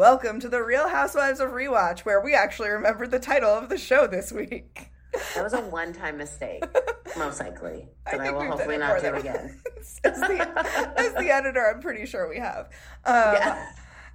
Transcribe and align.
Welcome 0.00 0.40
to 0.40 0.48
the 0.48 0.62
Real 0.62 0.88
Housewives 0.88 1.40
of 1.40 1.50
Rewatch, 1.50 2.06
where 2.06 2.22
we 2.22 2.34
actually 2.34 2.70
remembered 2.70 3.10
the 3.10 3.18
title 3.18 3.50
of 3.50 3.68
the 3.68 3.76
show 3.76 4.06
this 4.06 4.32
week. 4.32 4.88
That 5.34 5.44
was 5.44 5.52
a 5.52 5.60
one-time 5.60 6.16
mistake, 6.16 6.64
most 7.18 7.38
likely. 7.38 7.86
I 8.06 8.12
That 8.12 8.20
I, 8.20 8.24
think 8.24 8.38
will 8.38 8.46
hopefully 8.46 8.78
not 8.78 9.02
do 9.02 9.12
again. 9.12 9.60
as, 9.76 10.20
the, 10.20 10.94
as 10.96 11.12
the 11.12 11.30
editor, 11.30 11.70
I'm 11.70 11.82
pretty 11.82 12.06
sure 12.06 12.30
we 12.30 12.38
have. 12.38 12.70
Um, 13.04 13.34
Yeah. 13.34 13.72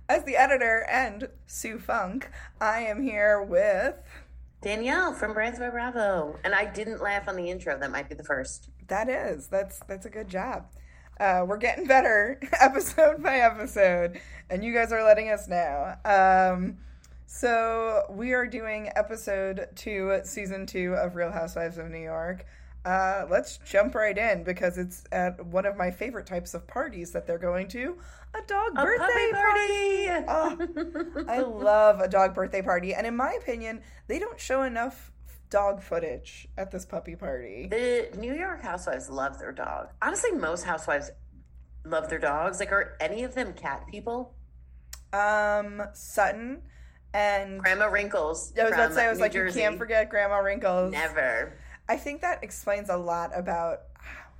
As 0.09 0.23
the 0.23 0.37
editor 0.37 0.87
and 0.89 1.29
Sue 1.45 1.77
Funke, 1.77 2.23
I 2.59 2.79
am 2.79 3.03
here 3.03 3.43
with. 3.43 3.93
Danielle 4.63 5.13
from 5.13 5.35
Brands 5.35 5.59
by 5.59 5.69
Bravo, 5.69 6.39
and 6.43 6.55
I 6.55 6.65
didn't 6.65 6.99
laugh 6.99 7.27
on 7.27 7.35
the 7.35 7.51
intro. 7.51 7.77
That 7.77 7.91
might 7.91 8.09
be 8.09 8.15
the 8.15 8.23
first. 8.23 8.69
That 8.87 9.07
is 9.07 9.49
that's 9.49 9.81
that's 9.87 10.07
a 10.07 10.09
good 10.09 10.29
job. 10.29 10.65
Uh, 11.19 11.45
we're 11.47 11.57
getting 11.57 11.85
better 11.85 12.39
episode 12.59 13.23
by 13.23 13.37
episode, 13.37 14.19
and 14.49 14.63
you 14.63 14.73
guys 14.73 14.91
are 14.91 15.03
letting 15.03 15.29
us 15.29 15.47
know. 15.47 15.95
Um, 16.03 16.77
so 17.25 18.03
we 18.09 18.33
are 18.33 18.45
doing 18.45 18.89
episode 18.95 19.67
two, 19.75 20.19
season 20.23 20.65
two 20.65 20.93
of 20.95 21.15
Real 21.15 21.31
Housewives 21.31 21.77
of 21.77 21.89
New 21.89 22.01
York. 22.01 22.45
Uh, 22.83 23.25
let's 23.31 23.57
jump 23.65 23.95
right 23.95 24.17
in 24.17 24.43
because 24.43 24.77
it's 24.77 25.05
at 25.11 25.43
one 25.45 25.65
of 25.65 25.75
my 25.75 25.89
favorite 25.89 26.27
types 26.27 26.53
of 26.53 26.67
parties 26.67 27.11
that 27.11 27.25
they're 27.25 27.39
going 27.39 27.67
to 27.69 27.97
a 28.35 28.41
dog 28.45 28.73
A 28.75 28.83
birthday 28.83 29.31
puppy 29.31 30.57
party. 30.57 30.75
Oh, 31.17 31.25
I 31.27 31.39
love 31.39 32.01
a 32.01 32.07
dog 32.07 32.35
birthday 32.35 32.61
party, 32.61 32.93
and 32.93 33.07
in 33.07 33.15
my 33.15 33.33
opinion, 33.41 33.81
they 34.07 34.19
don't 34.19 34.39
show 34.39 34.63
enough 34.63 35.11
dog 35.49 35.81
footage 35.81 36.47
at 36.57 36.71
this 36.71 36.85
puppy 36.85 37.15
party. 37.15 37.67
The 37.69 38.09
New 38.17 38.33
York 38.33 38.61
housewives 38.61 39.09
love 39.09 39.39
their 39.39 39.51
dog. 39.51 39.89
Honestly, 40.01 40.31
most 40.31 40.63
housewives 40.63 41.11
love 41.85 42.09
their 42.09 42.19
dogs. 42.19 42.59
Like, 42.59 42.71
are 42.71 42.97
any 42.99 43.23
of 43.23 43.35
them 43.35 43.53
cat 43.53 43.85
people? 43.89 44.33
Um, 45.13 45.83
Sutton 45.93 46.61
and 47.13 47.59
Grandma 47.59 47.85
Wrinkles. 47.85 48.53
I 48.59 48.63
was 48.63 48.73
about 48.73 48.87
to 48.89 48.93
say, 48.95 49.05
I 49.05 49.09
was 49.09 49.19
New 49.19 49.23
like, 49.23 49.31
Jersey. 49.33 49.59
you 49.59 49.65
can't 49.65 49.77
forget 49.77 50.09
Grandma 50.09 50.37
Wrinkles. 50.37 50.91
Never. 50.91 51.53
I 51.87 51.97
think 51.97 52.21
that 52.21 52.43
explains 52.43 52.89
a 52.89 52.97
lot 52.97 53.31
about 53.33 53.81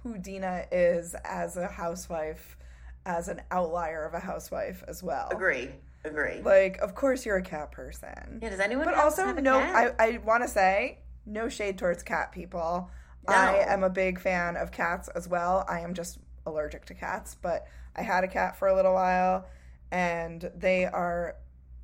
who 0.03 0.17
Dina 0.17 0.65
is 0.71 1.15
as 1.23 1.57
a 1.57 1.67
housewife, 1.67 2.57
as 3.05 3.27
an 3.27 3.41
outlier 3.51 4.03
of 4.05 4.13
a 4.13 4.19
housewife 4.19 4.83
as 4.87 5.01
well. 5.01 5.29
Agree. 5.31 5.69
Agree. 6.05 6.41
Like, 6.41 6.77
of 6.77 6.95
course, 6.95 7.25
you're 7.25 7.37
a 7.37 7.41
cat 7.41 7.71
person. 7.71 8.39
yeah. 8.41 8.49
Does 8.49 8.59
anyone? 8.59 8.85
but 8.85 8.93
also 8.95 9.31
no 9.33 9.57
i, 9.57 9.91
I 9.99 10.17
want 10.19 10.43
to 10.43 10.49
say 10.49 10.99
no 11.25 11.49
shade 11.49 11.77
towards 11.77 12.03
cat 12.03 12.31
people 12.31 12.89
No. 13.27 13.33
i 13.33 13.65
am 13.67 13.83
a 13.83 13.89
big 13.89 14.19
fan 14.19 14.55
of 14.57 14.71
cats 14.71 15.07
as 15.15 15.27
well 15.27 15.65
i 15.67 15.79
am 15.79 15.93
just 15.93 16.19
allergic 16.45 16.85
to 16.85 16.93
cats 16.93 17.35
but 17.41 17.65
i 17.95 18.01
had 18.03 18.23
a 18.23 18.27
cat 18.27 18.57
for 18.57 18.67
a 18.67 18.75
little 18.75 18.93
while 18.93 19.45
and 19.91 20.51
they 20.55 20.85
are 20.85 21.35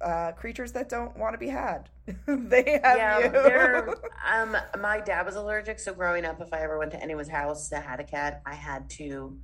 uh, 0.01 0.31
creatures 0.31 0.71
that 0.73 0.89
don't 0.89 1.15
want 1.17 1.33
to 1.33 1.37
be 1.37 1.47
had 1.47 1.89
they 2.27 2.79
have 2.83 2.97
yeah, 2.97 3.19
you 3.19 3.29
they're, 3.29 3.89
um, 4.33 4.57
my 4.79 4.99
dad 4.99 5.25
was 5.25 5.35
allergic, 5.35 5.77
so 5.79 5.93
growing 5.93 6.25
up, 6.25 6.41
if 6.41 6.51
I 6.51 6.61
ever 6.63 6.79
went 6.79 6.91
to 6.91 7.01
anyone's 7.01 7.29
house 7.29 7.69
that 7.69 7.83
had 7.85 7.99
a 7.99 8.03
cat, 8.03 8.41
I 8.45 8.55
had 8.55 8.89
to. 8.91 9.37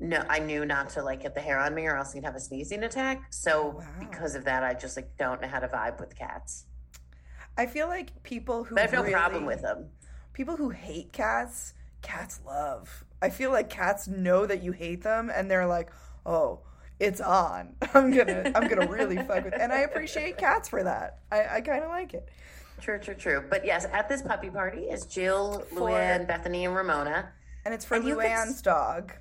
No, 0.00 0.24
I 0.28 0.38
knew 0.40 0.64
not 0.66 0.90
to 0.90 1.02
like 1.02 1.22
get 1.22 1.34
the 1.34 1.40
hair 1.40 1.58
on 1.58 1.74
me, 1.74 1.86
or 1.86 1.96
else 1.96 2.12
he'd 2.12 2.24
have 2.24 2.34
a 2.34 2.40
sneezing 2.40 2.82
attack. 2.82 3.26
So 3.30 3.76
Wow. 3.78 3.84
because 4.00 4.34
of 4.34 4.44
that, 4.44 4.62
I 4.64 4.74
just 4.74 4.96
like 4.96 5.16
don't 5.16 5.40
know 5.40 5.48
how 5.48 5.60
to 5.60 5.68
vibe 5.68 6.00
with 6.00 6.14
cats. 6.16 6.66
i 7.56 7.66
feel 7.66 7.86
like 7.86 8.22
people 8.24 8.64
who 8.64 8.74
But 8.74 8.80
I 8.80 8.84
have 8.84 8.92
no 8.92 9.00
really- 9.02 9.12
problem 9.12 9.46
with 9.46 9.62
them. 9.62 9.90
people 10.32 10.56
who 10.56 10.70
hate 10.70 11.12
cats 11.12 11.74
cats 12.02 12.40
love 12.44 13.04
i 13.22 13.30
feel 13.30 13.50
like 13.50 13.70
cats 13.70 14.06
know 14.08 14.44
that 14.44 14.62
you 14.62 14.72
hate 14.72 15.02
them 15.02 15.30
and 15.34 15.48
they're 15.50 15.66
like 15.66 15.90
oh 16.26 16.60
it's 17.00 17.20
on 17.20 17.74
i'm 17.94 18.10
gonna 18.10 18.50
i'm 18.54 18.68
gonna 18.68 18.86
really 18.90 19.16
fuck 19.16 19.42
with 19.44 19.54
and 19.58 19.72
i 19.72 19.78
appreciate 19.88 20.36
cats 20.36 20.68
for 20.68 20.82
that 20.82 21.20
i, 21.32 21.46
I 21.56 21.60
kind 21.62 21.82
of 21.84 21.88
like 21.90 22.12
it 22.14 22.28
True, 22.80 22.98
true, 22.98 23.14
true. 23.14 23.44
But 23.48 23.64
yes, 23.64 23.86
at 23.92 24.08
this 24.08 24.20
puppy 24.20 24.50
party 24.50 24.80
is 24.94 25.06
Jill, 25.06 25.60
For- 25.70 25.90
Luann, 25.90 26.26
Bethenny, 26.28 26.64
and 26.66 26.74
Ramona. 26.74 27.30
and 27.64 27.72
it's 27.72 27.84
for 27.84 27.94
And 27.94 28.04
luann's 28.04 28.60
dog 28.62 29.12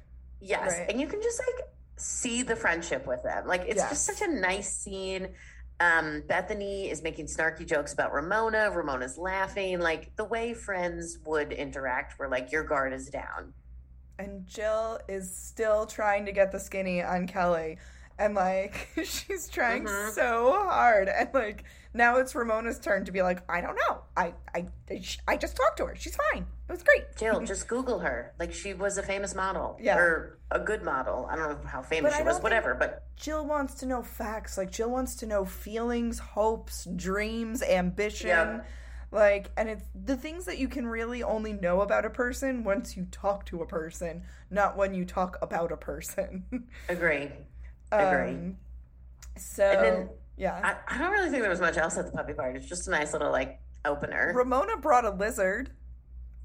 Yes, 0.43 0.71
Right. 0.77 0.89
and 0.89 0.99
you 0.99 1.07
can 1.07 1.21
just 1.21 1.39
like 1.39 1.67
see 1.97 2.43
the 2.43 2.55
friendship 2.55 3.05
with 3.07 3.23
them. 3.23 3.47
Like 3.47 3.61
it's 3.61 3.77
Yes. 3.77 3.89
just 3.89 4.05
such 4.05 4.27
a 4.27 4.31
nice 4.31 4.71
scene. 4.75 5.29
Um, 5.79 6.21
Bethenny 6.27 6.91
is 6.91 7.01
making 7.01 7.25
snarky 7.27 7.65
jokes 7.65 7.93
about 7.93 8.13
Ramona. 8.13 8.69
Ramona's 8.71 9.17
laughing, 9.17 9.79
like 9.79 10.15
the 10.15 10.23
way 10.25 10.53
friends 10.53 11.17
would 11.25 11.51
interact, 11.51 12.19
where 12.19 12.29
like 12.29 12.51
your 12.51 12.63
guard 12.63 12.93
is 12.93 13.09
down. 13.09 13.53
and 14.19 14.45
jill 14.45 14.99
is 15.09 15.35
still 15.35 15.87
trying 15.87 16.23
to 16.27 16.31
get 16.31 16.51
the 16.51 16.59
skinny 16.59 17.01
on 17.01 17.25
kelly 17.25 17.79
and 18.19 18.35
like 18.35 18.89
she's 19.03 19.49
trying 19.49 19.85
Mhm. 19.85 20.11
so 20.11 20.51
hard 20.53 21.09
and 21.09 21.29
like 21.33 21.63
now 21.93 22.17
it's 22.17 22.33
ramona's 22.35 22.79
turn 22.79 23.05
to 23.05 23.11
be 23.11 23.21
like 23.21 23.39
i 23.49 23.61
don't 23.61 23.75
know 23.87 24.01
i 24.17 24.33
i 24.55 24.65
i 25.27 25.37
just 25.37 25.55
talked 25.55 25.77
to 25.77 25.85
her 25.85 25.95
she's 25.95 26.15
fine 26.31 26.45
it 26.67 26.71
was 26.71 26.83
great 26.83 27.03
Jill, 27.17 27.41
just 27.45 27.67
Google 27.67 27.99
her. 27.99 28.33
Like 28.39 28.53
she 28.53 28.73
was 28.73 28.97
a 28.97 29.03
famous 29.03 29.35
model, 29.35 29.77
Yeah. 29.81 29.97
or 29.97 30.39
a 30.49 30.59
good 30.59 30.81
model. 30.81 31.27
I 31.29 31.35
don't 31.35 31.49
know 31.61 31.67
how 31.67 31.81
famous 31.83 32.13
But 32.13 32.17
she 32.17 32.23
was, 32.23 32.41
whatever. 32.41 32.73
But 32.73 33.03
Jill 33.17 33.45
wants 33.45 33.75
to 33.75 33.85
know 33.85 34.01
facts. 34.01 34.57
Like 34.57 34.71
Jill 34.71 34.89
wants 34.89 35.15
to 35.17 35.25
know 35.27 35.43
feelings, 35.45 36.19
hopes, 36.19 36.87
dreams, 36.95 37.61
ambition. 37.61 38.29
Yeah. 38.29 38.61
Like 39.11 39.51
and 39.57 39.69
it's 39.69 39.83
the 39.93 40.15
things 40.15 40.45
that 40.45 40.57
you 40.57 40.67
can 40.69 40.87
really 40.87 41.21
only 41.21 41.51
know 41.53 41.81
about 41.81 42.05
a 42.05 42.09
person 42.09 42.63
once 42.63 42.95
you 42.97 43.05
talk 43.11 43.45
to 43.47 43.61
a 43.61 43.67
person, 43.67 44.23
not 44.49 44.75
when 44.77 44.93
you 44.95 45.03
talk 45.05 45.37
about 45.41 45.71
a 45.71 45.77
person. 45.77 46.45
agree, 46.89 47.29
agree. 47.91 48.29
Um, 48.29 48.57
so 49.37 50.09
yeah. 50.37 50.59
I, 50.63 50.95
I 50.95 50.97
don't 50.97 51.11
really 51.11 51.29
think 51.29 51.41
there 51.41 51.49
was 51.49 51.61
much 51.61 51.77
else 51.77 51.97
at 51.97 52.05
the 52.05 52.11
puppy 52.11 52.33
party. 52.33 52.57
It's 52.57 52.67
just 52.67 52.87
a 52.87 52.91
nice 52.91 53.13
little 53.13 53.31
like 53.31 53.59
opener. 53.85 54.33
Ramona 54.35 54.77
brought 54.77 55.05
a 55.05 55.11
lizard, 55.11 55.71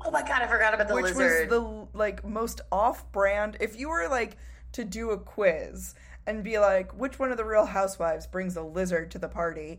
oh 0.05 0.11
my 0.11 0.23
god, 0.23 0.43
I 0.43 0.47
forgot 0.47 0.75
about 0.75 0.89
the 0.89 0.95
which 0.95 1.05
lizard. 1.05 1.51
Which 1.51 1.51
was 1.51 1.89
the 1.93 1.99
like 1.99 2.25
most 2.25 2.61
off-brand. 2.71 3.57
If 3.61 3.79
you 3.79 3.89
were 3.89 4.09
like 4.09 4.37
to 4.73 4.85
do 4.85 5.11
a 5.11 5.19
quiz 5.19 5.95
and 6.27 6.45
be 6.45 6.59
like, 6.59 6.93
which 6.93 7.19
one 7.19 7.31
of 7.31 7.37
the 7.37 7.45
Real 7.45 7.65
Housewives 7.65 8.27
brings 8.27 8.57
a 8.57 8.63
lizard 8.63 9.11
to 9.13 9.19
the 9.19 9.29
party? 9.29 9.79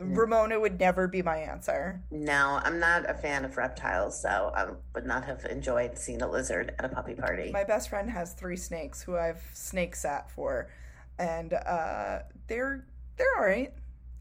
Ramona 0.00 0.60
would 0.60 0.78
never 0.78 1.08
be 1.08 1.22
my 1.22 1.38
answer. 1.38 2.00
No, 2.12 2.60
I'm 2.62 2.78
not 2.78 3.10
a 3.10 3.14
fan 3.14 3.44
of 3.44 3.56
reptiles, 3.56 4.22
so 4.22 4.52
I 4.54 4.68
would 4.94 5.06
not 5.06 5.24
have 5.24 5.44
enjoyed 5.46 5.98
seeing 5.98 6.22
a 6.22 6.30
lizard 6.30 6.72
at 6.78 6.84
a 6.84 6.88
puppy 6.88 7.14
party. 7.14 7.50
My 7.50 7.64
best 7.64 7.88
friend 7.88 8.08
has 8.08 8.32
three 8.32 8.56
snakes 8.56 9.02
who 9.02 9.16
I've 9.16 9.42
snake 9.54 9.96
sat 9.96 10.30
for, 10.30 10.70
and 11.18 11.52
uh, 11.52 12.20
they're 12.46 12.86
they're 13.18 13.36
all 13.36 13.44
right. 13.44 13.72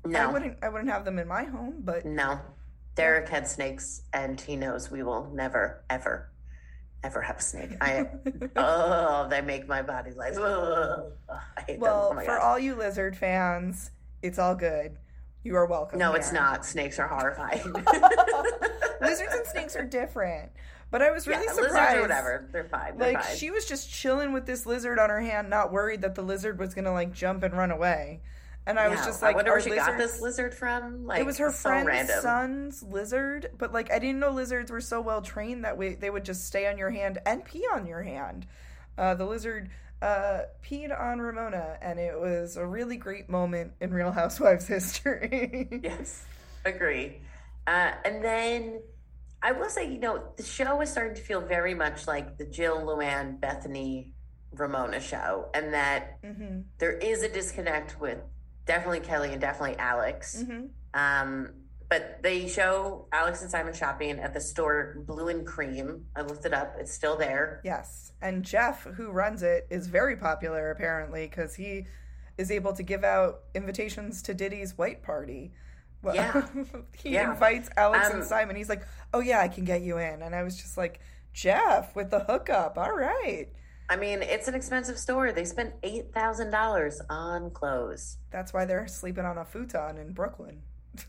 I 0.06 0.10
No, 0.10 0.32
wouldn't 0.32 0.58
I 0.62 0.70
wouldn't 0.70 0.90
have 0.90 1.06
them 1.06 1.20
in 1.20 1.28
my 1.28 1.44
home, 1.44 1.76
but 1.80 2.06
no. 2.06 2.40
Derek 2.96 3.30
had 3.30 3.48
snakes, 3.48 4.02
and 4.14 4.42
he 4.42 4.56
knows 4.56 4.90
we 4.90 5.04
will 5.04 5.30
never, 5.34 5.84
ever, 5.90 6.32
ever 7.04 7.22
have 7.22 7.38
a 7.38 7.42
snake. 7.42 7.72
I 7.80 8.08
oh, 8.56 9.28
they 9.30 9.42
make 9.42 9.68
my 9.68 9.82
body 9.84 10.12
like 10.12 10.36
ugh. 10.36 11.12
I 11.30 11.62
hate 11.68 11.80
well, 11.80 12.10
them. 12.10 12.18
Oh 12.20 12.22
for 12.26 12.38
God. 12.38 12.42
all 12.42 12.58
you 12.60 12.74
lizard 12.76 13.16
fans, 13.16 13.92
it's 14.24 14.40
all 14.40 14.56
good. 14.56 14.98
You 15.44 15.56
are 15.56 15.66
welcome. 15.68 16.00
no, 16.00 16.14
it's 16.14 16.32
not. 16.34 16.66
Snakes 16.66 17.00
are 17.00 17.08
horrifying. 17.08 17.62
Lizards 19.02 19.34
and 19.34 19.46
snakes 19.46 19.76
are 19.76 19.86
different. 19.86 20.52
But 20.90 21.02
I 21.02 21.12
was 21.12 21.28
really 21.28 21.46
yeah, 21.46 21.54
surprised. 21.54 21.74
lizards 21.76 21.98
or 21.98 22.02
whatever. 22.02 22.50
They're 22.52 22.64
fine. 22.66 22.98
They're 22.98 23.14
Like 23.14 23.24
fine. 23.24 23.38
she 23.38 23.52
was 23.52 23.66
just 23.66 23.90
chilling 23.92 24.34
with 24.34 24.46
this 24.46 24.66
lizard 24.66 25.00
on 25.00 25.10
her 25.10 25.22
hand, 25.22 25.50
not 25.50 25.72
worried 25.72 26.02
that 26.02 26.16
the 26.16 26.22
lizard 26.22 26.58
was 26.60 26.74
gonna 26.74 26.94
like 26.94 27.14
jump 27.14 27.44
and 27.44 27.56
run 27.56 27.72
away. 27.72 28.22
And 28.68 28.78
I 28.78 28.90
was 28.90 29.00
just 29.06 29.22
like, 29.22 29.32
I 29.32 29.36
wonder 29.36 29.52
where 29.52 29.62
she 29.62 29.70
got 29.70 29.98
this 29.98 30.22
lizard 30.22 30.54
from. 30.54 31.06
Like 31.06 31.22
it 31.22 31.26
was 31.26 31.38
her 31.38 31.52
so 31.52 31.70
friend's 31.70 31.88
random. 31.88 32.22
son's 32.22 32.84
lizard, 32.84 33.50
but 33.58 33.72
like 33.72 33.90
I 33.92 33.98
didn't 33.98 34.20
know 34.20 34.32
lizards 34.32 34.70
were 34.70 34.82
so 34.82 35.00
well 35.00 35.22
trained 35.22 35.64
that 35.64 35.78
way 35.78 35.96
they 35.96 36.10
would 36.10 36.26
just 36.26 36.46
stay 36.46 36.68
on 36.68 36.78
your 36.78 36.90
hand 36.90 37.18
and 37.26 37.46
pee 37.46 37.66
on 37.74 37.88
your 37.88 38.04
hand. 38.04 38.46
Uh, 38.98 39.14
the 39.16 39.26
lizard 39.26 39.70
uh, 40.02 40.42
peed 40.64 40.98
on 40.98 41.20
Ramona, 41.20 41.78
and 41.82 41.98
it 41.98 42.20
was 42.20 42.58
a 42.58 42.66
really 42.66 42.98
great 42.98 43.30
moment 43.30 43.72
in 43.80 43.94
Real 43.94 44.12
Housewives 44.12 44.68
history. 44.76 45.70
Yes, 45.82 46.26
agree. 46.66 47.22
Uh, 47.66 47.92
and 48.04 48.24
then 48.24 48.82
I 49.42 49.54
will 49.54 49.70
say, 49.70 49.90
you 49.90 50.00
know, 50.00 50.24
the 50.36 50.44
show 50.44 50.82
is 50.82 50.92
starting 50.92 51.16
to 51.16 51.22
feel 51.22 51.42
very 51.42 51.74
much 51.74 52.06
like 52.06 52.38
the 52.38 52.46
Jill, 52.46 52.82
Luann, 52.82 53.40
Bethenny, 53.40 54.12
Ramona 54.52 55.00
show, 55.00 55.50
and 55.54 55.74
that 55.74 56.20
hmm 56.22 56.60
there 56.80 56.98
is 56.98 57.24
a 57.24 57.30
disconnect 57.30 58.00
with 58.00 58.20
definitely 58.68 59.00
Kelly 59.00 59.32
and 59.32 59.42
definitely 59.42 59.78
Alex. 59.78 60.44
hmm 60.44 60.66
Um, 60.94 61.54
but 61.90 62.22
they 62.22 62.48
show 62.50 63.08
Alex 63.14 63.42
and 63.42 63.50
Simon 63.50 63.74
shopping 63.74 64.20
at 64.20 64.34
the 64.34 64.42
store 64.42 64.96
Blue 65.08 65.30
and 65.30 65.48
Cream. 65.48 66.06
I 66.16 66.22
looked 66.22 66.46
it 66.46 66.54
up; 66.54 66.76
it's 66.78 66.94
still 66.94 67.16
there. 67.18 67.62
Yes, 67.64 68.12
and 68.22 68.44
Jeff, 68.44 68.84
who 68.84 69.10
runs 69.10 69.42
it, 69.42 69.68
is 69.70 69.88
very 69.88 70.18
popular 70.18 70.70
apparently 70.70 71.28
because 71.28 71.56
he 71.56 71.86
is 72.38 72.52
able 72.52 72.74
to 72.74 72.84
give 72.84 73.04
out 73.04 73.40
invitations 73.56 74.22
to 74.24 74.34
Diddy's 74.34 74.78
white 74.78 75.02
party. 75.02 75.54
Well, 76.04 76.14
Yeah. 76.14 76.46
he 76.98 77.12
Yeah. 77.12 77.32
invites 77.32 77.70
Alex 77.78 78.10
and 78.10 78.22
Um, 78.22 78.28
Simon. 78.28 78.56
He's 78.58 78.70
like, 78.70 78.84
"Oh 79.14 79.22
yeah, 79.22 79.40
I 79.40 79.48
can 79.48 79.64
get 79.64 79.82
you 79.82 79.98
in," 79.98 80.22
and 80.22 80.36
I 80.36 80.44
was 80.44 80.58
just 80.58 80.78
like, 80.78 81.00
"Jeff 81.34 81.96
with 81.96 82.10
the 82.12 82.20
hookup, 82.20 82.78
all 82.78 82.94
right." 82.94 83.48
I 83.90 83.96
mean, 83.96 84.22
it's 84.22 84.48
an 84.48 84.56
expensive 84.56 84.98
store. 84.98 85.32
They 85.32 85.46
spent 85.46 85.74
eight 85.84 86.14
thousand 86.14 86.52
dollars 86.52 87.02
on 87.10 87.52
clothes. 87.52 88.18
That's 88.32 88.54
why 88.54 88.66
they're 88.66 88.88
sleeping 88.88 89.26
on 89.26 89.38
a 89.38 89.46
futon 89.46 89.98
in 89.98 90.12
Brooklyn. 90.12 90.62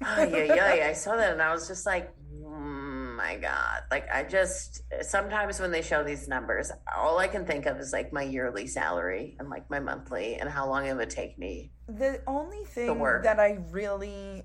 Oh, 0.05 0.23
yeah, 0.25 0.75
yeah. 0.75 0.87
I 0.89 0.93
saw 0.95 1.17
that 1.17 1.33
and 1.33 1.43
I 1.43 1.53
was 1.53 1.67
just 1.67 1.87
like, 1.87 2.13
mm, 2.35 3.17
my 3.17 3.37
God. 3.37 3.83
Like, 3.91 4.09
I 4.13 4.23
just, 4.23 4.83
sometimes 5.03 5.61
when 5.61 5.71
they 5.71 5.83
show 5.83 6.03
these 6.03 6.29
numbers, 6.29 6.71
all 6.97 7.19
I 7.19 7.29
can 7.29 7.45
think 7.45 7.67
of 7.67 7.79
is 7.79 7.93
like 7.93 8.13
my 8.13 8.23
yearly 8.23 8.67
salary 8.67 9.37
and 9.39 9.49
like 9.49 9.69
my 9.71 9.81
monthly 9.81 10.37
and 10.37 10.49
how 10.49 10.69
long 10.69 10.87
it 10.87 10.95
would 10.95 11.11
take 11.11 11.39
me. 11.39 11.71
The 11.89 12.21
only 12.27 12.65
thing 12.65 12.99
that 13.23 13.41
I 13.41 13.59
really, 13.71 14.43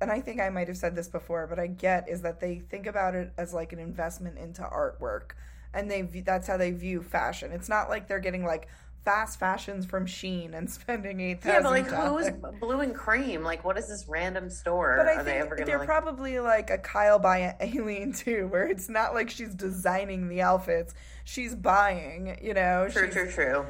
and 0.00 0.10
I 0.10 0.20
think 0.20 0.40
I 0.40 0.48
might 0.48 0.68
have 0.68 0.76
said 0.76 0.94
this 0.94 1.08
before, 1.08 1.46
but 1.46 1.58
I 1.58 1.66
get 1.66 2.08
is 2.08 2.22
that 2.22 2.40
they 2.40 2.60
think 2.60 2.86
about 2.86 3.14
it 3.14 3.32
as 3.36 3.52
like 3.52 3.72
an 3.72 3.78
investment 3.78 4.38
into 4.38 4.62
artwork, 4.62 5.32
and 5.74 5.90
they 5.90 6.02
view, 6.02 6.22
that's 6.22 6.46
how 6.46 6.56
they 6.56 6.70
view 6.70 7.02
fashion. 7.02 7.52
It's 7.52 7.68
not 7.68 7.88
like 7.88 8.08
they're 8.08 8.20
getting 8.20 8.44
like 8.44 8.68
fast 9.04 9.38
fashions 9.38 9.84
from 9.84 10.06
Shein 10.06 10.54
and 10.54 10.70
spending 10.70 11.20
eight 11.20 11.40
Yeah, 11.44 11.60
but 11.60 11.70
like, 11.70 11.86
who's 11.88 12.30
blue 12.60 12.80
and 12.80 12.94
cream? 12.94 13.42
Like, 13.42 13.64
what 13.64 13.76
is 13.76 13.88
this 13.88 14.06
random 14.08 14.48
store? 14.48 14.96
But 14.98 15.08
I 15.08 15.14
Are 15.16 15.22
they 15.24 15.32
think 15.32 15.44
ever 15.44 15.56
going 15.56 15.66
they're 15.66 15.78
like, 15.78 15.86
probably 15.88 16.40
like 16.40 16.70
a 16.70 16.78
Kyle 16.78 17.18
by 17.18 17.54
Alene 17.60 18.12
too, 18.12 18.46
where 18.50 18.66
it's 18.66 18.88
not 18.88 19.14
like 19.14 19.28
she's 19.30 19.54
designing 19.54 20.28
the 20.28 20.40
outfits; 20.42 20.94
she's 21.24 21.54
buying. 21.54 22.38
You 22.42 22.54
know, 22.54 22.88
true, 22.90 23.10
she's- 23.10 23.14
true, 23.14 23.30
true. 23.30 23.66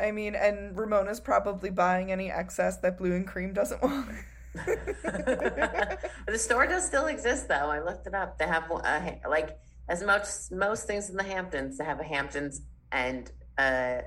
I 0.00 0.12
mean, 0.12 0.36
and 0.36 0.78
Ramona's 0.78 1.18
probably 1.18 1.70
buying 1.70 2.12
any 2.12 2.30
excess 2.30 2.76
that 2.78 2.98
Blue 2.98 3.14
and 3.16 3.26
Cream 3.26 3.52
doesn't 3.52 3.82
want. 3.82 4.08
the 4.54 5.98
store 6.36 6.66
does 6.66 6.86
still 6.86 7.06
exist, 7.06 7.48
though. 7.48 7.54
I 7.70 7.80
looked 7.80 8.06
it 8.06 8.14
up. 8.14 8.38
They 8.38 8.46
have 8.46 8.70
a, 8.70 9.18
like 9.28 9.58
as 9.88 10.02
much 10.02 10.26
most 10.50 10.86
things 10.86 11.10
in 11.10 11.16
the 11.16 11.22
Hamptons. 11.22 11.78
They 11.78 11.84
have 11.84 12.00
a 12.00 12.04
Hamptons 12.04 12.62
and 12.92 13.30
a 13.58 14.02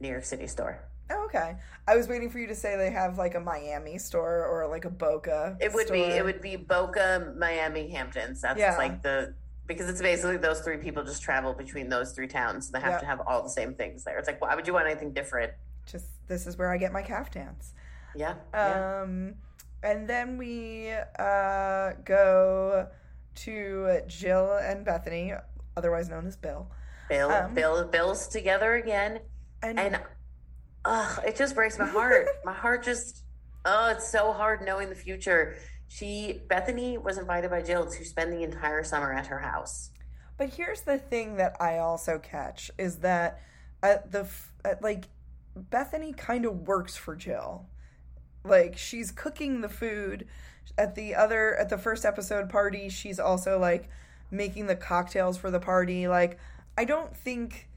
New 0.00 0.08
York 0.08 0.24
City 0.24 0.46
store. 0.46 0.80
Oh, 1.10 1.24
okay. 1.26 1.56
I 1.86 1.96
was 1.96 2.08
waiting 2.08 2.30
for 2.30 2.38
you 2.40 2.48
to 2.48 2.54
say 2.54 2.76
they 2.76 2.90
have 2.90 3.16
like 3.18 3.34
a 3.36 3.40
Miami 3.40 3.98
store 3.98 4.44
or 4.44 4.66
like 4.68 4.84
a 4.84 4.90
Boca. 4.90 5.56
It 5.60 5.72
would 5.72 5.90
be 5.90 6.00
it 6.00 6.24
would 6.24 6.40
be 6.40 6.56
Boca, 6.56 7.32
Miami, 7.38 7.88
Hamptons. 7.90 8.40
That's 8.40 8.58
Yeah. 8.58 8.76
like 8.76 9.02
the 9.02 9.34
because 9.66 9.88
it's 9.88 10.00
basically 10.02 10.36
those 10.36 10.60
three 10.60 10.76
people 10.78 11.02
just 11.04 11.22
travel 11.22 11.52
between 11.52 11.88
those 11.88 12.12
three 12.12 12.28
towns. 12.28 12.70
They 12.70 12.80
have 12.80 12.92
Yeah. 12.94 12.98
to 12.98 13.06
have 13.06 13.20
all 13.26 13.42
the 13.42 13.50
same 13.50 13.74
things 13.74 14.04
there. 14.04 14.18
It's 14.18 14.26
like 14.28 14.40
why 14.40 14.54
would 14.54 14.66
you 14.66 14.72
want 14.72 14.86
anything 14.86 15.12
different? 15.12 15.52
just 15.86 16.06
this 16.26 16.48
is 16.48 16.56
where 16.58 16.72
I 16.72 16.78
get 16.78 16.92
my 16.92 17.02
caftans. 17.02 17.72
Yeah. 18.16 18.34
yeah. 18.52 19.02
Um, 19.02 19.34
and 19.84 20.08
then 20.08 20.36
we 20.38 20.90
uh 21.18 21.92
go 22.04 22.88
to 23.36 24.00
Jill 24.06 24.58
and 24.62 24.84
Bethenny, 24.84 25.38
otherwise 25.76 26.08
known 26.08 26.26
as 26.26 26.36
Bill, 26.36 26.70
Bill 27.08 27.30
um, 27.30 27.54
Bill 27.54 27.84
Bill's 27.84 28.28
together 28.28 28.74
again. 28.74 29.20
and, 29.62 29.78
And 29.78 30.00
ugh, 30.84 31.20
it 31.26 31.36
just 31.36 31.54
breaks 31.54 31.78
my 31.78 31.86
heart. 31.86 32.26
my 32.44 32.52
heart 32.52 32.84
just 32.84 33.22
oh, 33.64 33.90
it's 33.90 34.10
so 34.10 34.32
hard 34.32 34.62
knowing 34.62 34.88
the 34.88 34.94
future. 34.94 35.56
She 35.88 36.40
Bethenny 36.48 37.02
was 37.02 37.18
invited 37.18 37.50
by 37.50 37.62
Jill 37.62 37.86
to 37.86 38.04
spend 38.04 38.32
the 38.32 38.42
entire 38.42 38.82
summer 38.82 39.12
at 39.12 39.26
her 39.26 39.38
house. 39.38 39.90
But 40.38 40.50
here's 40.50 40.82
the 40.82 40.98
thing 40.98 41.36
that 41.36 41.56
I 41.60 41.78
also 41.78 42.18
catch 42.18 42.70
is 42.78 42.98
that 42.98 43.40
at 43.82 44.12
the 44.12 44.28
at 44.64 44.82
like 44.82 45.04
Bethenny 45.58 46.16
kind 46.16 46.44
of 46.44 46.66
works 46.66 46.96
for 46.96 47.16
Jill. 47.16 47.66
Like 48.44 48.76
she's 48.76 49.10
cooking 49.10 49.60
the 49.60 49.68
food 49.68 50.26
at 50.78 50.94
the 50.94 51.14
other 51.14 51.56
at 51.56 51.68
the 51.68 51.78
first 51.78 52.04
episode 52.04 52.48
party, 52.48 52.88
she's 52.88 53.18
also 53.18 53.58
like 53.58 53.88
making 54.30 54.66
the 54.66 54.76
cocktails 54.76 55.36
for 55.36 55.50
the 55.50 55.60
party. 55.60 56.08
Like 56.08 56.38
I 56.76 56.84
don't 56.84 57.16
think 57.16 57.68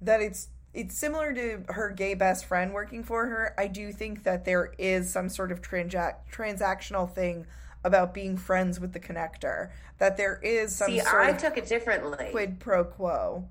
that 0.00 0.20
it's 0.20 0.48
it's 0.74 0.96
similar 0.96 1.32
to 1.32 1.64
her 1.68 1.90
gay 1.90 2.14
best 2.14 2.44
friend 2.44 2.72
working 2.72 3.02
for 3.02 3.26
her. 3.26 3.54
I 3.58 3.66
do 3.66 3.92
think 3.92 4.24
that 4.24 4.44
there 4.44 4.74
is 4.78 5.10
some 5.10 5.28
sort 5.28 5.50
of 5.50 5.62
transac- 5.62 6.16
transactional 6.30 7.10
thing 7.10 7.46
about 7.82 8.12
being 8.12 8.36
friends 8.36 8.78
with 8.78 8.92
the 8.92 9.00
connector. 9.00 9.70
That 9.98 10.18
there 10.18 10.38
is 10.42 10.74
some 10.74 10.88
See, 10.90 11.00
sort 11.00 11.24
I 11.24 11.30
of 11.30 11.38
took 11.38 11.56
it 11.56 11.66
differently. 11.66 12.28
quid 12.30 12.60
pro 12.60 12.84
quo. 12.84 13.48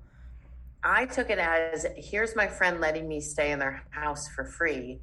I 0.84 1.06
took 1.06 1.30
it 1.30 1.38
as 1.38 1.84
here's 1.96 2.36
my 2.36 2.46
friend 2.46 2.80
letting 2.80 3.08
me 3.08 3.20
stay 3.20 3.50
in 3.50 3.58
their 3.58 3.82
house 3.90 4.28
for 4.28 4.44
free. 4.44 5.00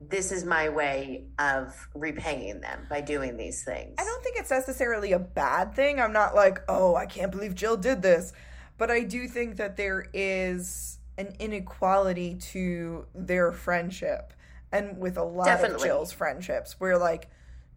This 0.00 0.32
is 0.32 0.44
my 0.44 0.68
way 0.68 1.24
of 1.38 1.88
repaying 1.94 2.60
them 2.60 2.86
by 2.90 3.00
doing 3.00 3.36
these 3.36 3.62
things. 3.64 3.94
I 3.98 4.04
don't 4.04 4.22
think 4.22 4.36
it's 4.38 4.50
necessarily 4.50 5.12
a 5.12 5.18
bad 5.18 5.74
thing. 5.74 6.00
I'm 6.00 6.12
not 6.12 6.34
like, 6.34 6.60
oh, 6.68 6.94
I 6.94 7.06
can't 7.06 7.32
believe 7.32 7.54
Jill 7.54 7.76
did 7.76 8.02
this. 8.02 8.32
But 8.76 8.90
I 8.90 9.02
do 9.04 9.28
think 9.28 9.56
that 9.56 9.76
there 9.76 10.06
is 10.12 10.98
an 11.16 11.34
inequality 11.38 12.34
to 12.34 13.06
their 13.14 13.52
friendship. 13.52 14.32
And 14.72 14.98
with 14.98 15.16
a 15.16 15.22
lot 15.22 15.64
of 15.64 15.80
Jill's 15.80 16.12
friendships, 16.12 16.80
where 16.80 16.98
like 16.98 17.30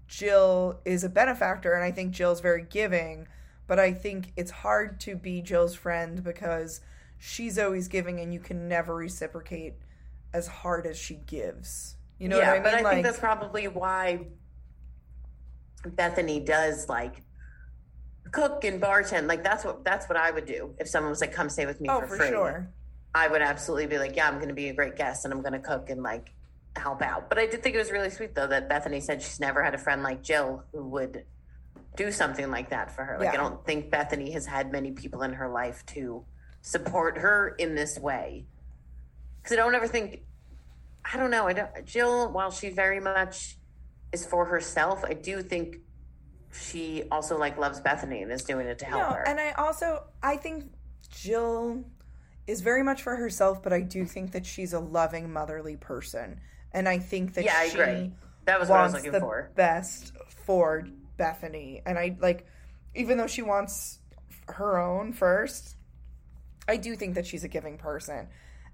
Jill 0.07 0.79
is 0.85 1.03
a 1.03 1.09
benefactor 1.09 1.73
and 1.73 1.83
I 1.83 1.91
think 1.91 2.11
Jill's 2.11 2.41
very 2.41 2.63
giving, 2.67 3.27
but 3.67 3.77
I 3.77 3.93
think 3.93 4.31
it's 4.35 4.51
hard 4.51 4.99
to 5.01 5.15
be 5.15 5.41
Jill's 5.41 5.75
friend 5.75 6.23
because 6.23 6.81
she's 7.19 7.59
always 7.59 7.87
giving 7.87 8.19
and 8.19 8.33
you 8.33 8.39
can 8.39 8.67
never 8.67 8.95
reciprocate 8.95 9.75
as 10.33 10.47
hard 10.47 10.87
as 10.87 10.97
she 10.97 11.15
gives. 11.15 11.96
You 12.19 12.29
know 12.29 12.37
yeah, 12.37 12.47
what 12.47 12.49
I 12.49 12.53
mean? 12.53 12.63
but 12.63 12.73
I 12.73 12.81
like, 12.81 12.93
think 12.93 13.05
that's 13.05 13.19
probably 13.19 13.67
why 13.67 14.27
Bethenny 15.83 16.43
does 16.43 16.89
like 16.89 17.23
cook 18.31 18.63
and 18.63 18.81
bartend. 18.81 19.27
Like 19.27 19.43
that's 19.43 19.63
what 19.63 19.83
that's 19.83 20.07
what 20.09 20.17
I 20.17 20.31
would 20.31 20.45
do 20.45 20.75
if 20.79 20.87
someone 20.87 21.09
was 21.09 21.21
like, 21.21 21.31
"Come 21.31 21.49
stay 21.49 21.65
with 21.65 21.79
me 21.79 21.89
oh, 21.89 22.01
for, 22.01 22.07
for 22.07 22.17
free." 22.17 22.29
sure. 22.29 22.69
I 23.13 23.27
would 23.27 23.41
absolutely 23.41 23.87
be 23.87 23.97
like, 23.97 24.15
"Yeah, 24.15 24.27
I'm 24.27 24.35
going 24.35 24.49
to 24.49 24.53
be 24.53 24.69
a 24.69 24.73
great 24.73 24.95
guest 24.95 25.25
and 25.25 25.33
I'm 25.33 25.41
going 25.41 25.53
to 25.53 25.59
cook 25.59 25.89
and 25.89 26.01
like 26.03 26.33
help 26.75 27.01
out." 27.01 27.29
But 27.29 27.39
I 27.39 27.45
did 27.45 27.63
think 27.63 27.75
it 27.75 27.79
was 27.79 27.91
really 27.91 28.09
sweet 28.09 28.35
though 28.35 28.47
that 28.47 28.69
Bethenny 28.69 29.01
said 29.01 29.21
she's 29.21 29.39
never 29.39 29.63
had 29.63 29.75
a 29.75 29.77
friend 29.77 30.03
like 30.03 30.23
Jill 30.23 30.63
who 30.71 30.83
would 30.89 31.23
do 31.95 32.11
something 32.11 32.49
like 32.49 32.69
that 32.69 32.95
for 32.95 33.03
her. 33.03 33.17
Like 33.19 33.29
I 33.29 33.37
don't 33.37 33.63
think 33.65 33.89
Bethenny 33.91 34.31
has 34.33 34.45
had 34.45 34.71
many 34.71 34.91
people 34.91 35.23
in 35.23 35.33
her 35.33 35.49
life 35.49 35.85
to 35.87 36.25
support 36.61 37.17
her 37.17 37.55
in 37.57 37.75
this 37.75 37.97
way. 37.97 38.45
Because 39.41 39.57
I 39.57 39.61
don't 39.61 39.73
ever 39.73 39.87
think, 39.87 40.21
I 41.13 41.17
don't 41.17 41.31
know. 41.31 41.47
I 41.47 41.53
don't. 41.53 41.85
Jill, 41.85 42.31
while 42.31 42.51
she 42.51 42.69
very 42.69 42.99
much 42.99 43.57
is 44.11 44.25
for 44.25 44.45
herself. 44.45 45.03
I 45.03 45.13
do 45.13 45.41
think 45.41 45.77
she 46.51 47.03
also 47.11 47.37
like 47.37 47.57
loves 47.57 47.79
Bethenny 47.81 48.21
and 48.23 48.31
is 48.31 48.43
doing 48.43 48.67
it 48.67 48.79
to 48.79 48.85
help 48.85 49.01
No, 49.03 49.09
her. 49.15 49.27
and 49.27 49.39
I 49.39 49.51
also 49.51 50.03
I 50.23 50.37
think 50.37 50.65
Jill 51.09 51.83
is 52.47 52.61
very 52.61 52.83
much 52.83 53.01
for 53.03 53.15
herself, 53.15 53.61
but 53.61 53.73
I 53.73 53.81
do 53.81 54.05
think 54.05 54.31
that 54.31 54.45
she's 54.45 54.73
a 54.73 54.79
loving, 54.79 55.31
motherly 55.31 55.75
person, 55.75 56.39
and 56.71 56.87
I 56.87 56.99
think 56.99 57.33
that 57.33 57.43
Yeah, 57.43 57.55
I 57.57 57.63
agree. 57.65 58.11
That 58.45 58.59
was 58.59 58.69
what 58.69 58.79
I 58.79 58.83
was 58.83 58.93
looking 58.93 59.11
the 59.11 59.19
for. 59.19 59.51
best 59.55 60.13
for 60.45 60.87
Bethenny, 61.19 61.81
and 61.85 61.97
I 61.99 62.15
like, 62.19 62.47
even 62.95 63.17
though 63.17 63.27
she 63.27 63.41
wants 63.41 63.99
her 64.47 64.79
own 64.79 65.11
first, 65.11 65.75
I 66.67 66.77
do 66.77 66.95
think 66.95 67.15
that 67.15 67.25
she's 67.27 67.43
a 67.43 67.49
giving 67.49 67.77
person, 67.77 68.29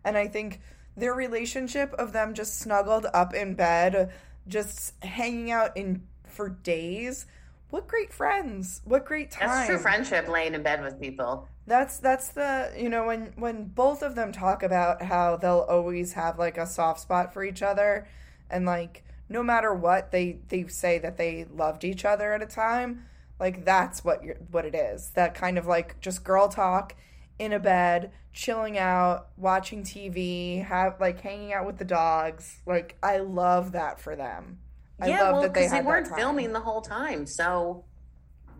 and 0.05 0.15
I 0.15 0.27
think 0.27 0.61
their 0.95 1.13
relationship 1.13 1.93
of 1.93 2.13
them 2.13 2.33
just 2.33 2.59
snuggled 2.59 3.07
up 3.13 3.33
in 3.33 3.55
bed, 3.55 4.11
just 4.47 4.93
hanging 5.03 5.51
out 5.51 5.75
in 5.75 6.03
for 6.27 6.49
days. 6.49 7.25
What 7.69 7.87
great 7.87 8.13
friends! 8.13 8.81
What 8.85 9.05
great 9.05 9.31
time! 9.31 9.49
That's 9.49 9.67
true 9.67 9.79
friendship, 9.79 10.27
laying 10.27 10.53
in 10.53 10.61
bed 10.61 10.83
with 10.83 10.99
people. 11.01 11.47
That's 11.65 11.97
that's 11.97 12.29
the 12.29 12.71
you 12.77 12.89
know 12.89 13.05
when 13.05 13.33
when 13.35 13.65
both 13.65 14.03
of 14.03 14.15
them 14.15 14.31
talk 14.31 14.63
about 14.63 15.01
how 15.01 15.37
they'll 15.37 15.65
always 15.69 16.13
have 16.13 16.37
like 16.37 16.57
a 16.57 16.67
soft 16.67 16.99
spot 16.99 17.33
for 17.33 17.43
each 17.43 17.61
other 17.61 18.07
and 18.49 18.65
like 18.65 19.03
no 19.29 19.41
matter 19.41 19.73
what 19.73 20.11
they 20.11 20.39
they 20.49 20.67
say 20.67 20.99
that 20.99 21.17
they 21.17 21.45
loved 21.53 21.83
each 21.83 22.03
other 22.03 22.33
at 22.33 22.41
a 22.41 22.45
time 22.45 23.05
like 23.39 23.63
that's 23.63 24.03
what 24.03 24.23
you're 24.23 24.35
what 24.51 24.65
it 24.65 24.75
is 24.75 25.11
that 25.11 25.33
kind 25.33 25.57
of 25.57 25.65
like 25.65 25.99
just 26.01 26.23
girl 26.23 26.49
talk 26.49 26.95
in 27.39 27.53
a 27.53 27.59
bed 27.59 28.11
chilling 28.31 28.77
out 28.77 29.29
watching 29.37 29.83
TV 29.83 30.63
have 30.65 30.99
like 30.99 31.21
hanging 31.21 31.53
out 31.53 31.65
with 31.65 31.77
the 31.77 31.85
dogs 31.85 32.61
like 32.65 32.97
I 33.03 33.17
love 33.17 33.73
that 33.73 33.99
for 33.99 34.15
them 34.15 34.59
I 35.03 35.07
yeah, 35.07 35.23
love 35.23 35.33
well, 35.33 35.41
that 35.43 35.53
they 35.53 35.61
because 35.61 35.71
they, 35.71 35.81
weren't 35.81 36.07
filming 36.07 36.53
the 36.53 36.59
whole 36.59 36.81
time, 36.81 37.25
so 37.25 37.83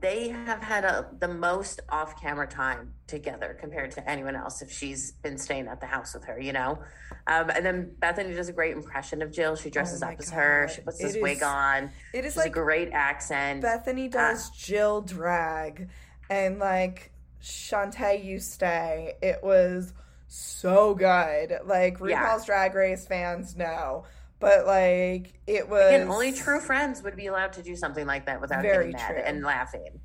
they 0.02 0.28
have 0.30 0.62
had 0.62 0.84
a, 0.84 1.08
the 1.20 1.28
most 1.30 1.80
off-camera 1.90 2.48
time 2.48 2.94
together 3.08 3.56
compared 3.58 3.92
to 3.92 4.10
anyone 4.10 4.36
else. 4.36 4.62
If 4.62 4.70
she's 4.70 5.14
been 5.14 5.38
staying 5.38 5.68
at 5.68 5.80
the 5.80 5.86
house 5.86 6.14
with 6.14 6.26
her, 6.26 6.38
you 6.38 6.52
know, 6.52 6.80
um, 7.28 7.50
and 7.50 7.66
then 7.66 7.96
Bethenny 8.02 8.36
does 8.36 8.50
a 8.50 8.54
great 8.54 8.76
impression 8.76 9.22
of 9.22 9.32
Jill. 9.32 9.56
She 9.56 9.70
dresses 9.70 10.04
Oh 10.04 10.08
up 10.08 10.16
as 10.20 10.30
her. 10.32 10.68
She 10.74 10.82
puts 10.82 11.00
It 11.00 11.04
this 11.04 11.16
is- 11.16 11.22
wig 11.22 11.44
on. 11.44 11.92
it 12.14 12.26
is 12.26 12.34
She's 12.34 12.44
a 12.44 12.50
great 12.50 12.90
accent. 12.92 13.64
Bethenny 13.64 14.12
does 14.12 14.50
Jill 14.50 15.02
drag 15.02 15.90
and 16.30 16.60
like 16.60 17.13
Shantay 17.44 18.24
you 18.24 18.40
stay. 18.40 19.16
It 19.22 19.40
was 19.44 19.94
so 20.28 20.96
good. 20.96 21.60
Like 21.66 22.00
RuPaul's 22.00 22.10
Yeah. 22.10 22.40
Drag 22.46 22.74
Race 22.74 23.06
fans 23.06 23.56
know. 23.56 24.06
But 24.40 24.66
like 24.66 25.40
it 25.46 25.70
was 25.70 25.88
Again, 25.94 26.10
only 26.10 26.32
true 26.34 26.60
friends 26.60 27.04
would 27.04 27.16
be 27.16 27.28
allowed 27.28 27.54
to 27.54 27.64
do 27.64 27.76
something 27.76 28.06
like 28.08 28.26
that 28.26 28.42
without 28.42 28.62
Very 28.62 28.92
getting 28.92 28.94
mad 28.94 29.08
true. 29.08 29.22
and 29.26 29.44
laughing. 29.44 30.00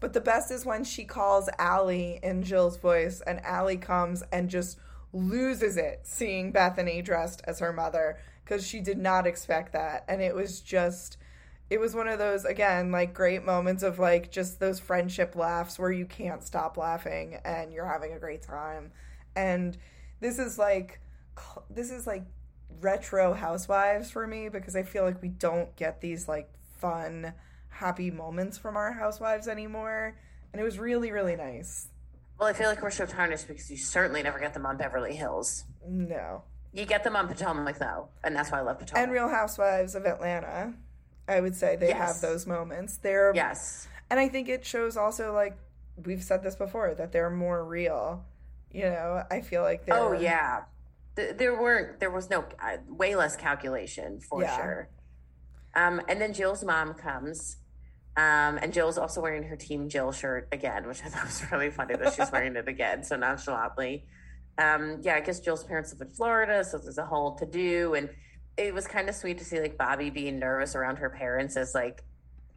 But 0.00 0.12
the 0.12 0.20
best 0.20 0.50
is 0.50 0.64
when 0.66 0.84
she 0.84 1.04
calls 1.04 1.48
Allie 1.58 2.18
in 2.22 2.42
Jill's 2.42 2.76
voice 2.76 3.20
and 3.26 3.40
Allie 3.44 3.76
comes 3.78 4.22
and 4.32 4.48
just 4.50 4.78
loses 5.12 5.76
it 5.76 6.00
seeing 6.02 6.52
Bethenny 6.52 7.02
dressed 7.04 7.40
as 7.44 7.60
her 7.60 7.72
mother 7.72 8.18
because 8.44 8.66
she 8.66 8.80
did 8.80 8.98
not 8.98 9.26
expect 9.26 9.72
that. 9.72 10.04
And 10.08 10.20
it 10.20 10.34
was 10.34 10.60
just 10.60 11.16
it 11.70 11.80
was 11.80 11.94
one 11.94 12.08
of 12.08 12.18
those 12.18 12.44
again 12.44 12.92
like 12.92 13.14
great 13.14 13.44
moments 13.44 13.82
of 13.82 13.98
like 13.98 14.30
just 14.30 14.60
those 14.60 14.78
friendship 14.78 15.34
laughs 15.34 15.78
where 15.78 15.90
you 15.90 16.06
can't 16.06 16.42
stop 16.42 16.76
laughing 16.76 17.38
and 17.44 17.72
you're 17.72 17.86
having 17.86 18.12
a 18.12 18.18
great 18.18 18.42
time. 18.42 18.92
And 19.34 19.76
this 20.20 20.38
is 20.38 20.58
like 20.58 21.00
this 21.70 21.90
is 21.90 22.06
like 22.06 22.24
retro 22.80 23.32
housewives 23.32 24.10
for 24.10 24.26
me 24.26 24.48
because 24.48 24.76
I 24.76 24.82
feel 24.82 25.04
like 25.04 25.22
we 25.22 25.28
don't 25.28 25.74
get 25.76 26.00
these 26.00 26.28
like 26.28 26.50
fun 26.78 27.32
happy 27.68 28.10
moments 28.10 28.58
from 28.58 28.76
our 28.76 28.92
housewives 28.92 29.48
anymore 29.48 30.16
and 30.52 30.60
it 30.60 30.64
was 30.64 30.78
really 30.78 31.10
really 31.10 31.36
nice. 31.36 31.88
Well, 32.38 32.48
I 32.48 32.52
feel 32.52 32.68
like 32.68 32.82
we're 32.82 32.90
so 32.90 33.06
tarnished 33.06 33.48
because 33.48 33.70
you 33.70 33.76
certainly 33.76 34.22
never 34.22 34.38
get 34.38 34.54
them 34.54 34.66
on 34.66 34.76
Beverly 34.76 35.14
Hills. 35.14 35.64
No. 35.88 36.42
You 36.72 36.84
get 36.84 37.04
them 37.04 37.14
on 37.14 37.28
Potomac 37.28 37.78
though, 37.78 38.08
and 38.24 38.34
that's 38.34 38.50
why 38.50 38.58
I 38.58 38.62
love 38.62 38.80
Potomac. 38.80 39.02
And 39.02 39.12
Real 39.12 39.28
Housewives 39.28 39.94
of 39.94 40.04
Atlanta. 40.04 40.74
I 41.28 41.40
would 41.40 41.54
say 41.56 41.76
they 41.76 41.92
have 41.92 42.20
those 42.20 42.46
moments. 42.46 42.98
They're 42.98 43.32
yes, 43.34 43.88
and 44.10 44.20
I 44.20 44.28
think 44.28 44.48
it 44.48 44.64
shows 44.64 44.96
also 44.96 45.32
like 45.32 45.56
we've 46.04 46.22
said 46.22 46.42
this 46.42 46.56
before 46.56 46.94
that 46.94 47.12
they're 47.12 47.30
more 47.30 47.64
real. 47.64 48.24
You 48.70 48.84
know, 48.84 49.22
I 49.30 49.40
feel 49.40 49.62
like 49.62 49.86
they're 49.86 49.94
Oh 49.96 50.12
yeah, 50.12 50.64
there 51.14 51.60
weren't. 51.60 52.00
There 52.00 52.10
was 52.10 52.28
no 52.28 52.44
uh, 52.62 52.76
way 52.88 53.14
less 53.14 53.36
calculation 53.36 54.20
for 54.20 54.42
Yeah. 54.42 54.56
sure. 54.56 54.88
Um, 55.76 56.00
and 56.08 56.20
then 56.20 56.32
Jill's 56.32 56.62
mom 56.64 56.94
comes, 56.94 57.56
um, 58.16 58.58
and 58.62 58.72
Jill's 58.72 58.96
also 58.98 59.20
wearing 59.20 59.42
her 59.44 59.56
Team 59.56 59.88
Jill 59.88 60.12
shirt 60.12 60.48
again, 60.52 60.86
which 60.86 61.02
I 61.04 61.08
thought 61.08 61.24
was 61.24 61.42
really 61.50 61.70
funny 61.70 61.96
that 61.96 62.14
she's 62.14 62.30
wearing 62.30 62.54
it 62.56 62.68
again 62.68 63.02
so 63.02 63.16
nonchalantly. 63.16 64.04
Um, 64.56 64.98
yeah, 65.02 65.16
I 65.16 65.20
guess 65.20 65.40
Jill's 65.40 65.64
parents 65.64 65.92
live 65.92 66.02
in 66.08 66.14
Florida, 66.14 66.62
so 66.64 66.78
there's 66.78 66.98
a 66.98 67.04
whole 67.06 67.34
to 67.36 67.46
do, 67.46 67.94
and 67.94 68.08
it 68.56 68.72
was 68.72 68.86
kind 68.86 69.08
of 69.08 69.14
sweet 69.14 69.38
to 69.38 69.44
see 69.44 69.60
like 69.60 69.76
Bobby 69.76 70.10
being 70.10 70.38
nervous 70.38 70.74
around 70.74 70.96
her 70.96 71.10
parents 71.10 71.56
as 71.56 71.74
like 71.74 72.02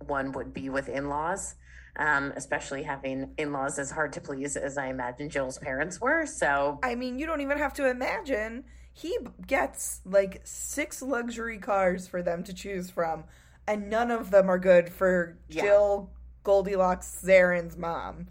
one 0.06 0.32
would 0.34 0.54
be 0.54 0.70
with 0.70 0.90
in-laws. 0.90 1.56
Um, 2.00 2.32
especially 2.36 2.84
having 2.84 3.32
in-laws 3.40 3.80
as 3.80 3.90
hard 3.90 4.14
to 4.14 4.22
please 4.22 4.56
as 4.56 4.78
I 4.78 4.90
imagine 4.90 5.32
Jill's 5.32 5.58
parents 5.58 6.00
were. 6.00 6.28
So 6.28 6.80
I 6.84 6.94
mean, 6.94 7.18
you 7.18 7.26
don't 7.26 7.42
even 7.42 7.58
have 7.58 7.74
to 7.74 7.90
imagine. 7.90 8.66
He 8.94 9.18
gets 9.48 10.02
like 10.06 10.42
six 10.44 11.02
luxury 11.02 11.58
cars 11.58 12.08
for 12.08 12.22
them 12.22 12.44
to 12.44 12.54
choose 12.54 12.92
from, 12.92 13.24
and 13.68 13.90
none 13.90 14.12
of 14.12 14.30
them 14.30 14.48
are 14.48 14.60
good 14.60 14.90
for 14.90 15.40
Yeah. 15.50 15.64
Jill 15.64 16.12
Goldilocks 16.44 17.20
Zarin's 17.26 17.76
mom. 17.78 18.28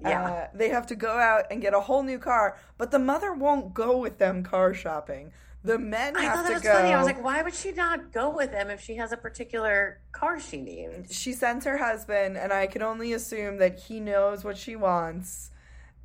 Yeah. 0.00 0.24
Uh, 0.24 0.48
they 0.54 0.70
have 0.70 0.86
to 0.86 0.96
go 0.96 1.12
out 1.12 1.44
and 1.50 1.60
get 1.60 1.74
a 1.74 1.80
whole 1.80 2.02
new 2.02 2.18
car, 2.18 2.56
but 2.78 2.90
the 2.90 2.98
mother 2.98 3.34
won't 3.34 3.74
go 3.74 3.98
with 3.98 4.16
them 4.16 4.42
car 4.42 4.72
shopping. 4.72 5.32
The 5.64 5.78
men 5.78 6.16
I 6.16 6.26
thought 6.28 6.42
that 6.44 6.52
was 6.54 6.62
go. 6.62 6.72
funny. 6.72 6.92
I 6.92 6.96
was 6.98 7.06
like, 7.06 7.22
why 7.22 7.40
would 7.42 7.54
she 7.54 7.70
not 7.72 8.12
go 8.12 8.30
with 8.34 8.50
them 8.50 8.68
if 8.68 8.80
she 8.80 8.96
has 8.96 9.12
a 9.12 9.16
particular 9.16 10.00
car 10.10 10.40
she 10.40 10.60
needs? 10.60 11.14
she 11.14 11.32
sends 11.32 11.64
her 11.64 11.78
husband, 11.78 12.36
and 12.36 12.52
I 12.52 12.66
can 12.66 12.82
only 12.82 13.12
assume 13.12 13.58
that 13.58 13.78
he 13.78 14.00
knows 14.00 14.42
what 14.44 14.56
she 14.58 14.74
wants 14.74 15.50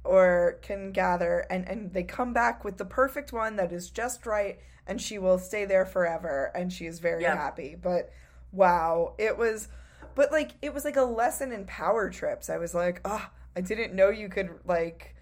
or 0.04 0.60
can 0.62 0.92
gather, 0.92 1.46
and, 1.50 1.68
and 1.68 1.92
they 1.94 2.04
come 2.04 2.34
back 2.34 2.64
with 2.64 2.78
the 2.78 2.86
perfect 2.86 3.34
one 3.34 3.56
that 3.58 3.72
is 3.74 3.90
just 3.90 4.26
right, 4.26 4.60
and 4.86 5.02
she 5.02 5.18
will 5.18 5.40
stay 5.40 5.66
there 5.66 5.86
forever, 5.86 6.52
and 6.56 6.72
she 6.72 6.86
is 6.86 7.00
very 7.00 7.24
Yep. 7.24 7.36
happy. 7.38 7.76
But 7.82 8.12
wow, 8.52 9.16
it 9.18 9.38
was, 9.38 9.68
but 10.16 10.32
like, 10.32 10.52
it 10.62 10.74
was 10.74 10.86
like 10.86 10.96
a 10.96 11.02
lesson 11.04 11.52
in 11.52 11.66
power 11.66 12.10
trips. 12.10 12.50
I 12.50 12.58
was 12.58 12.74
like, 12.76 13.02
oh, 13.04 13.28
I 13.56 13.62
didn't 13.62 13.94
know 13.96 14.10
you 14.10 14.30
could, 14.30 14.50
like, 14.66 15.16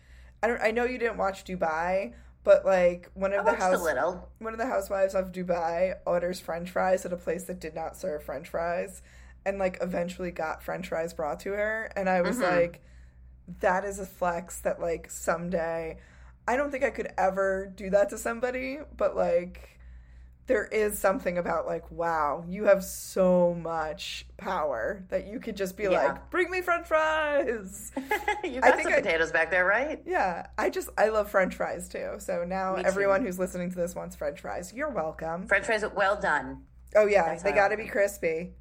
I 0.44 0.48
don't, 0.48 0.62
I 0.62 0.72
know 0.72 0.84
you 0.84 0.98
didn't 1.00 1.18
watch 1.18 1.46
Dubai. 1.46 2.13
But 2.46 2.64
like 2.66 3.12
one 3.16 3.34
I 3.34 3.38
of 3.38 3.46
the 3.46 3.52
house, 3.54 3.82
a 3.82 3.84
little. 3.84 4.30
one 4.40 4.54
of 4.54 4.60
the 4.60 4.68
housewives 4.68 5.14
of 5.16 5.34
Dubai 5.34 5.96
orders 6.06 6.40
French 6.40 6.70
fries 6.70 7.06
at 7.06 7.12
a 7.12 7.18
place 7.18 7.44
that 7.46 7.60
did 7.60 7.75
not 7.75 7.98
serve 7.98 8.24
French 8.24 8.48
fries, 8.48 9.02
and 9.46 9.60
like 9.60 9.78
eventually 9.82 10.32
got 10.32 10.64
French 10.64 10.88
fries 10.88 11.14
brought 11.14 11.42
to 11.42 11.52
her, 11.52 11.92
and 11.98 12.08
I 12.08 12.22
was 12.22 12.38
Mm-hmm. 12.38 12.56
like, 12.56 12.82
that 13.60 13.84
is 13.84 14.00
a 14.00 14.06
flex 14.06 14.60
that 14.62 14.80
like 14.80 15.10
someday, 15.12 15.98
I 16.48 16.56
don't 16.56 16.72
think 16.72 16.84
I 16.86 16.92
could 16.92 17.12
ever 17.18 17.66
do 17.75 17.90
that 17.90 18.10
to 18.12 18.18
somebody, 18.18 18.80
but 18.96 19.16
like. 19.18 19.75
There 20.48 20.66
is 20.66 21.00
something 21.00 21.40
about 21.40 21.66
like, 21.66 21.90
wow, 21.90 22.44
you 22.48 22.66
have 22.66 22.84
so 22.84 23.56
much 23.60 24.28
power 24.38 25.04
that 25.10 25.25
you 25.25 25.40
could 25.40 25.56
just 25.58 25.75
be 25.75 25.84
Yeah. 25.84 25.90
like, 26.06 26.30
bring 26.30 26.52
me 26.52 26.62
French 26.62 26.86
fries. 26.88 27.92
you 28.44 28.60
I 28.62 28.72
think 28.72 28.84
some 28.84 28.94
I- 28.94 29.02
potatoes 29.02 29.32
back 29.32 29.50
there, 29.50 29.66
right? 29.66 30.04
Yeah, 30.06 30.46
I 30.58 30.70
just 30.70 30.90
I 30.98 31.10
love 31.10 31.32
French 31.32 31.56
fries 31.56 31.90
too. 31.90 32.16
So 32.20 32.44
now 32.44 32.75
Me 32.75 32.84
too. 32.84 32.88
everyone 32.88 33.25
who's 33.25 33.40
listening 33.40 33.72
to 33.72 33.75
this 33.75 33.96
wants 33.96 34.16
French 34.16 34.40
fries. 34.42 34.72
You're 34.72 34.92
welcome. 34.92 35.48
French 35.48 35.66
fries, 35.66 35.84
well 35.96 36.20
done. 36.20 36.64
Oh 36.96 37.08
yeah, 37.08 37.24
That's 37.30 37.44
they 37.44 37.52
got 37.52 37.70
to 37.70 37.75
like 37.75 37.86
be 37.86 37.90
crispy. 37.92 38.54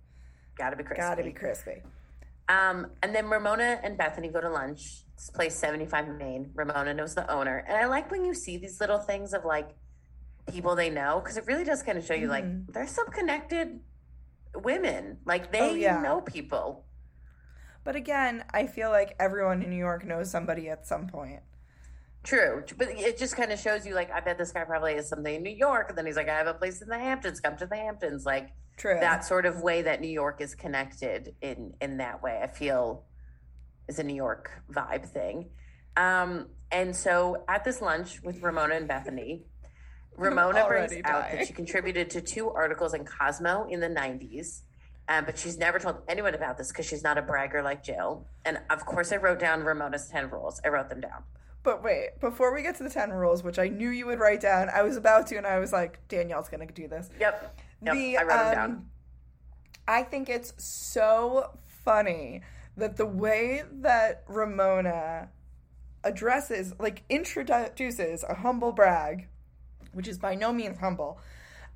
Gotta 0.56 0.76
be 0.76 0.84
crispy. 0.84 1.02
Got 1.02 1.14
to 1.16 1.22
be 1.22 1.32
crispy. 1.32 1.82
Um, 2.48 2.86
and 3.02 3.14
then 3.14 3.28
Ramona 3.28 3.80
and 3.82 3.98
Bethenny 3.98 4.32
go 4.32 4.40
to 4.40 4.48
lunch. 4.50 5.04
This 5.16 5.30
place 5.30 5.54
75 5.56 6.08
Main. 6.18 6.50
Ramona 6.54 6.94
knows 6.94 7.14
the 7.14 7.30
owner. 7.30 7.64
And 7.68 7.76
I 7.76 7.86
like 7.86 8.10
when 8.10 8.24
you 8.24 8.34
see 8.34 8.56
these 8.56 8.80
little 8.80 8.98
things 8.98 9.32
of 9.32 9.44
like 9.44 9.68
people 10.52 10.74
they 10.76 10.90
know, 10.90 11.20
because 11.22 11.36
it 11.36 11.46
really 11.46 11.64
does 11.64 11.82
kind 11.82 11.98
of 11.98 12.04
show 12.04 12.14
you 12.14 12.28
like 12.28 12.44
there's 12.72 12.90
some 12.90 13.08
connected 13.10 13.80
women. 14.54 15.18
Like 15.24 15.52
they 15.52 15.58
Mm-hmm. 15.60 15.70
Oh, 15.72 15.74
yeah. 15.74 16.00
know 16.00 16.20
people. 16.20 16.84
But 17.84 17.96
again, 17.96 18.44
I 18.52 18.66
feel 18.66 18.90
like 18.90 19.14
everyone 19.20 19.62
in 19.62 19.70
New 19.70 19.76
York 19.76 20.04
knows 20.06 20.30
somebody 20.30 20.68
at 20.70 20.86
some 20.86 21.06
point. 21.06 21.40
True, 22.22 22.64
but 22.78 22.88
it 22.88 23.18
just 23.18 23.36
kind 23.36 23.52
of 23.52 23.58
shows 23.60 23.84
you 23.86 23.94
like 23.94 24.10
I 24.10 24.20
bet 24.20 24.38
this 24.38 24.50
guy 24.52 24.64
probably 24.64 24.94
has 24.94 25.08
something 25.10 25.34
in 25.34 25.42
New 25.42 25.50
York, 25.54 25.90
and 25.90 25.98
then 25.98 26.06
he's 26.06 26.16
like, 26.16 26.28
I 26.30 26.38
have 26.38 26.46
a 26.46 26.54
place 26.54 26.80
in 26.80 26.88
the 26.88 26.98
Hamptons. 26.98 27.38
Come 27.40 27.58
to 27.58 27.66
the 27.66 27.76
Hamptons, 27.76 28.24
like 28.24 28.48
True. 28.78 28.96
that 28.98 29.26
sort 29.26 29.44
of 29.44 29.60
way 29.60 29.82
that 29.82 30.00
New 30.00 30.08
York 30.08 30.40
is 30.40 30.54
connected 30.54 31.34
in 31.42 31.74
in 31.82 31.98
that 31.98 32.22
way. 32.22 32.40
I 32.42 32.46
feel 32.46 33.04
is 33.88 33.98
a 33.98 34.02
New 34.02 34.14
York 34.16 34.50
vibe 34.72 35.06
thing. 35.06 35.50
Um, 35.98 36.46
and 36.72 36.96
so 36.96 37.44
at 37.46 37.62
this 37.62 37.82
lunch 37.82 38.22
with 38.22 38.42
Ramona 38.42 38.74
and 38.76 38.88
Bethenny, 38.88 39.42
Ramona 40.16 40.66
brings 40.66 40.92
out 41.04 41.30
that 41.30 41.46
she 41.46 41.52
contributed 41.52 42.10
to 42.10 42.20
two 42.20 42.50
articles 42.50 42.94
in 42.94 43.04
Cosmo 43.04 43.66
in 43.68 43.80
the 43.80 43.88
'90s. 43.88 44.62
Um, 45.08 45.26
but 45.26 45.38
she's 45.38 45.58
never 45.58 45.78
told 45.78 45.96
anyone 46.08 46.34
about 46.34 46.56
this 46.56 46.68
because 46.68 46.86
she's 46.86 47.02
not 47.02 47.18
a 47.18 47.22
bragger 47.22 47.62
like 47.62 47.82
Jill. 47.84 48.26
And 48.44 48.58
of 48.70 48.86
course, 48.86 49.12
I 49.12 49.16
wrote 49.16 49.38
down 49.38 49.62
Ramona's 49.62 50.08
10 50.08 50.30
rules. 50.30 50.60
I 50.64 50.68
wrote 50.68 50.88
them 50.88 51.00
down. 51.00 51.24
But 51.62 51.82
wait, 51.82 52.20
before 52.20 52.54
we 52.54 52.62
get 52.62 52.76
to 52.76 52.82
the 52.82 52.90
10 52.90 53.10
rules, 53.10 53.42
which 53.42 53.58
I 53.58 53.68
knew 53.68 53.90
you 53.90 54.06
would 54.06 54.18
write 54.18 54.40
down, 54.40 54.68
I 54.74 54.82
was 54.82 54.96
about 54.96 55.26
to, 55.28 55.36
and 55.36 55.46
I 55.46 55.58
was 55.58 55.72
like, 55.72 56.06
Danielle's 56.08 56.48
going 56.48 56.66
to 56.66 56.72
do 56.72 56.88
this. 56.88 57.10
Yep. 57.20 57.60
Yep. 57.84 57.94
The, 57.94 58.16
I 58.18 58.22
wrote 58.22 58.28
them 58.28 58.48
um, 58.48 58.54
down. 58.54 58.86
I 59.86 60.02
think 60.02 60.28
it's 60.28 60.54
so 60.56 61.58
funny 61.84 62.42
that 62.76 62.96
the 62.96 63.06
way 63.06 63.62
that 63.80 64.24
Ramona 64.26 65.28
addresses, 66.02 66.74
like, 66.78 67.02
introduces 67.08 68.24
a 68.24 68.34
humble 68.34 68.72
brag, 68.72 69.28
which 69.94 70.08
is 70.08 70.18
by 70.18 70.34
no 70.34 70.52
means 70.52 70.78
humble, 70.78 71.18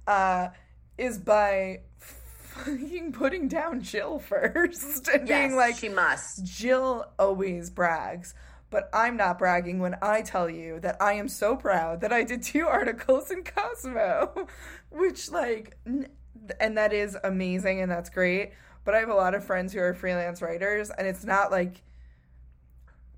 uh, 0.06 0.48
is 0.96 1.18
by 1.18 1.80
fucking 1.98 3.12
putting 3.12 3.48
down 3.48 3.80
Jill 3.82 4.18
first 4.18 5.08
and 5.08 5.28
Yes, 5.28 5.38
being 5.48 5.56
like, 5.56 5.76
she 5.76 5.88
must. 5.88 6.44
Jill 6.44 7.06
always 7.18 7.70
brags, 7.70 8.34
but 8.70 8.88
I'm 8.92 9.16
not 9.16 9.38
bragging 9.38 9.78
when 9.78 9.96
I 10.02 10.22
tell 10.22 10.50
you 10.50 10.80
that 10.80 10.96
I 11.00 11.14
am 11.14 11.28
so 11.28 11.56
proud 11.56 12.00
that 12.00 12.12
I 12.12 12.24
did 12.24 12.42
two 12.42 12.66
articles 12.68 13.30
in 13.30 13.44
Cosmo, 13.44 14.46
which, 14.90 15.30
like, 15.30 15.76
n- 15.86 16.08
and 16.60 16.76
that 16.78 16.92
is 16.92 17.16
amazing 17.24 17.80
and 17.80 17.90
that's 17.90 18.10
great. 18.10 18.52
But 18.84 18.94
I 18.94 19.00
have 19.00 19.10
a 19.10 19.14
lot 19.14 19.34
of 19.34 19.44
friends 19.44 19.72
who 19.74 19.80
are 19.80 19.92
freelance 19.92 20.40
writers, 20.40 20.90
and 20.90 21.06
it's 21.06 21.24
not 21.24 21.50
like 21.50 21.82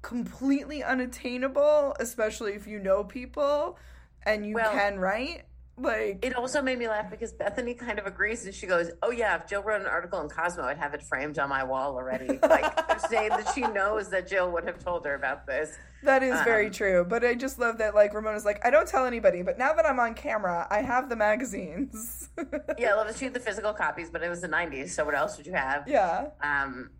completely 0.02 0.82
unattainable, 0.82 1.94
especially 2.00 2.54
if 2.54 2.66
you 2.66 2.78
know 2.78 3.04
people 3.04 3.78
and 4.24 4.46
you 4.46 4.54
Well- 4.54 4.72
can 4.72 4.98
write. 4.98 5.44
Like, 5.78 6.22
It 6.22 6.34
also 6.36 6.60
made 6.60 6.78
me 6.78 6.88
laugh 6.88 7.10
because 7.10 7.32
Bethenny 7.32 7.78
kind 7.78 7.98
of 7.98 8.04
agrees 8.04 8.44
and 8.44 8.54
she 8.54 8.66
goes, 8.66 8.90
Oh, 9.02 9.10
yeah, 9.10 9.34
if 9.36 9.46
Jill 9.46 9.62
wrote 9.62 9.80
an 9.80 9.86
article 9.86 10.20
in 10.20 10.28
Cosmo, 10.28 10.64
I'd 10.64 10.76
have 10.76 10.92
it 10.92 11.02
framed 11.02 11.38
on 11.38 11.48
my 11.48 11.64
wall 11.64 11.94
already. 11.96 12.38
Like, 12.42 13.00
saying 13.08 13.30
that 13.30 13.50
she 13.54 13.62
knows 13.62 14.10
that 14.10 14.28
Jill 14.28 14.50
would 14.52 14.64
have 14.66 14.78
told 14.84 15.06
her 15.06 15.14
about 15.14 15.46
this. 15.46 15.74
That 16.02 16.22
is 16.22 16.38
very 16.42 16.66
Um, 16.66 16.72
true. 16.72 17.06
But 17.08 17.24
I 17.24 17.34
just 17.34 17.58
love 17.58 17.78
that 17.78 17.94
like 17.94 18.12
Ramona's 18.12 18.44
like, 18.44 18.60
I 18.66 18.68
don't 18.68 18.86
tell 18.86 19.06
anybody, 19.06 19.40
but 19.40 19.56
now 19.56 19.72
that 19.72 19.86
I'm 19.86 19.98
on 19.98 20.12
camera, 20.12 20.66
I 20.70 20.82
have 20.82 21.08
the 21.08 21.16
magazines. 21.16 22.28
Yeah, 22.76 22.90
I 22.90 22.94
love 22.96 23.06
that 23.08 23.16
she 23.16 23.24
had 23.24 23.32
the 23.34 23.40
physical 23.40 23.72
copies, 23.72 24.10
but 24.10 24.22
it 24.22 24.28
was 24.28 24.42
the 24.42 24.48
90s, 24.48 24.90
so 24.90 25.06
what 25.06 25.14
else 25.14 25.38
would 25.38 25.46
you 25.46 25.54
have? 25.54 25.88
yeah. 25.88 26.26
Um, 26.42 26.90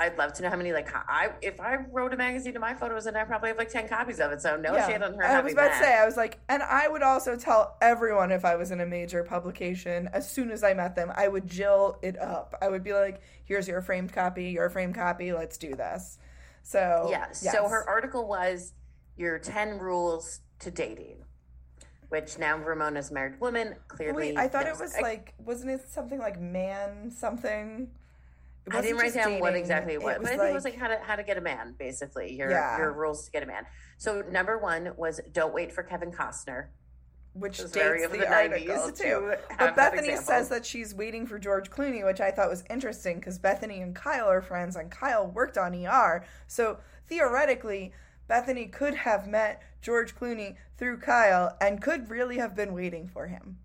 I'd 0.00 0.16
love 0.16 0.32
to 0.34 0.42
know 0.42 0.48
how 0.48 0.56
many, 0.56 0.72
like, 0.72 0.88
I 0.94 1.30
if 1.42 1.60
I 1.60 1.76
wrote 1.92 2.14
a 2.14 2.16
magazine 2.16 2.56
of 2.56 2.62
my 2.62 2.72
photos, 2.72 3.04
and 3.04 3.18
I 3.18 3.24
probably 3.24 3.48
have 3.48 3.58
like 3.58 3.68
10 3.68 3.86
copies 3.86 4.18
of 4.18 4.32
it, 4.32 4.40
so 4.40 4.56
no 4.56 4.74
yeah. 4.74 4.86
shade 4.86 5.02
on 5.02 5.12
her. 5.14 5.24
I 5.24 5.40
was 5.40 5.52
about 5.52 5.70
that. 5.70 5.78
to 5.78 5.84
say, 5.84 5.98
I 5.98 6.06
was 6.06 6.16
like, 6.16 6.38
and 6.48 6.62
I 6.62 6.88
would 6.88 7.02
also 7.02 7.36
tell 7.36 7.76
everyone 7.82 8.32
if 8.32 8.46
I 8.46 8.56
was 8.56 8.70
in 8.70 8.80
a 8.80 8.86
major 8.86 9.22
publication, 9.22 10.08
as 10.14 10.30
soon 10.30 10.50
as 10.50 10.64
I 10.64 10.72
met 10.72 10.96
them, 10.96 11.12
I 11.14 11.28
would 11.28 11.46
Jill 11.46 11.98
it 12.00 12.18
up. 12.18 12.54
I 12.62 12.68
would 12.68 12.82
be 12.82 12.94
like, 12.94 13.20
here's 13.44 13.68
your 13.68 13.82
framed 13.82 14.12
copy, 14.12 14.50
your 14.50 14.70
framed 14.70 14.94
copy, 14.94 15.32
let's 15.32 15.58
do 15.58 15.74
this. 15.74 16.18
So 16.62 17.08
Yeah. 17.10 17.26
yes. 17.42 17.52
So 17.52 17.68
her 17.68 17.86
article 17.86 18.26
was 18.26 18.72
your 19.16 19.38
10 19.38 19.78
rules 19.78 20.40
to 20.60 20.70
dating, 20.70 21.24
which 22.08 22.38
now 22.38 22.56
Ramona's 22.56 23.10
married 23.10 23.38
woman. 23.38 23.74
Clearly, 23.88 24.28
Wait, 24.28 24.38
I 24.38 24.48
thought 24.48 24.66
it 24.66 24.78
was 24.78 24.94
like, 25.00 25.34
wasn't 25.38 25.72
it 25.72 25.90
something 25.90 26.18
like 26.18 26.40
man 26.40 27.10
something? 27.10 27.90
I 28.70 28.80
didn't 28.82 28.98
write 28.98 29.14
down 29.14 29.40
what 29.40 29.54
exactly 29.54 29.94
it 29.94 30.02
was, 30.02 30.18
but 30.20 30.26
I 30.26 30.36
think 30.36 30.50
it 30.50 30.54
was 30.54 30.64
like 30.64 30.76
how 30.76 30.88
to 30.88 30.98
how 30.98 31.16
to 31.16 31.22
get 31.22 31.36
a 31.38 31.40
man, 31.40 31.74
basically. 31.78 32.34
Your 32.34 32.50
Yeah. 32.50 32.78
your 32.78 32.92
rules 32.92 33.24
to 33.26 33.30
get 33.30 33.42
a 33.42 33.46
man. 33.46 33.64
So 33.98 34.22
number 34.30 34.58
one 34.58 34.92
was 34.96 35.20
don't 35.32 35.52
wait 35.54 35.72
for 35.72 35.82
Kevin 35.82 36.10
Costner. 36.12 36.68
which 37.32 37.58
dates 37.58 37.70
very 37.72 38.02
the, 38.06 38.18
the 38.18 38.28
article 38.28 38.58
90s 38.74 38.98
too. 38.98 39.34
But 39.58 39.76
Bethenny 39.76 40.18
says 40.18 40.48
that 40.48 40.66
she's 40.66 40.94
waiting 40.94 41.26
for 41.26 41.38
George 41.38 41.70
Clooney, 41.70 42.04
which 42.04 42.20
I 42.20 42.30
thought 42.32 42.50
was 42.50 42.64
interesting 42.68 43.18
because 43.20 43.38
Bethenny 43.38 43.80
and 43.82 43.94
Kyle 43.94 44.28
are 44.28 44.42
friends, 44.42 44.74
and 44.76 44.90
Kyle 44.90 45.26
worked 45.28 45.56
on 45.56 45.72
ER. 45.74 46.24
So 46.48 46.78
theoretically, 47.08 47.92
Bethenny 48.28 48.70
could 48.72 48.94
have 48.94 49.26
met 49.28 49.62
George 49.80 50.14
Clooney 50.16 50.56
through 50.76 50.98
Kyle 50.98 51.56
and 51.60 51.80
could 51.80 52.10
really 52.10 52.38
have 52.38 52.54
been 52.56 52.72
waiting 52.74 53.06
for 53.08 53.26
him. 53.28 53.58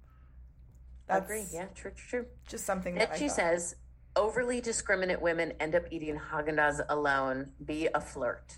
I 1.10 1.19
That's 1.19 1.25
agree. 1.25 1.45
Yeah, 1.51 1.65
true, 1.75 1.91
true, 1.91 2.08
true. 2.21 2.25
just 2.47 2.65
something 2.65 2.95
Then 2.95 3.10
that 3.10 3.17
she 3.17 3.27
thought. 3.27 3.36
says, 3.38 3.75
overly 4.15 4.62
discriminate 4.62 5.21
women 5.21 5.54
end 5.60 5.75
up 5.75 5.84
eating 5.91 6.19
Haagen 6.32 6.56
Dazs 6.58 6.82
alone. 6.89 7.51
Be 7.63 7.88
a 7.93 8.01
flirt. 8.01 8.58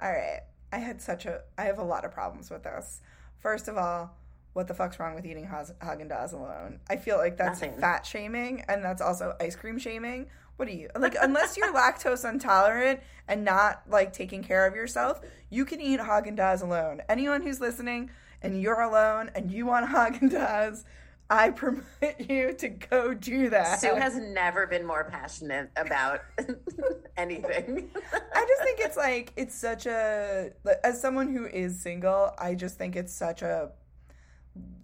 All 0.00 0.10
right. 0.10 0.40
I 0.72 0.78
had 0.78 1.00
such 1.02 1.26
a 1.26 1.42
I 1.58 1.64
have 1.64 1.78
a 1.78 1.84
lot 1.84 2.04
of 2.04 2.12
problems 2.12 2.50
with 2.50 2.62
this. 2.64 3.00
First 3.38 3.68
of 3.68 3.76
all, 3.76 4.16
what 4.54 4.68
the 4.68 4.74
fuck's 4.74 4.98
wrong 4.98 5.14
with 5.14 5.26
eating 5.26 5.46
Haagen 5.46 6.08
Dazs 6.10 6.32
alone? 6.32 6.80
I 6.88 6.96
feel 6.96 7.16
like 7.18 7.36
that's 7.36 7.60
Nothing. 7.60 7.78
fat 7.78 8.04
shaming 8.06 8.64
and 8.68 8.84
that's 8.84 9.02
also 9.02 9.36
ice 9.40 9.56
cream 9.56 9.78
shaming. 9.78 10.26
What 10.56 10.68
are 10.68 10.72
you 10.72 10.88
like? 10.96 11.16
Unless 11.20 11.56
you're 11.56 11.72
lactose 11.74 12.28
intolerant 12.28 13.00
and 13.28 13.44
not 13.44 13.82
like 13.88 14.12
taking 14.12 14.42
care 14.42 14.66
of 14.66 14.74
yourself, 14.74 15.20
you 15.50 15.64
can 15.64 15.80
eat 15.80 16.00
Haagen 16.00 16.36
Dazs 16.36 16.62
alone. 16.62 17.02
Anyone 17.08 17.42
who's 17.42 17.60
listening 17.60 18.10
and 18.42 18.60
you're 18.60 18.80
alone 18.80 19.30
and 19.34 19.50
you 19.50 19.66
want 19.66 19.86
Haagen 19.90 20.30
Dazs, 20.30 20.84
I 21.32 21.48
permit 21.48 21.86
you 22.28 22.52
to 22.52 22.68
go 22.68 23.14
do 23.14 23.48
that. 23.48 23.80
Sue 23.80 23.94
has 23.94 24.16
never 24.16 24.66
been 24.66 24.86
more 24.86 25.04
passionate 25.04 25.70
about 25.76 26.20
anything. 27.16 27.88
I 28.34 28.46
just 28.46 28.62
think 28.62 28.80
it's 28.80 28.98
like 28.98 29.32
it's 29.34 29.54
such 29.54 29.86
a 29.86 30.50
as 30.84 31.00
someone 31.00 31.34
who 31.34 31.46
is 31.46 31.80
single, 31.80 32.32
I 32.38 32.54
just 32.54 32.76
think 32.76 32.96
it's 32.96 33.14
such 33.14 33.40
a 33.40 33.70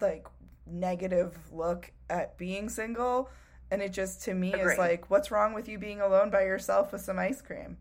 like 0.01 0.25
negative 0.65 1.37
look 1.51 1.91
at 2.09 2.35
being 2.39 2.69
single 2.69 3.29
and 3.69 3.83
it 3.83 3.93
just 3.93 4.23
to 4.23 4.33
me 4.33 4.51
Agree. 4.51 4.73
is 4.73 4.79
like 4.79 5.11
what's 5.11 5.29
wrong 5.29 5.53
with 5.53 5.69
you 5.69 5.77
being 5.77 6.01
alone 6.01 6.31
by 6.31 6.41
yourself 6.41 6.91
with 6.91 7.01
some 7.01 7.19
ice 7.19 7.43
cream? 7.43 7.77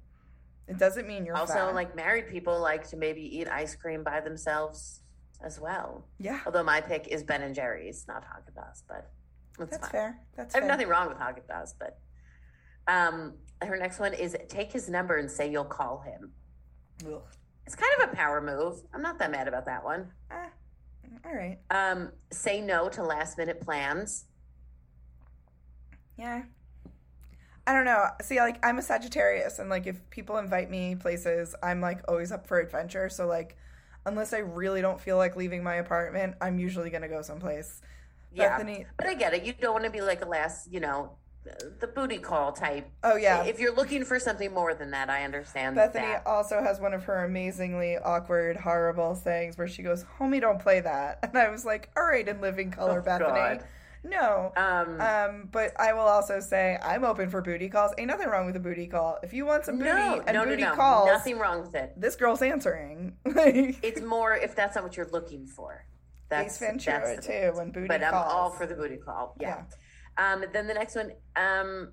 It 0.66 0.76
doesn't 0.76 1.08
mean 1.08 1.24
you're 1.24 1.36
also, 1.36 1.54
fat. 1.54 1.74
like 1.74 1.96
married 1.96 2.28
people 2.28 2.60
like 2.60 2.86
to 2.88 2.98
maybe 2.98 3.22
eat 3.38 3.48
ice 3.48 3.74
cream 3.74 4.02
by 4.04 4.20
themselves 4.20 5.00
as 5.42 5.60
well. 5.60 6.04
yeah, 6.18 6.40
Although 6.46 6.64
my 6.64 6.80
pick 6.80 7.08
is 7.08 7.22
Ben 7.22 7.42
and 7.42 7.54
Jerry's, 7.54 8.06
not 8.08 8.22
Haagen 8.24 8.54
Dazs, 8.56 8.82
but 8.88 9.10
that's, 9.58 9.70
that's 9.72 9.88
fair. 9.88 10.20
That's 10.36 10.54
I 10.54 10.58
have 10.58 10.62
fair. 10.62 10.68
nothing 10.68 10.88
wrong 10.88 11.08
with 11.08 11.18
Haagen 11.18 11.46
Dazs, 11.48 11.74
but 11.78 11.98
um, 12.88 13.34
her 13.62 13.76
next 13.76 13.98
one 13.98 14.14
is 14.14 14.36
take 14.48 14.72
his 14.72 14.88
number 14.88 15.16
and 15.16 15.30
say 15.30 15.50
you'll 15.50 15.64
call 15.64 16.00
him. 16.00 16.32
Ugh. 17.06 17.22
It's 17.66 17.76
kind 17.76 17.90
of 18.02 18.10
a 18.12 18.16
power 18.16 18.40
move. 18.40 18.82
I'm 18.94 19.02
not 19.02 19.18
that 19.18 19.30
mad 19.30 19.46
about 19.46 19.66
that 19.66 19.84
one. 19.84 20.10
Ah, 20.30 20.48
all 21.24 21.34
right. 21.34 21.58
Um, 21.70 22.12
say 22.30 22.60
no 22.60 22.88
to 22.88 23.02
last 23.02 23.36
minute 23.36 23.60
plans. 23.60 24.24
Yeah. 26.16 26.42
I 27.66 27.74
don't 27.74 27.84
know. 27.84 28.06
See, 28.22 28.40
like 28.40 28.64
I'm 28.64 28.78
a 28.78 28.82
Sagittarius, 28.82 29.58
and 29.58 29.68
like 29.68 29.86
if 29.86 30.08
people 30.08 30.38
invite 30.38 30.70
me 30.70 30.94
places, 30.94 31.54
I'm 31.62 31.82
like 31.82 32.00
always 32.08 32.32
up 32.32 32.46
for 32.46 32.58
adventure. 32.58 33.10
So 33.10 33.26
like, 33.26 33.56
unless 34.08 34.32
I 34.32 34.38
really 34.38 34.80
don't 34.80 35.00
feel 35.00 35.16
like 35.16 35.36
leaving 35.36 35.62
my 35.62 35.76
apartment, 35.76 36.34
I'm 36.40 36.58
usually 36.58 36.90
gonna 36.90 37.08
go 37.08 37.22
someplace. 37.22 37.80
Yeah, 38.32 38.58
Bethenny- 38.58 38.86
but 38.96 39.06
I 39.06 39.14
get 39.14 39.34
it. 39.34 39.42
You 39.44 39.52
don't 39.52 39.72
want 39.72 39.84
to 39.84 39.90
be 39.90 40.00
like 40.00 40.22
a 40.22 40.28
last, 40.28 40.70
you 40.72 40.80
know, 40.80 41.12
the 41.80 41.86
booty 41.86 42.18
call 42.18 42.52
type. 42.52 42.90
Oh 43.02 43.16
yeah. 43.16 43.44
If 43.44 43.58
you're 43.58 43.74
looking 43.74 44.04
for 44.04 44.18
something 44.18 44.52
more 44.52 44.74
than 44.74 44.90
that, 44.90 45.08
I 45.08 45.24
understand 45.24 45.76
Bethenny 45.78 45.92
that. 45.92 46.26
also 46.26 46.62
has 46.62 46.78
one 46.80 46.92
of 46.92 47.04
her 47.04 47.24
amazingly 47.24 47.96
awkward, 47.96 48.56
horrible 48.58 49.14
sayings 49.14 49.56
where 49.56 49.68
she 49.68 49.82
goes, 49.82 50.04
"Homie, 50.18 50.40
don't 50.40 50.58
play 50.60 50.80
that," 50.80 51.20
and 51.22 51.36
I 51.38 51.48
was 51.48 51.64
like, 51.64 51.90
"All 51.96 52.04
right, 52.04 52.26
in 52.28 52.40
living 52.42 52.70
color, 52.70 53.00
Oh, 53.00 53.08
Bethenny." 53.08 53.58
God. 53.58 53.64
No. 54.04 54.52
Um, 54.56 55.00
Um, 55.00 55.48
but 55.50 55.78
I 55.80 55.92
will 55.92 56.00
also 56.02 56.40
say 56.40 56.78
I'm 56.82 57.04
open 57.04 57.30
for 57.30 57.42
booty 57.42 57.68
calls. 57.68 57.92
Ain't 57.98 58.08
nothing 58.08 58.28
wrong 58.28 58.46
with 58.46 58.56
a 58.56 58.60
booty 58.60 58.86
call. 58.86 59.18
If 59.22 59.32
you 59.32 59.46
want 59.46 59.64
some 59.64 59.78
booty 59.78 59.90
no, 59.90 60.22
and 60.26 60.36
no, 60.36 60.44
booty 60.44 60.62
no, 60.62 60.70
no. 60.70 60.76
calls, 60.76 61.08
Nothing 61.08 61.38
wrong 61.38 61.62
with 61.62 61.74
it. 61.74 61.92
this 61.96 62.16
girl's 62.16 62.42
answering. 62.42 63.16
It's 63.24 64.00
more 64.14 64.34
if 64.34 64.54
that's 64.54 64.74
not 64.74 64.84
what 64.84 64.96
you're 64.96 65.10
looking 65.10 65.46
for. 65.46 65.84
That's 66.28 66.54
Ace 66.54 66.68
Ventura 66.68 67.14
that's 67.14 67.26
too 67.26 67.52
when 67.54 67.70
booty 67.72 67.88
But 67.88 68.02
I'm 68.04 68.14
all 68.14 68.50
for 68.50 68.66
the 68.66 68.74
booty 68.74 68.98
call. 68.98 69.34
Yeah. 69.40 69.62
Um, 70.18 70.44
then 70.52 70.66
the 70.66 70.74
next 70.74 70.94
one, 70.94 71.12
um, 71.36 71.92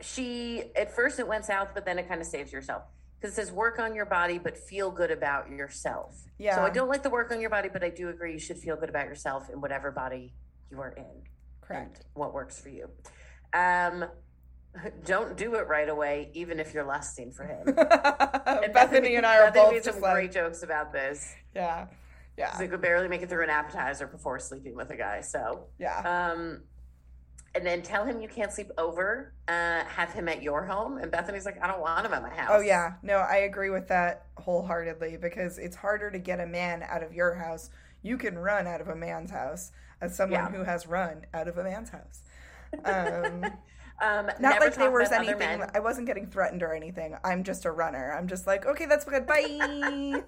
she 0.00 0.64
at 0.76 0.94
first 0.94 1.18
it 1.18 1.26
went 1.26 1.44
south, 1.44 1.70
but 1.74 1.84
then 1.84 1.98
it 1.98 2.08
kind 2.08 2.20
of 2.20 2.26
saves 2.26 2.52
yourself 2.52 2.82
because 3.18 3.32
it 3.32 3.36
says 3.36 3.50
work 3.50 3.78
on 3.78 3.94
your 3.94 4.04
body, 4.06 4.38
but 4.38 4.56
feel 4.56 4.90
good 4.90 5.10
about 5.10 5.50
yourself. 5.50 6.22
Yeah. 6.38 6.54
So 6.56 6.62
I 6.62 6.70
don't 6.70 6.88
like 6.88 7.02
the 7.02 7.10
work 7.10 7.32
on 7.32 7.40
your 7.40 7.50
body, 7.50 7.68
but 7.72 7.82
I 7.82 7.90
do 7.90 8.08
agree 8.08 8.32
you 8.34 8.38
should 8.38 8.58
feel 8.58 8.76
good 8.76 8.90
about 8.90 9.06
yourself 9.06 9.48
in 9.50 9.60
whatever 9.60 9.90
body 9.90 10.34
you 10.70 10.80
are 10.80 10.90
in. 10.90 11.22
Correct. 11.60 11.96
and 11.98 12.06
what 12.14 12.32
works 12.32 12.60
for 12.60 12.68
you. 12.68 12.88
Um, 13.52 14.04
don't 15.04 15.36
do 15.36 15.54
it 15.54 15.66
right 15.68 15.88
away, 15.88 16.30
even 16.34 16.60
if 16.60 16.74
you're 16.74 16.84
lusting 16.84 17.32
for 17.32 17.44
him. 17.44 17.66
And 18.46 18.72
Bethenny, 18.72 19.16
and 19.16 19.26
I 19.26 19.38
are 19.38 19.50
Bethenny 19.50 19.54
both 19.54 19.72
made 19.72 19.84
just 19.84 19.94
some 19.96 20.02
like, 20.02 20.14
great 20.14 20.32
jokes 20.32 20.62
about 20.62 20.92
this. 20.92 21.34
yeah, 21.54 21.86
yeah, 22.38 22.56
They 22.58 22.68
could 22.68 22.80
barely 22.80 23.08
make 23.08 23.22
it 23.22 23.28
through 23.28 23.42
an 23.44 23.50
appetizer 23.50 24.06
before 24.06 24.38
sleeping 24.38 24.76
with 24.76 24.90
a 24.90 24.96
guy. 24.96 25.20
So, 25.20 25.66
yeah. 25.78 26.32
um, 26.32 26.62
and 27.54 27.66
then 27.66 27.82
tell 27.82 28.04
him 28.04 28.20
you 28.20 28.28
can't 28.28 28.52
sleep 28.52 28.70
over. 28.78 29.32
Uh, 29.48 29.82
have 29.84 30.12
him 30.12 30.28
at 30.28 30.42
your 30.42 30.64
home. 30.64 30.98
And 30.98 31.10
Bethenny's 31.10 31.46
like, 31.46 31.62
I 31.62 31.66
don't 31.66 31.80
want 31.80 32.06
him 32.06 32.12
at 32.12 32.22
my 32.22 32.30
house. 32.30 32.50
Oh 32.52 32.60
yeah, 32.60 32.94
no, 33.02 33.16
I 33.16 33.38
agree 33.38 33.70
with 33.70 33.88
that 33.88 34.26
wholeheartedly 34.36 35.16
because 35.16 35.58
it's 35.58 35.76
harder 35.76 36.10
to 36.10 36.18
get 36.18 36.38
a 36.38 36.46
man 36.46 36.82
out 36.82 37.02
of 37.02 37.12
your 37.14 37.34
house. 37.34 37.70
You 38.02 38.18
can 38.18 38.38
run 38.38 38.66
out 38.66 38.80
of 38.80 38.88
a 38.88 38.96
man's 38.96 39.30
house 39.30 39.72
as 40.00 40.14
someone 40.16 40.40
Yeah. 40.40 40.50
who 40.50 40.62
has 40.64 40.86
run 40.86 41.26
out 41.34 41.48
of 41.48 41.58
a 41.58 41.64
man's 41.64 41.90
house. 41.90 42.22
Um, 42.84 43.44
Um, 43.98 44.30
Not 44.40 44.60
like 44.60 44.74
there 44.74 44.90
was 44.90 45.10
anything. 45.10 45.62
I 45.74 45.80
wasn't 45.80 46.06
getting 46.06 46.26
threatened 46.26 46.62
or 46.62 46.74
anything. 46.74 47.16
I'm 47.24 47.42
just 47.44 47.64
a 47.64 47.70
runner. 47.70 48.12
I'm 48.12 48.26
just 48.28 48.46
like, 48.46 48.66
okay, 48.66 48.84
that's 48.84 49.06
good. 49.06 49.26
Bye. 49.26 49.40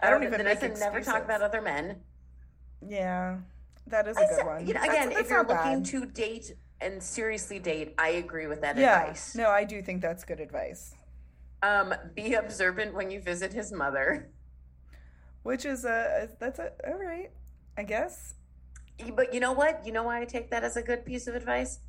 I 0.00 0.10
don't 0.10 0.16
Um, 0.22 0.22
even 0.24 0.38
then 0.38 0.44
make 0.46 0.58
I 0.58 0.60
said 0.60 0.78
never 0.78 1.00
talk 1.00 1.24
about 1.24 1.42
other 1.42 1.62
men. 1.62 2.00
yeah, 2.86 3.38
that 3.86 4.08
is 4.08 4.16
a 4.16 4.20
I 4.20 4.26
good 4.26 4.36
said- 4.38 4.46
one. 4.46 4.66
You 4.66 4.74
know, 4.74 4.82
again, 4.82 5.08
that's 5.10 5.20
if 5.20 5.28
you're 5.30 5.38
not 5.44 5.48
bad. 5.48 5.68
looking 5.78 5.84
to 5.84 6.06
date 6.06 6.52
and 6.80 7.00
seriously 7.02 7.60
date, 7.60 7.94
I 7.98 8.08
agree 8.10 8.46
with 8.48 8.60
that 8.62 8.76
yeah, 8.76 9.02
advice. 9.02 9.34
no, 9.36 9.48
I 9.50 9.62
do 9.64 9.80
think 9.82 10.02
that's 10.02 10.24
good 10.24 10.40
advice. 10.40 10.94
Um, 11.62 11.94
be 12.14 12.34
observant 12.34 12.94
when 12.94 13.10
you 13.12 13.20
visit 13.20 13.52
his 13.52 13.70
mother. 13.72 14.28
Which 15.44 15.64
is 15.64 15.84
a 15.84 16.28
that's 16.40 16.58
a 16.58 16.72
all 16.86 16.98
right, 16.98 17.30
I 17.76 17.82
guess. 17.82 18.34
But 19.14 19.34
you 19.34 19.40
know 19.40 19.52
what? 19.52 19.84
You 19.84 19.92
know 19.92 20.04
why 20.04 20.20
I 20.20 20.24
take 20.24 20.50
that 20.50 20.62
as 20.64 20.76
a 20.76 20.82
good 20.82 21.04
piece 21.04 21.26
of 21.26 21.34
advice? 21.34 21.80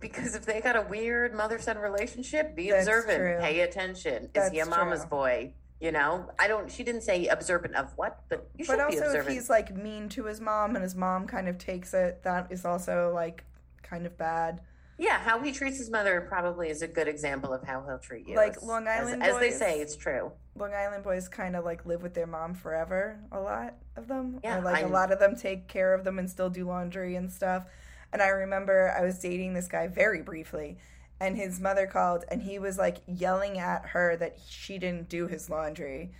Because 0.00 0.36
if 0.36 0.46
they 0.46 0.60
got 0.60 0.76
a 0.76 0.82
weird 0.82 1.34
mother 1.34 1.58
son 1.58 1.76
relationship, 1.78 2.54
be 2.54 2.70
That's 2.70 2.86
observant, 2.86 3.18
true. 3.18 3.36
pay 3.40 3.60
attention. 3.60 4.30
Is 4.34 4.50
he 4.52 4.60
a 4.60 4.66
mama's 4.66 5.00
true. 5.00 5.08
boy? 5.10 5.52
You 5.80 5.90
know, 5.92 6.30
I 6.38 6.46
don't. 6.48 6.70
She 6.70 6.84
didn't 6.84 7.02
say 7.02 7.26
observant 7.26 7.74
of 7.74 7.92
what, 7.96 8.20
but 8.28 8.48
you 8.56 8.64
should 8.64 8.78
But 8.78 8.90
be 8.90 8.96
also, 8.96 8.98
if 8.98 9.06
observant. 9.06 9.34
he's 9.34 9.50
like 9.50 9.76
mean 9.76 10.08
to 10.10 10.24
his 10.24 10.40
mom 10.40 10.74
and 10.76 10.82
his 10.82 10.94
mom 10.94 11.26
kind 11.26 11.48
of 11.48 11.58
takes 11.58 11.94
it, 11.94 12.22
that 12.24 12.46
is 12.50 12.64
also 12.64 13.12
like 13.14 13.44
kind 13.82 14.06
of 14.06 14.16
bad. 14.18 14.60
yeah, 14.98 15.18
how 15.20 15.40
he 15.40 15.52
treats 15.52 15.78
his 15.78 15.90
mother 15.90 16.20
probably 16.28 16.68
is 16.68 16.82
a 16.82 16.88
good 16.88 17.06
example 17.08 17.52
of 17.52 17.62
how 17.62 17.82
he'll 17.86 17.98
treat 17.98 18.26
you. 18.28 18.34
Like 18.36 18.56
As- 18.56 18.62
Long 18.64 18.86
as- 18.88 19.06
Island 19.06 19.22
as, 19.22 19.38
they 19.38 19.50
say, 19.52 19.80
it's 19.80 19.94
true. 19.96 20.32
Long 20.58 20.74
Island 20.74 21.04
boys 21.04 21.28
kind 21.28 21.56
of 21.56 21.64
like 21.64 21.86
live 21.86 22.02
with 22.02 22.14
their 22.14 22.26
mom 22.26 22.54
forever. 22.54 23.18
A 23.32 23.40
lot 23.40 23.74
of 23.96 24.08
them, 24.08 24.40
Yeah, 24.42 24.58
or 24.58 24.62
like 24.62 24.76
a 24.78 24.84
I'm- 24.84 24.92
lot 24.92 25.12
of 25.12 25.18
them 25.18 25.36
take 25.36 25.68
care 25.68 25.94
of 25.94 26.04
them 26.04 26.18
and 26.18 26.28
still 26.30 26.50
do 26.50 26.64
laundry 26.66 27.14
and 27.16 27.30
stuff. 27.30 27.66
And 28.12 28.22
I 28.22 28.28
remember 28.28 28.94
I 28.96 29.02
was 29.04 29.18
dating 29.18 29.54
this 29.54 29.68
guy 29.68 29.86
very 29.86 30.22
briefly, 30.22 30.78
and 31.20 31.36
his 31.36 31.60
mother 31.60 31.86
called, 31.86 32.24
and 32.30 32.42
he 32.42 32.58
was 32.58 32.78
like 32.78 32.98
yelling 33.06 33.58
at 33.58 33.86
her 33.86 34.16
that 34.16 34.38
she 34.48 34.78
didn't 34.78 35.08
do 35.08 35.26
his 35.26 35.50
laundry. 35.50 36.12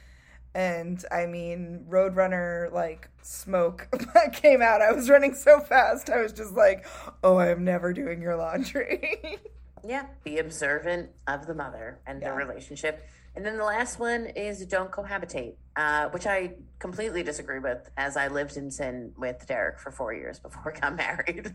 And 0.55 1.05
I 1.11 1.27
mean, 1.27 1.87
Roadrunner 1.89 2.73
like 2.73 3.09
smoke 3.23 3.89
came 4.33 4.61
out. 4.63 4.83
I 4.83 4.93
was 4.93 5.09
running 5.11 5.35
so 5.35 5.61
fast. 5.61 6.11
I 6.11 6.21
was 6.23 6.33
just 6.33 6.55
like, 6.55 6.87
"Oh, 7.23 7.37
I 7.37 7.49
am 7.49 7.65
never 7.65 7.93
doing 7.93 8.23
your 8.23 8.37
laundry." 8.37 9.39
Yeah, 9.87 10.07
be 10.25 10.39
observant 10.39 11.11
of 11.29 11.47
the 11.47 11.55
mother 11.55 12.01
and 12.05 12.21
Yeah. 12.21 12.31
the 12.33 12.37
relationship. 12.37 13.07
And 13.39 13.47
then 13.47 13.57
the 13.57 13.63
last 13.63 14.01
one 14.01 14.27
is 14.35 14.67
don't 14.67 14.91
cohabitate, 14.91 15.55
uh, 15.77 16.09
which 16.09 16.27
I 16.27 16.55
completely 16.81 17.23
disagree 17.23 17.61
with, 17.61 17.89
as 17.97 18.17
I 18.17 18.27
lived 18.27 18.57
in 18.57 18.69
sin 18.69 19.13
with 19.17 19.47
Derek 19.47 19.79
for 19.79 19.93
four 19.93 20.13
years 20.13 20.41
before 20.41 20.73
we 20.75 20.81
got 20.81 20.97
married. 20.97 21.55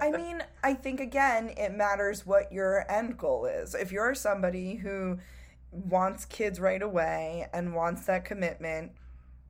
I 0.00 0.12
mean, 0.12 0.40
I 0.62 0.72
think 0.72 1.00
again, 1.00 1.52
it 1.56 1.74
matters 1.74 2.24
what 2.24 2.52
your 2.52 2.88
end 2.88 3.18
goal 3.18 3.46
is. 3.46 3.74
If 3.74 3.90
you're 3.90 4.14
somebody 4.14 4.76
who 4.76 5.18
wants 5.72 6.26
kids 6.26 6.60
right 6.60 6.80
away 6.80 7.48
and 7.52 7.74
wants 7.74 8.06
that 8.06 8.24
commitment, 8.24 8.92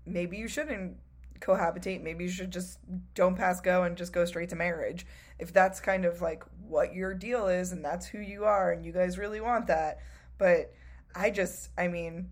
maybe 0.07 0.39
you 0.39 0.49
shouldn't 0.49 0.97
cohabitate. 1.41 2.03
Maybe 2.03 2.25
you 2.25 2.31
should 2.31 2.51
just 2.53 2.79
don't 3.15 3.37
pass 3.37 3.61
go 3.61 3.83
and 3.83 3.99
just 3.99 4.15
go 4.15 4.25
straight 4.25 4.49
to 4.49 4.57
marriage. 4.57 5.05
If 5.39 5.53
that's 5.53 5.79
kind 5.79 6.07
of 6.07 6.23
like 6.23 6.43
what 6.67 6.95
your 6.95 7.13
deal 7.13 7.49
is 7.49 7.73
and 7.73 7.85
that's 7.85 8.07
who 8.07 8.19
you 8.19 8.47
are 8.47 8.73
and 8.73 8.83
you 8.83 8.93
guys 8.93 9.19
really 9.19 9.43
want 9.43 9.67
that. 9.67 9.99
But 10.39 10.73
I 11.15 11.31
just, 11.31 11.71
I 11.79 11.89
mean, 11.89 12.31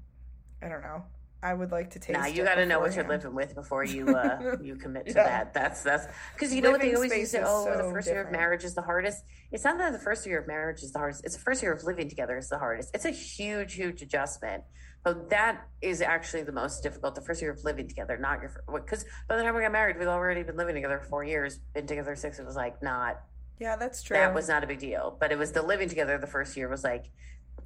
I 0.62 0.68
don't 0.68 0.82
know. 0.82 1.04
I 1.40 1.54
would 1.54 1.70
like 1.70 1.90
to 1.90 2.00
taste. 2.00 2.18
now 2.18 2.26
you 2.26 2.42
got 2.42 2.56
to 2.56 2.66
know 2.66 2.80
what 2.80 2.96
you're 2.96 3.06
living 3.06 3.32
with 3.32 3.54
before 3.54 3.84
you 3.84 4.08
uh, 4.08 4.56
you 4.60 4.74
commit 4.74 5.06
to 5.06 5.12
Yeah. 5.12 5.22
that. 5.24 5.54
That's 5.54 5.82
that's 5.82 6.08
because 6.34 6.52
you 6.52 6.60
know 6.60 6.72
what 6.72 6.80
they 6.80 6.92
always 6.96 7.12
space 7.12 7.20
used 7.20 7.32
to 7.34 7.38
say. 7.38 7.44
Oh, 7.46 7.64
so 7.64 7.76
the 7.76 7.92
first 7.92 8.08
year 8.08 8.22
of 8.22 8.32
marriage 8.32 8.64
is 8.64 8.74
the 8.74 8.82
hardest. 8.82 9.22
It's 9.52 9.62
not 9.62 9.78
that 9.78 9.92
the 9.92 10.00
first 10.00 10.26
year 10.26 10.40
of 10.40 10.48
marriage 10.48 10.82
is 10.82 10.90
the 10.90 10.98
hardest. 10.98 11.24
It's 11.24 11.36
the 11.36 11.40
first 11.40 11.62
year 11.62 11.72
of 11.72 11.84
living 11.84 12.08
together 12.08 12.36
is 12.36 12.48
the 12.48 12.58
hardest. 12.58 12.90
It's 12.92 13.04
a 13.04 13.10
huge, 13.12 13.74
huge 13.74 14.02
adjustment. 14.02 14.64
But 15.04 15.30
that 15.30 15.68
is 15.80 16.02
actually 16.02 16.42
the 16.42 16.50
most 16.50 16.82
difficult. 16.82 17.14
The 17.14 17.20
first 17.20 17.40
year 17.40 17.52
of 17.52 17.62
living 17.62 17.86
together, 17.86 18.18
not 18.18 18.40
your 18.42 18.50
because 18.74 19.04
by 19.28 19.36
the 19.36 19.44
time 19.44 19.54
we 19.54 19.62
got 19.62 19.70
married, 19.70 19.96
we'd 19.96 20.08
already 20.08 20.42
been 20.42 20.56
living 20.56 20.74
together 20.74 21.00
four 21.08 21.22
years, 21.22 21.60
been 21.72 21.86
together 21.86 22.16
six. 22.16 22.40
It 22.40 22.46
was 22.46 22.56
like 22.56 22.82
not 22.82 23.20
Yeah, 23.60 23.76
that's 23.76 24.02
true. 24.02 24.16
that 24.16 24.34
was 24.34 24.48
not 24.48 24.64
a 24.64 24.66
big 24.66 24.80
deal. 24.80 25.16
But 25.20 25.30
it 25.30 25.38
was 25.38 25.52
the 25.52 25.62
living 25.62 25.88
together 25.88 26.18
the 26.18 26.26
first 26.26 26.56
year 26.56 26.68
was 26.68 26.82
like 26.82 27.12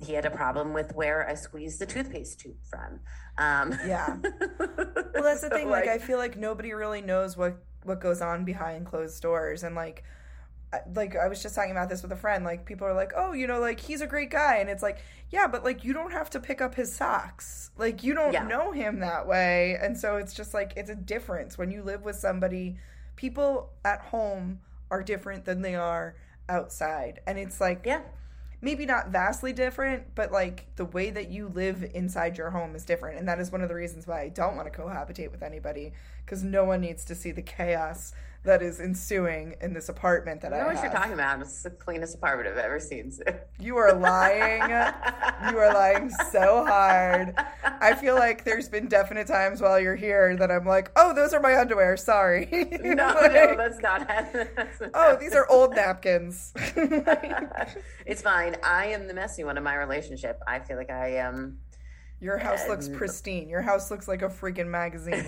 he 0.02 0.14
had 0.14 0.24
a 0.26 0.30
problem 0.30 0.72
with 0.72 0.94
where 0.94 1.28
I 1.28 1.34
squeezed 1.34 1.78
the 1.80 1.86
toothpaste 1.86 2.40
tube 2.40 2.56
from. 2.68 3.00
Um, 3.38 3.78
Yeah. 3.86 4.16
Well, 5.14 5.24
that's 5.24 5.42
the 5.42 5.50
so, 5.50 5.56
thing. 5.56 5.70
Like, 5.70 5.88
I 5.88 5.98
feel 5.98 6.18
like 6.18 6.36
nobody 6.36 6.72
really 6.72 7.00
knows 7.02 7.36
what 7.36 7.56
what 7.84 8.00
goes 8.00 8.20
on 8.20 8.44
behind 8.44 8.86
closed 8.86 9.20
doors, 9.22 9.62
and 9.62 9.74
like, 9.74 10.04
I- 10.72 10.80
like 10.94 11.14
I 11.16 11.28
was 11.28 11.42
just 11.42 11.54
talking 11.54 11.70
about 11.72 11.88
this 11.88 12.02
with 12.02 12.12
a 12.12 12.16
friend. 12.16 12.44
Like, 12.44 12.64
people 12.64 12.86
are 12.86 12.94
like, 12.94 13.12
"Oh, 13.16 13.32
you 13.32 13.46
know, 13.46 13.60
like 13.60 13.78
he's 13.80 14.00
a 14.00 14.06
great 14.06 14.30
guy," 14.30 14.56
and 14.56 14.68
it's 14.70 14.82
like, 14.82 14.98
yeah, 15.30 15.46
but 15.46 15.64
like 15.64 15.84
you 15.84 15.92
don't 15.92 16.12
have 16.12 16.30
to 16.30 16.40
pick 16.40 16.60
up 16.60 16.74
his 16.74 16.92
socks. 16.94 17.70
Like, 17.76 18.02
you 18.02 18.14
don't 18.14 18.32
Yeah. 18.32 18.44
know 18.44 18.72
him 18.72 19.00
that 19.00 19.26
way, 19.26 19.76
and 19.80 19.96
so 19.98 20.16
it's 20.16 20.32
just 20.34 20.54
like 20.54 20.72
it's 20.76 20.90
a 20.90 20.94
difference 20.96 21.56
when 21.58 21.70
you 21.70 21.82
live 21.82 22.02
with 22.04 22.16
somebody. 22.16 22.78
People 23.16 23.70
at 23.84 24.00
home 24.00 24.60
are 24.90 25.02
different 25.02 25.44
than 25.44 25.62
they 25.62 25.74
are 25.74 26.16
outside, 26.48 27.20
and 27.26 27.38
it's 27.38 27.60
like 27.60 27.82
yeah. 27.84 28.02
Maybe 28.62 28.86
not 28.86 29.08
vastly 29.08 29.52
different, 29.52 30.14
but 30.14 30.30
like 30.30 30.66
the 30.76 30.84
way 30.84 31.10
that 31.10 31.28
you 31.28 31.48
live 31.48 31.84
inside 31.94 32.38
your 32.38 32.50
home 32.50 32.76
is 32.76 32.84
different. 32.84 33.18
And 33.18 33.28
that 33.28 33.40
is 33.40 33.50
one 33.50 33.60
of 33.60 33.68
the 33.68 33.74
reasons 33.74 34.06
why 34.06 34.22
I 34.22 34.28
don't 34.28 34.56
want 34.56 34.72
to 34.72 34.80
cohabitate 34.80 35.32
with 35.32 35.42
anybody 35.42 35.92
because 36.24 36.44
no 36.44 36.64
one 36.64 36.80
needs 36.80 37.04
to 37.06 37.16
see 37.16 37.32
the 37.32 37.42
chaos 37.42 38.12
that 38.44 38.60
is 38.60 38.80
ensuing 38.80 39.54
in 39.60 39.72
this 39.72 39.88
apartment 39.88 40.40
that 40.40 40.52
I 40.52 40.56
I, 40.56 40.58
know 40.60 40.66
what 40.66 40.74
have. 40.76 40.84
you're 40.84 40.92
talking 40.92 41.12
about. 41.12 41.40
It's 41.40 41.62
the 41.62 41.70
cleanest 41.70 42.16
apartment 42.16 42.48
I've 42.48 42.58
ever 42.58 42.80
seen. 42.80 43.12
You 43.60 43.76
are 43.76 43.92
lying. 43.94 44.60
you 45.52 45.58
are 45.58 45.72
lying 45.72 46.10
so 46.32 46.64
hard. 46.66 47.32
I 47.62 47.94
feel 47.94 48.16
like 48.16 48.44
there's 48.44 48.68
been 48.68 48.88
definite 48.88 49.28
times 49.28 49.60
while 49.60 49.78
you're 49.78 49.94
here 49.94 50.36
that 50.36 50.50
I'm 50.50 50.66
like, 50.66 50.90
oh, 50.96 51.14
those 51.14 51.32
are 51.32 51.38
my 51.38 51.56
underwear. 51.56 51.96
Sorry. 51.96 52.48
no, 52.50 52.88
no, 52.90 53.56
that's 53.56 53.78
not. 53.78 54.08
That's 54.08 54.80
not 54.80 54.90
oh, 54.94 55.16
these 55.20 55.32
are 55.34 55.48
old 55.48 55.76
napkins. 55.76 56.52
it's 58.04 58.22
fine. 58.22 58.56
I 58.64 58.86
am 58.86 59.06
the 59.06 59.14
messy 59.14 59.44
one 59.44 59.56
in 59.56 59.62
my 59.62 59.76
relationship. 59.76 60.40
I 60.48 60.58
feel 60.58 60.76
like 60.76 60.90
I 60.90 61.18
am. 61.18 61.58
Your 62.20 62.38
house 62.38 62.66
looks 62.66 62.88
pristine. 62.88 63.48
Your 63.48 63.62
house 63.62 63.92
looks 63.92 64.08
like 64.08 64.22
a 64.22 64.28
freaking 64.28 64.68
magazine. 64.68 65.24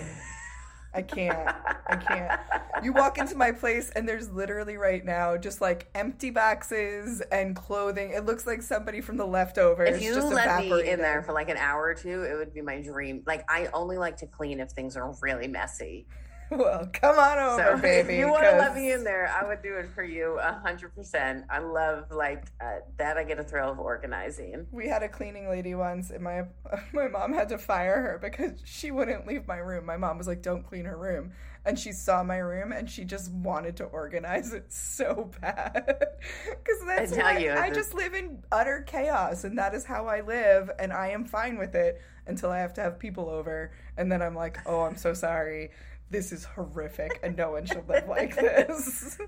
I 0.95 1.01
can't. 1.01 1.55
I 1.87 1.95
can't. 1.97 2.39
You 2.83 2.93
walk 2.93 3.17
into 3.17 3.35
my 3.35 3.51
place 3.51 3.89
and 3.91 4.07
there's 4.07 4.29
literally 4.29 4.77
right 4.77 5.03
now 5.03 5.37
just 5.37 5.61
like 5.61 5.87
empty 5.95 6.29
boxes 6.29 7.21
and 7.31 7.55
clothing. 7.55 8.11
It 8.11 8.25
looks 8.25 8.47
like 8.47 8.61
somebody 8.61 9.01
from 9.01 9.17
the 9.17 9.25
leftovers 9.25 9.95
If 9.95 10.01
you 10.01 10.13
just 10.13 10.31
let 10.31 10.59
me 10.59 10.89
in 10.89 10.99
there 10.99 11.21
for 11.21 11.33
like 11.33 11.49
an 11.49 11.57
hour 11.57 11.83
or 11.83 11.93
two, 11.93 12.23
it 12.23 12.35
would 12.35 12.53
be 12.53 12.61
my 12.61 12.81
dream. 12.81 13.23
Like 13.25 13.43
I 13.49 13.67
only 13.73 13.97
like 13.97 14.17
to 14.17 14.27
clean 14.27 14.59
if 14.59 14.71
things 14.71 14.95
are 14.97 15.13
really 15.21 15.47
messy. 15.47 16.07
Well, 16.51 16.87
come 16.93 17.17
on 17.17 17.39
over, 17.39 17.75
So 17.75 17.81
baby. 17.81 18.13
if 18.13 18.19
you 18.19 18.29
want 18.29 18.43
to 18.43 18.51
let 18.57 18.75
me 18.75 18.91
in 18.91 19.03
there, 19.03 19.27
I 19.27 19.47
would 19.47 19.63
do 19.63 19.75
it 19.77 19.89
for 19.95 20.03
you 20.03 20.37
a 20.39 20.53
hundred 20.53 20.93
percent. 20.95 21.45
I 21.49 21.59
love 21.59 22.11
like 22.11 22.45
uh, 22.61 22.79
that. 22.97 23.17
I 23.17 23.23
get 23.23 23.39
a 23.39 23.43
thrill 23.43 23.71
of 23.71 23.79
organizing. 23.79 24.67
We 24.71 24.87
had 24.87 25.01
a 25.01 25.09
cleaning 25.09 25.49
lady 25.49 25.73
once, 25.73 26.11
and 26.11 26.23
my 26.23 26.43
my 26.93 27.07
mom 27.07 27.33
had 27.33 27.49
to 27.49 27.57
fire 27.57 28.01
her 28.01 28.19
because 28.21 28.61
she 28.63 28.91
wouldn't 28.91 29.25
leave 29.25 29.47
my 29.47 29.57
room. 29.57 29.85
My 29.85 29.97
mom 29.97 30.17
was 30.17 30.27
like, 30.27 30.43
"Don't 30.43 30.63
clean 30.63 30.85
her 30.85 30.97
room," 30.97 31.31
and 31.65 31.79
she 31.79 31.91
saw 31.91 32.23
my 32.23 32.37
room 32.37 32.71
and 32.71 32.89
she 32.89 33.03
just 33.05 33.31
wanted 33.31 33.75
to 33.77 33.85
organize 33.85 34.53
it 34.53 34.71
so 34.71 35.31
bad 35.41 35.83
because 35.83 36.85
that's 36.85 37.11
tell 37.11 37.25
why 37.25 37.39
you, 37.39 37.53
I 37.53 37.71
just 37.71 37.93
live 37.95 38.13
in 38.13 38.43
utter 38.51 38.83
chaos, 38.85 39.43
and 39.45 39.57
that 39.57 39.73
is 39.73 39.83
how 39.83 40.05
I 40.05 40.21
live, 40.21 40.69
and 40.79 40.93
I 40.93 41.09
am 41.09 41.25
fine 41.25 41.57
with 41.57 41.73
it 41.73 42.01
until 42.27 42.51
I 42.51 42.59
have 42.59 42.73
to 42.75 42.81
have 42.81 42.99
people 42.99 43.29
over, 43.29 43.71
and 43.97 44.11
then 44.11 44.21
I'm 44.21 44.35
like, 44.35 44.59
"Oh, 44.67 44.81
I'm 44.81 44.95
so 44.95 45.13
sorry." 45.13 45.71
This 46.15 46.31
is 46.31 46.45
horrific, 46.45 47.19
and 47.23 47.35
no 47.35 47.51
one 47.51 47.65
should 47.65 47.89
live 47.89 48.07
like 48.07 48.35
this. 48.35 49.17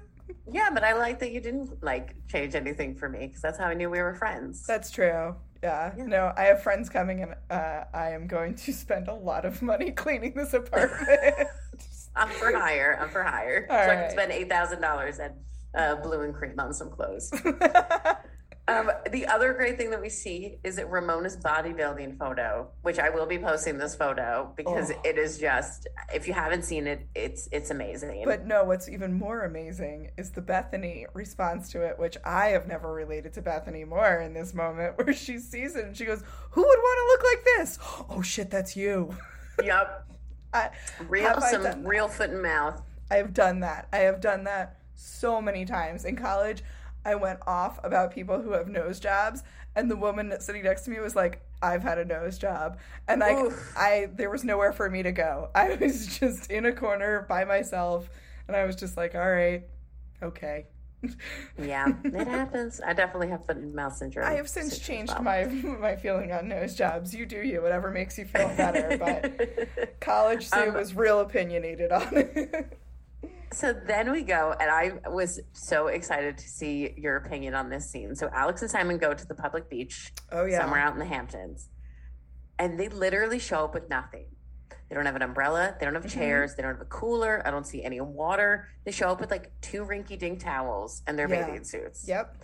Yeah, 0.50 0.69
but 0.73 0.84
I 0.84 0.93
like 0.93 1.19
that 1.19 1.32
you 1.32 1.41
didn't 1.41 1.84
like 1.84 2.15
change 2.30 2.56
anything 2.56 2.95
for 2.95 3.10
me 3.10 3.28
because 3.28 3.41
that's 3.41 3.58
how 3.58 3.65
I 3.65 3.73
knew 3.73 3.89
we 3.89 4.02
were 4.02 4.13
friends. 4.13 4.65
That's 4.65 4.91
true. 4.91 5.36
Yeah. 5.62 5.93
No, 5.97 6.32
I 6.38 6.43
have 6.43 6.63
friends 6.63 6.89
coming 6.89 7.21
and 7.21 7.34
uh, 7.50 7.84
I 7.93 8.12
am 8.12 8.28
going 8.28 8.56
to 8.56 8.73
spend 8.73 9.10
a 9.10 9.13
lot 9.13 9.43
of 9.45 9.62
money 9.62 9.91
cleaning 9.91 10.34
this 10.36 10.54
apartment. 10.54 11.50
I'm 12.15 12.30
for 12.30 12.54
hire. 12.58 12.97
I'm 13.02 13.10
for 13.10 13.23
hire. 13.23 13.67
All 13.69 13.78
so 13.78 13.89
I 13.89 13.95
can 13.95 14.12
spend 14.12 14.32
eight 14.32 14.50
thousand 14.50 14.82
dollars 14.82 15.19
at 15.19 15.36
uh, 15.76 15.95
Blue 15.95 16.21
and 16.21 16.34
Cream 16.34 16.60
on 16.60 16.73
some 16.73 16.89
clothes. 16.91 17.30
um, 18.67 18.91
the 19.12 19.25
other 19.27 19.53
great 19.53 19.77
thing 19.77 19.91
that 19.91 20.01
we 20.01 20.10
see 20.10 20.58
is 20.63 20.75
that 20.75 20.89
Ramona's 20.89 21.38
bodybuilding 21.38 22.17
photo, 22.17 22.69
which 22.82 22.99
I 22.99 23.10
will 23.10 23.25
be 23.25 23.38
posting 23.39 23.77
this 23.77 23.95
photo 23.95 24.51
because 24.58 24.91
Oh. 24.91 25.01
it 25.06 25.17
is 25.17 25.38
just. 25.38 25.88
If 26.13 26.27
you 26.27 26.34
haven't 26.34 26.63
seen 26.63 26.86
it, 26.88 27.08
it's 27.15 27.47
it's 27.51 27.69
amazing. 27.69 28.23
but 28.25 28.45
no, 28.45 28.63
what's 28.65 28.89
even 28.89 29.13
more 29.13 29.43
amazing 29.45 30.12
is 30.17 30.32
the 30.32 30.41
Bethenny 30.41 31.06
response 31.13 31.69
to 31.71 31.82
it, 31.82 31.97
which 31.97 32.17
I 32.25 32.47
have 32.47 32.67
never 32.67 32.91
related 32.93 33.34
to 33.34 33.41
Bethenny 33.41 33.88
more 33.88 34.19
in 34.19 34.34
this 34.34 34.53
moment, 34.53 34.97
where 35.03 35.13
she 35.13 35.39
sees 35.39 35.75
it 35.75 35.86
and 35.86 35.95
she 35.95 36.06
goes, 36.06 36.21
Who 36.51 36.62
would 36.62 36.67
want 36.67 36.97
to 36.99 37.25
look 37.25 37.34
like 37.34 37.45
this? 37.58 37.80
Oh 38.10 38.21
shit, 38.21 38.49
that's 38.49 38.75
you. 38.75 39.15
yep, 39.63 40.06
I, 40.53 40.69
real 41.08 41.39
some 41.41 41.86
real 41.86 42.08
foot 42.08 42.32
and 42.32 42.41
mouth. 42.41 42.82
I 43.10 43.15
have 43.15 43.34
done 43.34 43.62
that. 43.62 43.88
I 43.93 43.99
have 43.99 44.19
done 44.19 44.43
that 44.45 44.77
so 44.95 45.41
many 45.41 45.63
times. 45.65 46.03
In 46.03 46.15
college, 46.15 46.63
I 47.07 47.15
went 47.15 47.39
off 47.47 47.79
about 47.83 48.11
people 48.13 48.41
who 48.41 48.51
have 48.51 48.67
nose 48.67 48.99
jobs, 48.99 49.41
and 49.77 49.89
the 49.89 49.95
woman 49.95 50.33
sitting 50.41 50.63
next 50.63 50.81
to 50.83 50.91
me 50.91 50.99
was 50.99 51.15
like, 51.15 51.41
"I've 51.61 51.81
had 51.81 51.97
a 51.97 52.05
nose 52.05 52.37
job," 52.37 52.77
and 53.07 53.21
like 53.21 53.37
I, 53.77 54.09
there 54.13 54.29
was 54.29 54.43
nowhere 54.43 54.73
for 54.73 54.89
me 54.89 55.03
to 55.03 55.13
go. 55.13 55.49
I 55.55 55.75
was 55.75 56.19
just 56.19 56.51
in 56.51 56.65
a 56.65 56.73
corner 56.73 57.25
by 57.29 57.45
myself, 57.45 58.09
and 58.47 58.57
I 58.57 58.65
was 58.65 58.75
just 58.75 58.97
like, 58.97 59.15
"All 59.15 59.31
right, 59.31 59.63
okay." 60.21 60.65
Yeah, 61.57 61.87
it 62.03 62.27
happens. 62.27 62.81
I 62.85 62.93
definitely 62.93 63.29
have 63.29 63.45
foot 63.45 63.57
and 63.57 63.73
mouth 63.73 63.95
syndrome. 63.95 64.27
I 64.27 64.33
have 64.33 64.49
since 64.49 64.77
changed 64.79 65.13
well. 65.13 65.23
my 65.23 65.45
my 65.79 65.95
feeling 65.95 66.31
on 66.31 66.47
nose 66.49 66.75
jobs. 66.75 67.13
You 67.15 67.25
do 67.25 67.37
you, 67.37 67.61
whatever 67.61 67.91
makes 67.91 68.17
you 68.17 68.25
feel 68.25 68.49
better. 68.57 68.97
But 68.97 69.99
college 69.99 70.47
Sue 70.49 70.69
Um, 70.69 70.73
was 70.73 70.93
real 70.95 71.19
opinionated 71.19 71.91
on 71.91 72.09
it. 72.17 72.77
So 73.53 73.73
then 73.73 74.12
we 74.12 74.23
go, 74.23 74.53
and 74.60 74.69
I 74.69 75.10
was 75.10 75.39
so 75.53 75.88
excited 75.88 76.38
to 76.38 76.47
see 76.49 76.93
your 76.97 77.15
opinion 77.17 77.53
on 77.55 77.69
this 77.69 77.89
scene. 77.89 78.15
So 78.15 78.29
Alex 78.33 78.62
and 78.62 78.69
Simon 78.69 78.97
go 78.97 79.13
to 79.13 79.25
the 79.27 79.36
public 79.36 79.69
beach, 79.69 80.12
Oh, 80.31 80.45
yeah. 80.45 80.60
somewhere 80.60 80.79
out 80.81 80.93
in 80.93 80.99
the 80.99 81.05
Hamptons, 81.05 81.69
and 82.60 82.79
they 82.79 82.89
literally 82.89 83.39
show 83.39 83.63
up 83.65 83.73
with 83.73 83.89
nothing. 83.89 84.25
They 84.89 84.95
don't 84.95 85.05
have 85.05 85.15
an 85.15 85.21
umbrella. 85.21 85.75
They 85.79 85.86
don't 85.86 85.95
have 85.95 86.05
Mm-hmm. 86.05 86.19
chairs. 86.19 86.55
They 86.55 86.63
don't 86.63 86.71
have 86.73 86.81
a 86.81 86.86
cooler. 86.86 87.41
I 87.45 87.51
don't 87.51 87.65
see 87.67 87.83
any 87.83 87.99
water. 88.01 88.67
They 88.86 88.91
show 88.91 89.10
up 89.10 89.19
with 89.19 89.31
like 89.31 89.51
two 89.62 89.83
rinky-dink 89.86 90.39
towels 90.39 91.03
and 91.07 91.17
their 91.19 91.29
Yeah. 91.29 91.45
bathing 91.45 91.63
suits. 91.63 92.07
yep. 92.07 92.36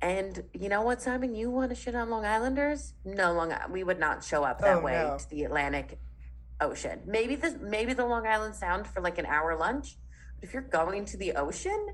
And 0.00 0.44
you 0.52 0.68
know 0.68 0.82
what, 0.82 1.02
Simon? 1.02 1.34
You 1.34 1.50
want 1.50 1.70
to 1.70 1.74
shit 1.74 1.94
on 1.96 2.08
Long 2.08 2.24
Islanders? 2.24 2.94
No, 3.04 3.32
Long 3.32 3.52
we 3.70 3.82
would 3.82 3.98
not 3.98 4.22
show 4.22 4.44
up 4.44 4.60
that 4.60 4.76
Oh, 4.76 4.80
way 4.80 4.92
no. 4.92 5.18
to 5.18 5.28
the 5.28 5.42
Atlantic 5.44 5.98
Ocean. 6.60 7.00
Maybe 7.06 7.36
the 7.36 7.58
maybe 7.60 7.92
the 7.92 8.06
Long 8.06 8.26
Island 8.26 8.54
Sound 8.54 8.86
for 8.86 9.00
like 9.00 9.18
an 9.18 9.26
hour 9.26 9.56
lunch. 9.56 9.96
But 10.34 10.48
if 10.48 10.52
you're 10.52 10.62
going 10.62 11.04
to 11.06 11.16
the 11.16 11.32
ocean, 11.32 11.88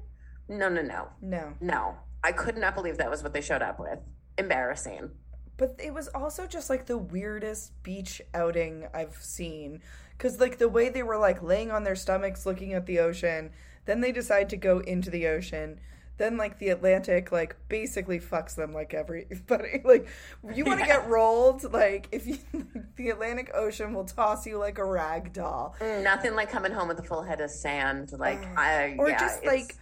no, 0.49 0.69
no, 0.69 0.83
no, 0.83 1.09
No. 1.21 1.55
no. 1.61 1.97
I 2.23 2.33
could 2.33 2.57
not 2.57 2.75
believe 2.75 2.97
that 2.99 3.11
was 3.11 3.23
what 3.23 3.35
they 3.35 3.41
showed 3.43 3.63
up 3.63 3.79
with. 3.79 3.99
Embarrassing. 4.39 5.11
But 5.57 5.77
it 5.79 5.93
was 5.93 6.09
also 6.09 6.47
just 6.47 6.71
like 6.71 6.87
the 6.87 6.99
weirdest 6.99 7.83
beach 7.83 8.21
outing 8.33 8.87
I've 8.95 9.17
seen. 9.17 9.83
Because, 10.17 10.41
like, 10.41 10.59
the 10.59 10.69
way 10.69 10.89
they 10.89 11.03
were 11.03 11.19
like 11.19 11.43
laying 11.43 11.71
on 11.71 11.85
their 11.85 11.97
stomachs 11.97 12.47
looking 12.47 12.73
at 12.73 12.87
the 12.87 12.99
ocean, 12.99 13.51
then 13.85 14.01
they 14.01 14.13
decide 14.13 14.49
to 14.51 14.57
go 14.57 14.79
into 14.81 15.11
the 15.11 15.27
ocean. 15.27 15.81
Then, 16.17 16.37
like, 16.37 16.59
the 16.61 16.69
Atlantic, 16.69 17.33
like, 17.33 17.57
basically 17.69 18.21
fucks 18.21 18.55
them 18.55 18.73
like 18.73 18.95
everybody. 18.95 19.81
Like, 19.85 20.07
you 20.55 20.65
want 20.65 20.81
to 20.81 20.87
get 20.87 21.09
rolled, 21.09 21.73
like, 21.73 22.09
if 22.13 22.27
you, 22.27 22.39
the 22.97 23.11
Atlantic 23.11 23.51
Ocean 23.55 23.93
will 23.95 24.05
toss 24.05 24.47
you 24.47 24.59
like 24.59 24.79
a 24.79 24.85
rag 24.85 25.33
doll. 25.33 25.75
Mm, 25.81 26.05
nothing 26.05 26.35
like 26.37 26.51
coming 26.51 26.71
home 26.73 26.87
with 26.89 26.99
a 27.01 27.03
full 27.03 27.23
head 27.23 27.41
of 27.41 27.51
sand. 27.51 28.13
Like 28.17 28.45
I 28.57 28.95
or 28.99 29.09
yeah, 29.11 29.19
just 29.19 29.43
it's- 29.43 29.53
like 29.53 29.77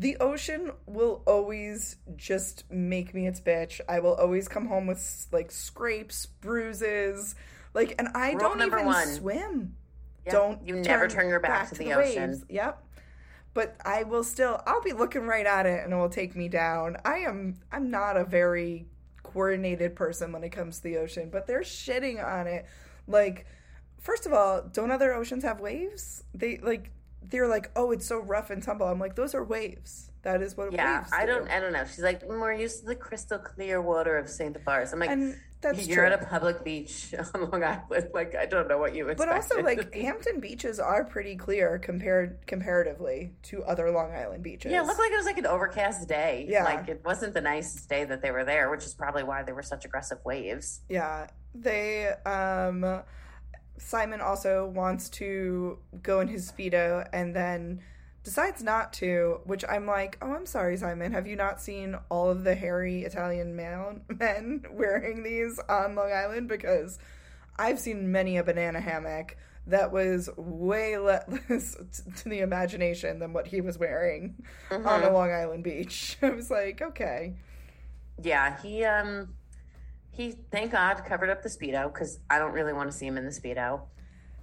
the 0.00 0.16
ocean 0.18 0.70
will 0.86 1.22
always 1.26 1.96
just 2.16 2.64
make 2.70 3.14
me 3.14 3.26
its 3.26 3.40
bitch. 3.40 3.80
I 3.88 3.98
will 4.00 4.14
always 4.14 4.46
come 4.48 4.66
home 4.66 4.86
with 4.86 5.26
like 5.32 5.50
scrapes, 5.50 6.26
bruises, 6.26 7.34
like, 7.74 7.94
and 7.98 8.08
I 8.14 8.30
Rule 8.32 8.38
don't 8.40 8.62
even 8.62 8.84
one. 8.86 9.06
swim. 9.06 9.74
Yeah, 10.26 10.32
Don't 10.32 10.66
you 10.66 10.76
never 10.76 11.08
turn 11.08 11.28
your 11.28 11.40
back 11.40 11.68
to 11.70 11.74
the 11.76 11.94
ocean. 11.94 12.30
waves. 12.30 12.44
Yep. 12.48 12.84
But 13.58 13.74
I 13.84 14.04
will 14.04 14.22
still. 14.22 14.62
I'll 14.68 14.82
be 14.82 14.92
looking 14.92 15.26
right 15.26 15.44
at 15.44 15.66
it, 15.66 15.82
and 15.82 15.92
it 15.92 15.96
will 15.96 16.08
take 16.08 16.36
me 16.36 16.48
down. 16.48 16.96
I 17.04 17.16
am. 17.26 17.56
I'm 17.72 17.90
not 17.90 18.16
a 18.16 18.24
very 18.24 18.86
coordinated 19.24 19.96
person 19.96 20.30
when 20.30 20.44
it 20.44 20.50
comes 20.50 20.76
to 20.76 20.84
the 20.84 20.98
ocean, 20.98 21.28
but 21.28 21.48
they're 21.48 21.62
shitting 21.62 22.24
on 22.24 22.46
it. 22.46 22.66
Like, 23.08 23.46
first 23.98 24.26
of 24.26 24.32
all, 24.32 24.62
don't 24.62 24.92
other 24.92 25.12
oceans 25.12 25.42
have 25.42 25.58
waves? 25.58 26.22
They 26.32 26.58
like. 26.58 26.92
They're 27.20 27.48
like, 27.48 27.72
oh, 27.74 27.90
it's 27.90 28.06
so 28.06 28.20
rough 28.20 28.50
and 28.50 28.62
tumble. 28.62 28.86
I'm 28.86 29.00
like, 29.00 29.16
those 29.16 29.34
are 29.34 29.42
waves. 29.42 30.07
That 30.22 30.42
is 30.42 30.56
what 30.56 30.72
Yeah, 30.72 31.04
I 31.12 31.24
do. 31.26 31.32
don't. 31.32 31.48
I 31.50 31.60
don't 31.60 31.72
know. 31.72 31.84
She's 31.84 32.02
like, 32.02 32.22
"Mm, 32.22 32.40
we're 32.40 32.52
used 32.52 32.80
to 32.80 32.86
the 32.86 32.94
crystal 32.96 33.38
clear 33.38 33.80
water 33.80 34.16
of 34.18 34.28
Saint 34.28 34.62
Barts. 34.64 34.92
I'm 34.92 34.98
like, 34.98 35.10
And 35.10 35.36
that's 35.60 35.86
you're 35.86 35.98
true. 36.04 36.06
at 36.06 36.22
a 36.22 36.26
public 36.26 36.64
beach 36.64 37.14
on 37.34 37.50
Long 37.50 37.62
Island. 37.64 38.10
Like, 38.12 38.34
I 38.34 38.46
don't 38.46 38.68
know 38.68 38.78
what 38.78 38.94
you 38.96 39.08
expect. 39.08 39.28
But 39.28 39.34
also, 39.34 39.62
like 39.62 39.94
Hampton 39.94 40.40
beaches 40.40 40.80
are 40.80 41.04
pretty 41.04 41.36
clear 41.36 41.78
compared 41.78 42.46
comparatively 42.46 43.32
to 43.44 43.62
other 43.64 43.90
Long 43.92 44.10
Island 44.12 44.42
beaches. 44.42 44.72
yeah, 44.72 44.82
it 44.82 44.86
looked 44.86 44.98
like 44.98 45.12
it 45.12 45.16
was 45.16 45.26
like 45.26 45.38
an 45.38 45.46
overcast 45.46 46.08
day. 46.08 46.46
Yeah. 46.48 46.64
like 46.64 46.88
it 46.88 47.02
wasn't 47.04 47.32
the 47.34 47.40
nicest 47.40 47.88
day 47.88 48.04
that 48.04 48.20
they 48.20 48.30
were 48.32 48.44
there, 48.44 48.70
which 48.70 48.84
is 48.84 48.94
probably 48.94 49.22
why 49.22 49.44
there 49.44 49.54
were 49.54 49.62
such 49.62 49.84
aggressive 49.84 50.18
waves. 50.24 50.80
Yeah, 50.88 51.28
they 51.54 52.08
um 52.26 53.02
Simon 53.78 54.20
also 54.20 54.66
wants 54.66 55.08
to 55.10 55.78
go 56.02 56.18
in 56.20 56.26
his 56.28 56.50
speedo 56.50 57.08
and 57.12 57.34
then 57.36 57.80
decides 58.28 58.62
not 58.62 58.92
to, 58.92 59.40
which 59.44 59.64
I'm 59.66 59.86
like, 59.86 60.18
"Oh, 60.20 60.34
I'm 60.34 60.44
sorry, 60.44 60.76
Simon. 60.76 61.12
Have 61.12 61.26
you 61.26 61.34
not 61.34 61.62
seen 61.62 61.96
all 62.10 62.30
of 62.30 62.44
the 62.44 62.54
hairy 62.54 63.02
Italian 63.04 63.56
man, 63.56 64.02
men 64.20 64.64
wearing 64.70 65.22
these 65.22 65.58
on 65.66 65.94
Long 65.94 66.12
Island 66.12 66.46
because 66.46 66.98
I've 67.56 67.80
seen 67.80 68.12
many 68.12 68.36
a 68.36 68.44
banana 68.44 68.80
hammock 68.80 69.38
that 69.66 69.92
was 69.92 70.28
way 70.36 70.98
less 70.98 71.24
to 72.16 72.28
the 72.28 72.40
imagination 72.40 73.18
than 73.18 73.32
what 73.32 73.46
he 73.46 73.62
was 73.62 73.78
wearing 73.78 74.34
on 74.70 75.02
a 75.02 75.10
Long 75.10 75.32
Island 75.32 75.64
beach. 75.64 76.18
I 76.22 76.28
was 76.28 76.50
like, 76.50 76.82
"Okay." 76.82 77.34
Yeah, 78.22 78.60
he 78.60 78.84
um 78.84 79.32
he 80.10 80.32
thank 80.50 80.72
God 80.72 81.02
covered 81.06 81.30
up 81.30 81.42
the 81.42 81.48
speedo 81.48 81.90
because 81.90 82.18
I 82.28 82.38
don't 82.38 82.52
really 82.52 82.74
want 82.74 82.90
to 82.90 82.96
see 82.96 83.06
him 83.06 83.16
in 83.16 83.24
the 83.24 83.30
speedo. 83.30 83.80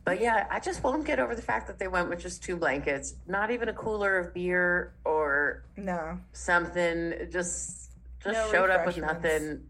But 0.06 0.22
yeah, 0.22 0.46
I 0.52 0.60
just 0.60 0.84
won't 0.84 1.04
get 1.06 1.20
over 1.20 1.36
the 1.36 1.42
fact 1.42 1.66
that 1.68 1.80
they 1.80 1.88
went 1.88 2.10
with 2.10 2.20
just 2.20 2.44
two 2.44 2.56
blankets, 2.56 3.16
not 3.28 3.50
even 3.50 3.70
a 3.70 3.74
cooler 3.74 4.18
of 4.20 4.34
beer 4.36 4.94
or 5.04 5.66
No. 5.76 6.20
something. 6.32 7.14
Just 7.32 7.92
just 8.24 8.34
No 8.34 8.52
showed 8.52 8.70
up 8.70 8.86
with 8.86 8.98
nothing. 8.98 9.66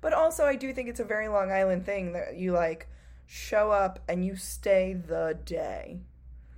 But 0.00 0.12
also, 0.14 0.44
I 0.44 0.56
do 0.56 0.72
think 0.72 0.88
it's 0.88 0.98
a 1.00 1.04
very 1.04 1.28
Long 1.28 1.52
Island 1.52 1.84
thing 1.86 2.14
that 2.14 2.36
you 2.36 2.52
like 2.52 2.88
show 3.26 3.70
up 3.70 4.00
and 4.08 4.24
you 4.24 4.34
stay 4.34 4.94
the 4.94 5.38
day. 5.44 6.00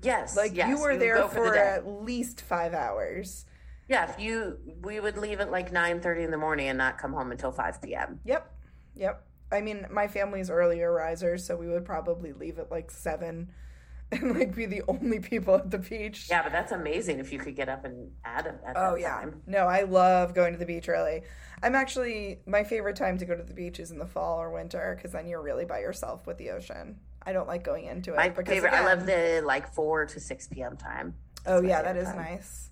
Yes, 0.02 0.36
Like 0.36 0.54
yes, 0.54 0.68
you 0.68 0.80
were 0.80 0.96
there 0.96 1.22
the 1.22 1.28
for 1.28 1.54
day. 1.54 1.60
at 1.60 1.86
least 1.86 2.40
five 2.40 2.72
hours. 2.74 3.46
Yeah, 3.88 4.08
if 4.10 4.18
you 4.20 4.58
we 4.82 5.00
would 5.00 5.16
leave 5.18 5.40
at 5.40 5.50
like 5.50 5.72
nine 5.72 6.00
thirty 6.00 6.22
in 6.22 6.30
the 6.30 6.38
morning 6.38 6.68
and 6.68 6.78
not 6.78 6.98
come 6.98 7.12
home 7.12 7.32
until 7.32 7.50
five 7.52 7.82
p.m. 7.82 8.20
Yep, 8.24 8.50
yep. 8.94 9.24
I 9.52 9.60
mean, 9.60 9.86
my 9.90 10.08
family's 10.08 10.50
earlier 10.50 10.92
risers, 10.92 11.46
so 11.46 11.56
we 11.56 11.68
would 11.68 11.84
probably 11.84 12.32
leave 12.32 12.58
at 12.58 12.70
like 12.70 12.90
seven, 12.90 13.52
and 14.12 14.38
like 14.38 14.54
be 14.54 14.66
the 14.66 14.82
only 14.88 15.20
people 15.20 15.54
at 15.54 15.70
the 15.70 15.78
beach. 15.78 16.26
Yeah, 16.30 16.42
but 16.42 16.52
that's 16.52 16.72
amazing 16.72 17.18
if 17.20 17.32
you 17.32 17.38
could 17.38 17.56
get 17.56 17.68
up 17.68 17.84
and 17.84 18.10
add 18.24 18.44
them 18.46 18.56
at 18.66 18.76
Oh 18.76 18.92
that 18.94 19.00
yeah. 19.00 19.14
time. 19.20 19.42
No, 19.46 19.66
I 19.66 19.82
love 19.82 20.34
going 20.34 20.52
to 20.52 20.58
the 20.58 20.66
beach 20.66 20.88
early. 20.88 21.22
I'm 21.62 21.74
actually 21.74 22.40
my 22.46 22.64
favorite 22.64 22.96
time 22.96 23.16
to 23.18 23.24
go 23.24 23.34
to 23.36 23.42
the 23.42 23.54
beach 23.54 23.80
is 23.80 23.90
in 23.90 23.98
the 23.98 24.06
fall 24.06 24.40
or 24.40 24.50
winter 24.50 24.94
because 24.96 25.12
then 25.12 25.26
you're 25.26 25.42
really 25.42 25.64
by 25.64 25.80
yourself 25.80 26.26
with 26.26 26.36
the 26.38 26.50
ocean. 26.50 26.98
I 27.26 27.32
don't 27.32 27.48
like 27.48 27.64
going 27.64 27.86
into 27.86 28.12
it. 28.12 28.16
My 28.16 28.28
because, 28.28 28.52
favorite. 28.52 28.74
I 28.74 28.84
love 28.84 29.06
the 29.06 29.42
like 29.44 29.72
four 29.72 30.04
to 30.06 30.20
six 30.20 30.46
p.m. 30.48 30.76
time. 30.76 31.14
Oh 31.46 31.62
yeah, 31.62 31.80
that 31.82 31.96
is 31.96 32.06
time. 32.08 32.16
nice. 32.16 32.70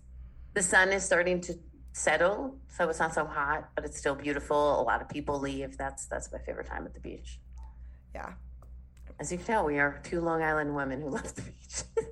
The 0.55 0.63
sun 0.63 0.91
is 0.93 1.03
starting 1.05 1.41
to 1.43 1.55
settle, 1.93 2.57
so 2.69 2.89
it's 2.89 2.99
not 2.99 3.15
so 3.15 3.25
hot, 3.25 3.71
but 3.75 3.85
it's 3.85 3.99
still 3.99 4.15
beautiful. 4.15 4.81
A 4.81 4.83
lot 4.83 5.01
of 5.03 5.09
people 5.09 5.39
leave. 5.39 5.77
That's 5.77 6.07
that's 6.07 6.33
my 6.33 6.39
favorite 6.39 6.67
time 6.67 6.85
at 6.87 6.95
the 6.95 7.01
beach. 7.01 7.39
Yeah. 8.15 8.33
As 9.21 9.31
you 9.31 9.39
can 9.39 9.47
tell, 9.47 9.65
we 9.65 9.79
are 9.79 10.01
two 10.03 10.21
Long 10.21 10.43
Island 10.43 10.75
women 10.75 11.01
who 11.01 11.11
love 11.11 11.35
the 11.35 11.43
beach. 11.43 11.83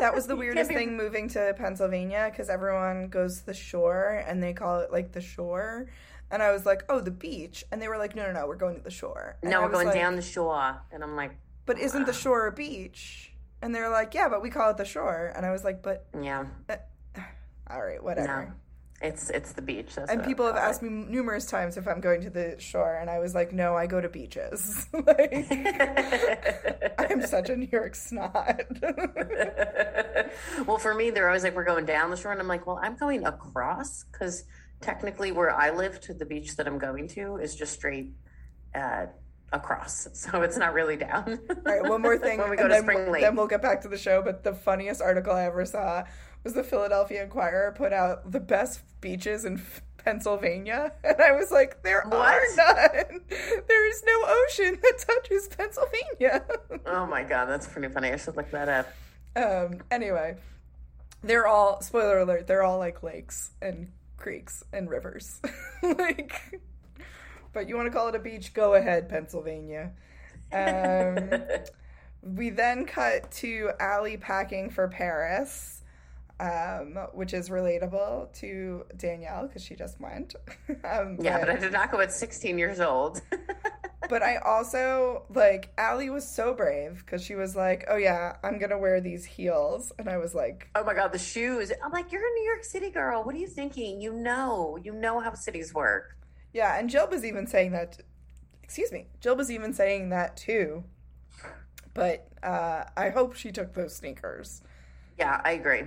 That 0.00 0.14
was 0.14 0.28
the 0.28 0.36
weirdest 0.36 0.68
be- 0.68 0.76
thing 0.76 0.96
moving 0.96 1.28
to 1.30 1.54
Pennsylvania 1.58 2.28
because 2.30 2.48
everyone 2.48 3.08
goes 3.08 3.40
to 3.40 3.46
the 3.46 3.54
shore 3.54 4.22
and 4.28 4.40
they 4.40 4.52
call 4.52 4.78
it 4.78 4.92
like 4.92 5.10
the 5.10 5.20
shore. 5.20 5.88
And 6.30 6.40
I 6.40 6.52
was 6.52 6.64
like, 6.64 6.84
oh, 6.88 7.00
the 7.00 7.10
beach. 7.10 7.64
And 7.72 7.82
they 7.82 7.88
were 7.88 7.98
like, 7.98 8.14
no, 8.14 8.24
no, 8.26 8.32
no, 8.32 8.46
we're 8.46 8.54
going 8.54 8.76
to 8.76 8.82
the 8.82 8.92
shore. 8.92 9.38
And 9.42 9.50
no, 9.50 9.60
I 9.60 9.64
we're 9.64 9.72
going 9.72 9.86
like, 9.88 9.96
down 9.96 10.14
the 10.14 10.22
shore, 10.22 10.80
and 10.92 11.02
I'm 11.02 11.16
like, 11.16 11.32
But 11.66 11.78
isn't 11.80 12.06
the 12.06 12.12
shore 12.12 12.46
a 12.46 12.52
beach? 12.52 13.32
And 13.60 13.74
they're 13.74 13.90
like, 13.90 14.14
yeah, 14.14 14.28
but 14.28 14.40
we 14.40 14.50
call 14.50 14.70
it 14.70 14.76
the 14.76 14.84
shore. 14.84 15.32
And 15.34 15.44
I 15.44 15.50
was 15.50 15.64
like, 15.64 15.82
but 15.82 16.06
yeah, 16.20 16.44
eh, 16.68 16.76
all 17.68 17.82
right, 17.82 18.02
whatever. 18.02 18.46
no, 18.46 18.52
it's 19.00 19.30
it's 19.30 19.52
the 19.52 19.62
beach. 19.62 19.96
And 20.08 20.24
people 20.24 20.46
have 20.46 20.56
asked 20.56 20.82
me 20.82 20.88
numerous 20.88 21.46
times 21.46 21.76
if 21.76 21.86
I'm 21.86 22.00
going 22.00 22.20
to 22.22 22.30
the 22.30 22.56
shore, 22.58 22.96
and 22.96 23.08
I 23.08 23.18
was 23.20 23.34
like, 23.34 23.52
"No, 23.52 23.76
I 23.76 23.86
go 23.86 24.00
to 24.00 24.08
beaches." 24.08 24.86
like, 24.92 25.46
I'm 26.98 27.22
such 27.22 27.48
a 27.48 27.56
New 27.56 27.68
York 27.70 27.94
snot. 27.94 28.62
well, 30.66 30.78
for 30.78 30.94
me, 30.94 31.10
they're 31.10 31.28
always 31.28 31.44
like, 31.44 31.54
we're 31.54 31.64
going 31.64 31.84
down 31.86 32.10
the 32.10 32.16
shore. 32.16 32.32
And 32.32 32.40
I'm 32.40 32.48
like, 32.48 32.66
well, 32.66 32.80
I'm 32.82 32.96
going 32.96 33.24
across 33.24 34.04
because 34.04 34.44
technically 34.80 35.32
where 35.32 35.54
I 35.54 35.70
live 35.70 36.00
to 36.02 36.14
the 36.14 36.26
beach 36.26 36.56
that 36.56 36.66
I'm 36.66 36.78
going 36.78 37.08
to 37.08 37.36
is 37.36 37.54
just 37.54 37.72
straight 37.74 38.12
uh, 38.74 39.06
across. 39.52 40.08
So 40.14 40.42
it's 40.42 40.56
not 40.56 40.74
really 40.74 40.96
down. 40.96 41.38
All 41.48 41.56
right, 41.64 41.82
one 41.88 42.02
more 42.02 42.18
thing, 42.18 42.38
when 42.38 42.50
we 42.50 42.56
go 42.56 42.64
to 42.64 42.68
then, 42.68 42.82
Spring 42.82 42.98
we'll- 43.04 43.12
Lake. 43.12 43.22
then 43.22 43.36
we'll 43.36 43.46
get 43.46 43.62
back 43.62 43.80
to 43.82 43.88
the 43.88 43.98
show. 43.98 44.22
But 44.22 44.42
the 44.44 44.52
funniest 44.54 45.00
article 45.00 45.32
I 45.32 45.44
ever 45.44 45.64
saw 45.64 46.04
was 46.48 46.54
the 46.54 46.64
Philadelphia 46.64 47.24
Inquirer 47.24 47.74
put 47.76 47.92
out 47.92 48.32
the 48.32 48.40
best 48.40 48.80
beaches 49.02 49.44
in 49.44 49.60
Pennsylvania, 49.98 50.92
and 51.04 51.20
I 51.20 51.32
was 51.32 51.50
like, 51.50 51.82
"There 51.82 52.02
are 52.06 52.48
none. 52.56 53.20
There 53.68 53.88
is 53.90 54.02
no 54.06 54.24
ocean 54.26 54.78
that 54.82 54.98
touches 54.98 55.46
Pennsylvania." 55.48 56.46
oh 56.86 57.06
my 57.06 57.22
God, 57.22 57.50
that's 57.50 57.66
pretty 57.66 57.88
funny. 57.88 58.12
I 58.12 58.16
should 58.16 58.38
look 58.38 58.50
that 58.52 58.70
up. 58.70 58.88
Um, 59.36 59.82
anyway, 59.90 60.36
they're 61.22 61.46
all 61.46 61.82
spoiler 61.82 62.20
alert. 62.20 62.46
They're 62.46 62.62
all 62.62 62.78
like 62.78 63.02
lakes 63.02 63.50
and 63.60 63.92
creeks 64.16 64.64
and 64.72 64.88
rivers. 64.88 65.42
like, 65.82 66.62
but 67.52 67.68
you 67.68 67.76
want 67.76 67.88
to 67.88 67.92
call 67.92 68.08
it 68.08 68.14
a 68.14 68.18
beach? 68.18 68.54
Go 68.54 68.72
ahead, 68.72 69.10
Pennsylvania. 69.10 69.92
Um, 70.50 71.30
we 72.22 72.48
then 72.48 72.86
cut 72.86 73.30
to 73.32 73.72
Allie 73.78 74.16
packing 74.16 74.70
for 74.70 74.88
Paris, 74.88 75.77
um, 76.40 76.96
which 77.12 77.34
is 77.34 77.48
relatable 77.48 78.32
to 78.40 78.84
Danielle 78.96 79.46
because 79.46 79.62
she 79.62 79.74
just 79.74 80.00
went. 80.00 80.34
um, 80.84 81.18
Yeah, 81.20 81.40
but 81.40 81.50
I 81.50 81.56
did 81.56 81.72
not 81.72 81.90
go 81.90 82.00
at 82.00 82.12
16 82.12 82.58
years 82.58 82.80
old. 82.80 83.20
but 84.08 84.22
I 84.22 84.36
also 84.36 85.24
like 85.28 85.72
Allie 85.76 86.10
was 86.10 86.26
so 86.26 86.54
brave 86.54 87.02
because 87.04 87.22
she 87.22 87.34
was 87.34 87.56
like, 87.56 87.84
"Oh 87.88 87.96
yeah, 87.96 88.36
I'm 88.42 88.58
gonna 88.58 88.78
wear 88.78 89.00
these 89.00 89.24
heels," 89.24 89.92
and 89.98 90.08
I 90.08 90.16
was 90.18 90.34
like, 90.34 90.68
oh 90.74 90.84
my 90.84 90.94
God, 90.94 91.12
the 91.12 91.18
shoes. 91.18 91.72
I'm 91.84 91.92
like, 91.92 92.12
you're 92.12 92.22
a 92.22 92.34
New 92.34 92.44
York 92.44 92.64
City 92.64 92.90
girl. 92.90 93.24
What 93.24 93.34
are 93.34 93.38
you 93.38 93.48
thinking? 93.48 94.00
You 94.00 94.12
know, 94.12 94.78
you 94.82 94.92
know 94.92 95.20
how 95.20 95.34
cities 95.34 95.74
work. 95.74 96.16
"Yeah." 96.52 96.78
And 96.78 96.88
Jill 96.88 97.08
was 97.08 97.24
even 97.24 97.46
saying 97.46 97.72
that. 97.72 97.98
Excuse 98.62 98.92
me, 98.92 99.06
Jill 99.20 99.36
was 99.36 99.50
even 99.50 99.72
saying 99.72 100.10
that 100.10 100.36
too. 100.36 100.84
But 101.94 102.28
uh, 102.42 102.84
I 102.96 103.08
hope 103.08 103.34
she 103.34 103.50
took 103.50 103.74
those 103.74 103.96
sneakers. 103.96 104.62
Yeah, 105.18 105.40
I 105.44 105.52
agree. 105.52 105.82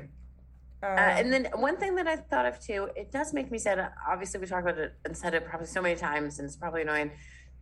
Um, 0.84 0.89
Uh, 0.91 0.96
and 0.96 1.32
then 1.32 1.48
one 1.56 1.78
thing 1.78 1.96
that 1.96 2.08
I 2.08 2.15
thought 2.15 2.46
of 2.46 2.60
too, 2.60 2.89
it 2.96 3.12
does 3.12 3.34
make 3.34 3.52
me 3.52 3.58
sad. 3.58 3.91
Obviously, 4.08 4.39
we 4.39 4.48
talked 4.48 4.67
about 4.67 4.80
it 4.80 4.94
and 5.06 5.15
said 5.15 5.34
it 5.34 5.46
probably 5.46 5.67
so 5.67 5.82
many 5.82 5.96
times, 5.96 6.39
and 6.39 6.46
it's 6.48 6.56
probably 6.56 6.82
annoying 6.82 7.12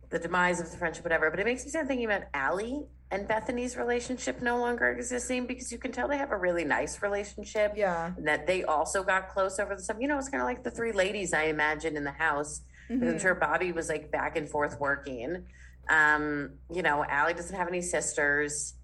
the 0.08 0.18
demise 0.18 0.60
of 0.60 0.70
the 0.70 0.76
friendship, 0.76 1.04
whatever. 1.04 1.30
But 1.30 1.38
it 1.40 1.46
makes 1.46 1.64
me 1.64 1.70
sad 1.70 1.86
thinking 1.86 2.06
about 2.06 2.24
Allie 2.34 2.86
and 3.12 3.28
Bethenny's 3.28 3.76
relationship 3.76 4.40
no 4.40 4.58
longer 4.58 4.90
existing 4.90 5.46
because 5.46 5.70
you 5.70 5.78
can 5.78 5.92
tell 5.92 6.08
they 6.08 6.16
have 6.16 6.32
a 6.32 6.36
really 6.36 6.64
nice 6.64 7.02
relationship. 7.02 7.74
Yeah. 7.76 8.12
And 8.16 8.26
that 8.26 8.46
they 8.46 8.64
also 8.64 9.02
got 9.02 9.28
close 9.28 9.58
over 9.58 9.76
the 9.76 9.82
summer. 9.82 10.00
You 10.00 10.08
know, 10.08 10.18
it's 10.18 10.28
kind 10.28 10.40
of 10.40 10.46
like 10.46 10.64
the 10.64 10.70
three 10.70 10.92
ladies 10.92 11.32
I 11.32 11.44
imagine 11.44 11.96
in 11.96 12.04
the 12.04 12.12
house. 12.12 12.62
Because 12.88 13.08
I'm 13.12 13.18
sure 13.20 13.36
Bobby 13.36 13.70
was 13.70 13.88
like 13.88 14.10
back 14.10 14.36
and 14.36 14.48
forth 14.48 14.80
working. 14.80 15.46
Um, 15.88 16.54
you 16.72 16.82
know, 16.82 17.04
Allie 17.04 17.34
doesn't 17.34 17.54
have 17.54 17.68
any 17.68 17.82
sisters. 17.82 18.74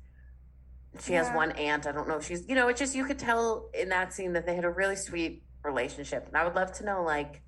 She 1.02 1.12
has 1.14 1.28
one 1.34 1.52
aunt. 1.52 1.86
I 1.86 1.92
don't 1.92 2.08
know 2.08 2.16
if 2.16 2.26
she's, 2.26 2.48
you 2.48 2.54
know, 2.54 2.68
it 2.68 2.76
just, 2.76 2.94
you 2.94 3.04
could 3.04 3.18
tell 3.18 3.68
in 3.78 3.88
that 3.90 4.12
scene 4.12 4.32
that 4.34 4.46
they 4.46 4.54
had 4.54 4.64
a 4.64 4.70
really 4.70 4.96
sweet 4.96 5.42
relationship. 5.62 6.26
And 6.28 6.36
I 6.36 6.44
would 6.44 6.54
love 6.54 6.72
to 6.74 6.84
know, 6.84 7.02
like, 7.02 7.42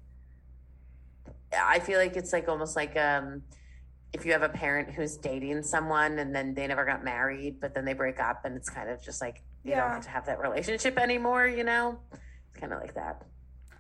I 1.57 1.79
feel 1.79 1.99
like 1.99 2.17
it's 2.17 2.33
like 2.33 2.49
almost 2.49 2.77
like, 2.77 2.97
um, 2.97 3.43
if 4.13 4.25
you 4.25 4.33
have 4.33 4.43
a 4.43 4.49
parent 4.49 4.91
who's 4.91 5.17
dating 5.17 5.63
someone 5.63 6.19
and 6.19 6.35
then 6.35 6.55
they 6.55 6.67
never 6.67 6.85
got 6.85 7.05
married, 7.05 7.61
but 7.61 7.75
then 7.75 7.85
they 7.85 7.93
break 7.95 8.21
up 8.21 8.45
and 8.45 8.57
it's 8.57 8.69
kind 8.71 8.89
of 8.91 9.03
just 9.03 9.21
like, 9.21 9.43
you 9.65 9.73
don't 9.75 9.81
Yeah. 9.89 9.95
get 9.95 10.03
to 10.05 10.11
have 10.11 10.27
that 10.27 10.41
relationship 10.41 10.99
anymore, 10.99 11.47
you 11.47 11.65
know? 11.65 11.99
It's 12.13 12.61
kind 12.61 12.73
of 12.73 12.81
like 12.81 12.95
that. 12.95 13.23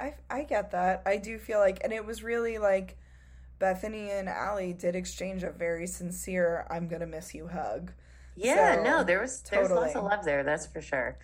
I 0.00 0.14
I 0.30 0.42
get 0.44 0.70
that. 0.72 1.02
I 1.06 1.16
do 1.16 1.38
feel 1.38 1.58
like, 1.58 1.80
and 1.82 1.92
it 1.92 2.04
was 2.04 2.22
really 2.22 2.58
like 2.58 2.96
Bethenny 3.60 4.10
and 4.10 4.28
Allie 4.28 4.72
did 4.72 4.94
exchange 4.94 5.42
a 5.42 5.50
very 5.50 5.86
sincere 5.88 6.66
"I'm 6.70 6.86
gonna 6.86 7.06
miss 7.06 7.34
you" 7.34 7.48
hug. 7.48 7.92
Yeah, 8.38 8.76
So, 8.76 8.82
no, 8.82 9.04
there 9.04 9.20
was 9.20 9.42
there's 9.42 9.70
lots 9.70 9.94
of 9.94 10.04
love 10.04 10.24
there, 10.24 10.42
that's 10.44 10.66
for 10.66 10.80
sure. 10.80 11.18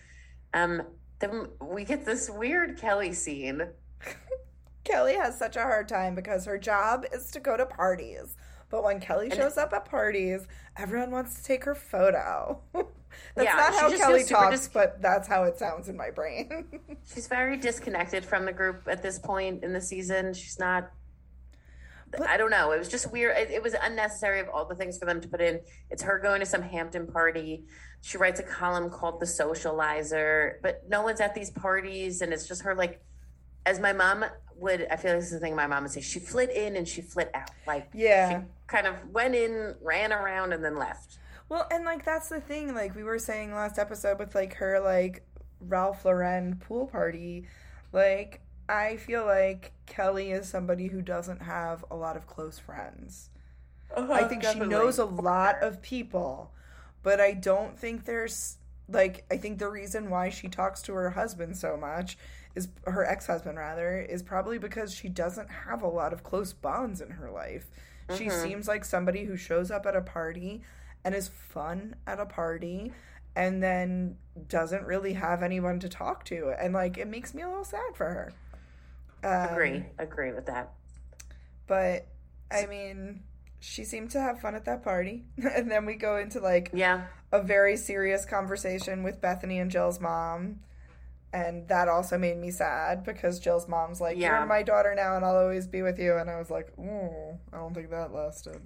Um, 0.53 0.83
then 1.19 1.47
we 1.61 1.83
get 1.83 2.05
this 2.05 2.29
weird 2.29 2.77
Kelly 2.77 3.13
scene. 3.13 3.61
Kelly 4.83 5.15
has 5.15 5.37
such 5.37 5.55
a 5.55 5.61
hard 5.61 5.87
time 5.87 6.13
because 6.15 6.45
her 6.45 6.57
job 6.57 7.05
is 7.11 7.31
to 7.31 7.39
go 7.39 7.57
to 7.57 7.65
parties. 7.65 8.35
But 8.69 8.83
when 8.83 8.99
Kelly 8.99 9.29
shows 9.29 9.57
up 9.57 9.73
at 9.73 9.85
parties, 9.85 10.47
everyone 10.77 11.11
wants 11.11 11.35
to 11.35 11.43
take 11.43 11.63
her 11.65 11.75
photo. 11.75 12.59
that's 12.73 12.87
Yeah, 13.37 13.55
not 13.55 13.73
how 13.73 13.95
Kelly 13.95 14.23
talks, 14.23 14.61
dis- 14.61 14.67
but 14.67 15.01
that's 15.01 15.27
how 15.27 15.43
it 15.43 15.57
sounds 15.57 15.87
in 15.87 15.95
my 15.95 16.09
brain. 16.11 16.65
She's 17.13 17.27
very 17.27 17.57
disconnected 17.57 18.25
from 18.25 18.45
the 18.45 18.51
group 18.53 18.87
at 18.87 19.01
this 19.01 19.19
point 19.19 19.63
in 19.63 19.71
the 19.73 19.81
season. 19.81 20.33
She's 20.33 20.59
not. 20.59 20.91
I 22.27 22.37
don't 22.37 22.51
know. 22.51 22.71
It 22.71 22.79
was 22.79 22.87
just 22.89 23.11
weird. 23.11 23.35
It, 23.37 23.51
it 23.51 23.63
was 23.63 23.75
unnecessary 23.81 24.39
of 24.39 24.47
all 24.49 24.65
the 24.65 24.75
things 24.75 24.97
for 24.97 25.05
them 25.05 25.19
to 25.21 25.27
put 25.27 25.41
in. 25.41 25.59
It's 25.89 26.03
her 26.03 26.19
going 26.19 26.39
to 26.39 26.45
some 26.45 26.61
Hampton 26.61 27.07
party. 27.07 27.65
She 28.01 28.17
writes 28.17 28.39
a 28.39 28.43
column 28.43 28.89
called 28.89 29.19
The 29.19 29.25
Socializer, 29.25 30.53
but 30.61 30.83
no 30.87 31.01
one's 31.01 31.19
at 31.21 31.35
these 31.35 31.49
parties, 31.51 32.21
and 32.21 32.33
it's 32.33 32.47
just 32.47 32.61
her 32.63 32.75
like. 32.75 33.01
As 33.67 33.79
my 33.79 33.93
mom 33.93 34.23
would, 34.57 34.85
I 34.91 34.95
feel 34.95 35.13
like 35.13 35.21
this 35.21 35.25
is 35.25 35.31
the 35.31 35.39
thing 35.39 35.55
my 35.55 35.65
mom 35.65 35.81
would 35.83 35.91
say. 35.91 35.99
She 36.01 36.19
flit 36.19 36.51
in 36.51 36.75
and 36.75 36.87
she 36.87 37.01
flit 37.01 37.31
out. 37.33 37.49
Like 37.65 37.89
Yeah. 37.95 38.41
she 38.41 38.45
kind 38.67 38.85
of 38.85 38.93
went 39.11 39.33
in, 39.33 39.73
ran 39.81 40.13
around, 40.13 40.53
and 40.53 40.63
then 40.63 40.77
left. 40.77 41.17
Well, 41.49 41.67
and 41.71 41.83
like 41.83 42.05
that's 42.05 42.29
the 42.29 42.39
thing, 42.39 42.75
like 42.75 42.95
we 42.95 43.03
were 43.03 43.17
saying 43.17 43.55
last 43.55 43.79
episode 43.79 44.19
with 44.19 44.35
like 44.35 44.53
her 44.57 44.79
like 44.79 45.23
Ralph 45.59 46.05
Lauren 46.05 46.57
pool 46.57 46.85
party, 46.85 47.47
like 47.91 48.41
I 48.67 48.97
feel 48.97 49.25
like 49.25 49.73
Kelly 49.85 50.31
is 50.31 50.47
somebody 50.47 50.87
who 50.87 51.01
doesn't 51.01 51.41
have 51.41 51.85
a 51.91 51.95
lot 51.95 52.17
of 52.17 52.27
close 52.27 52.57
friends. 52.57 53.29
Uh-huh, 53.95 54.11
I 54.11 54.23
think 54.23 54.43
she 54.43 54.59
knows 54.59 54.97
a 54.97 55.05
lot 55.05 55.61
of 55.61 55.81
people, 55.81 56.51
but 57.03 57.21
I 57.21 57.33
don't 57.33 57.77
think 57.77 58.05
there's 58.05 58.57
like 58.87 59.25
I 59.31 59.37
think 59.37 59.59
the 59.59 59.69
reason 59.69 60.09
why 60.09 60.29
she 60.29 60.47
talks 60.47 60.81
to 60.83 60.93
her 60.93 61.11
husband 61.11 61.57
so 61.57 61.77
much 61.77 62.17
is 62.55 62.69
her 62.85 63.05
ex-husband 63.05 63.57
rather 63.57 63.99
is 63.99 64.23
probably 64.23 64.57
because 64.57 64.93
she 64.93 65.09
doesn't 65.09 65.49
have 65.49 65.81
a 65.81 65.87
lot 65.87 66.13
of 66.13 66.23
close 66.23 66.53
bonds 66.53 67.01
in 67.01 67.11
her 67.11 67.29
life. 67.29 67.69
She 68.15 68.25
mm-hmm. 68.25 68.43
seems 68.43 68.67
like 68.67 68.85
somebody 68.85 69.25
who 69.25 69.35
shows 69.35 69.71
up 69.71 69.85
at 69.85 69.95
a 69.95 70.01
party 70.01 70.61
and 71.03 71.13
is 71.13 71.27
fun 71.27 71.95
at 72.07 72.19
a 72.19 72.25
party 72.25 72.93
and 73.35 73.61
then 73.61 74.17
doesn't 74.47 74.85
really 74.85 75.13
have 75.13 75.43
anyone 75.43 75.79
to 75.79 75.89
talk 75.89 76.23
to 76.25 76.53
and 76.59 76.73
like 76.73 76.97
it 76.97 77.07
makes 77.07 77.33
me 77.33 77.41
a 77.41 77.47
little 77.47 77.63
sad 77.63 77.95
for 77.95 78.05
her. 78.05 78.33
Um, 79.25 79.49
Agree, 79.49 79.85
agree 79.97 80.31
with 80.31 80.45
that. 80.45 80.71
but 81.67 82.07
I 82.51 82.67
mean, 82.67 83.23
she 83.59 83.83
seemed 83.83 84.11
to 84.11 84.19
have 84.21 84.39
fun 84.39 84.53
at 84.55 84.65
that 84.65 84.83
party. 84.83 85.25
and 85.37 85.69
then 85.71 85.85
we 85.85 85.95
go 85.95 86.17
into 86.17 86.39
like 86.39 86.69
Yeah, 86.73 87.05
a 87.31 87.41
very 87.41 87.75
serious 87.77 88.25
conversation 88.25 89.01
with 89.03 89.19
Bethenny 89.21 89.59
and 89.61 89.71
Jill's 89.71 89.99
mom. 89.99 90.59
And 91.33 91.67
that 91.67 91.89
also 91.89 92.17
made 92.17 92.37
me 92.37 92.49
sad 92.51 93.03
because 93.03 93.39
Jill's 93.39 93.67
mom's 93.67 93.99
like, 93.99 94.15
Yeah. 94.17 94.37
You're 94.39 94.45
my 94.47 94.61
daughter 94.63 94.93
now 94.95 95.15
and 95.15 95.25
I'll 95.25 95.35
always 95.35 95.67
be 95.67 95.81
with 95.81 95.97
you. 95.99 96.15
And 96.17 96.29
I 96.29 96.37
was 96.37 96.49
like, 96.51 96.71
Oh, 96.79 97.39
I 97.51 97.57
don't 97.57 97.73
think 97.73 97.89
that 97.89 98.13
lasted. 98.13 98.61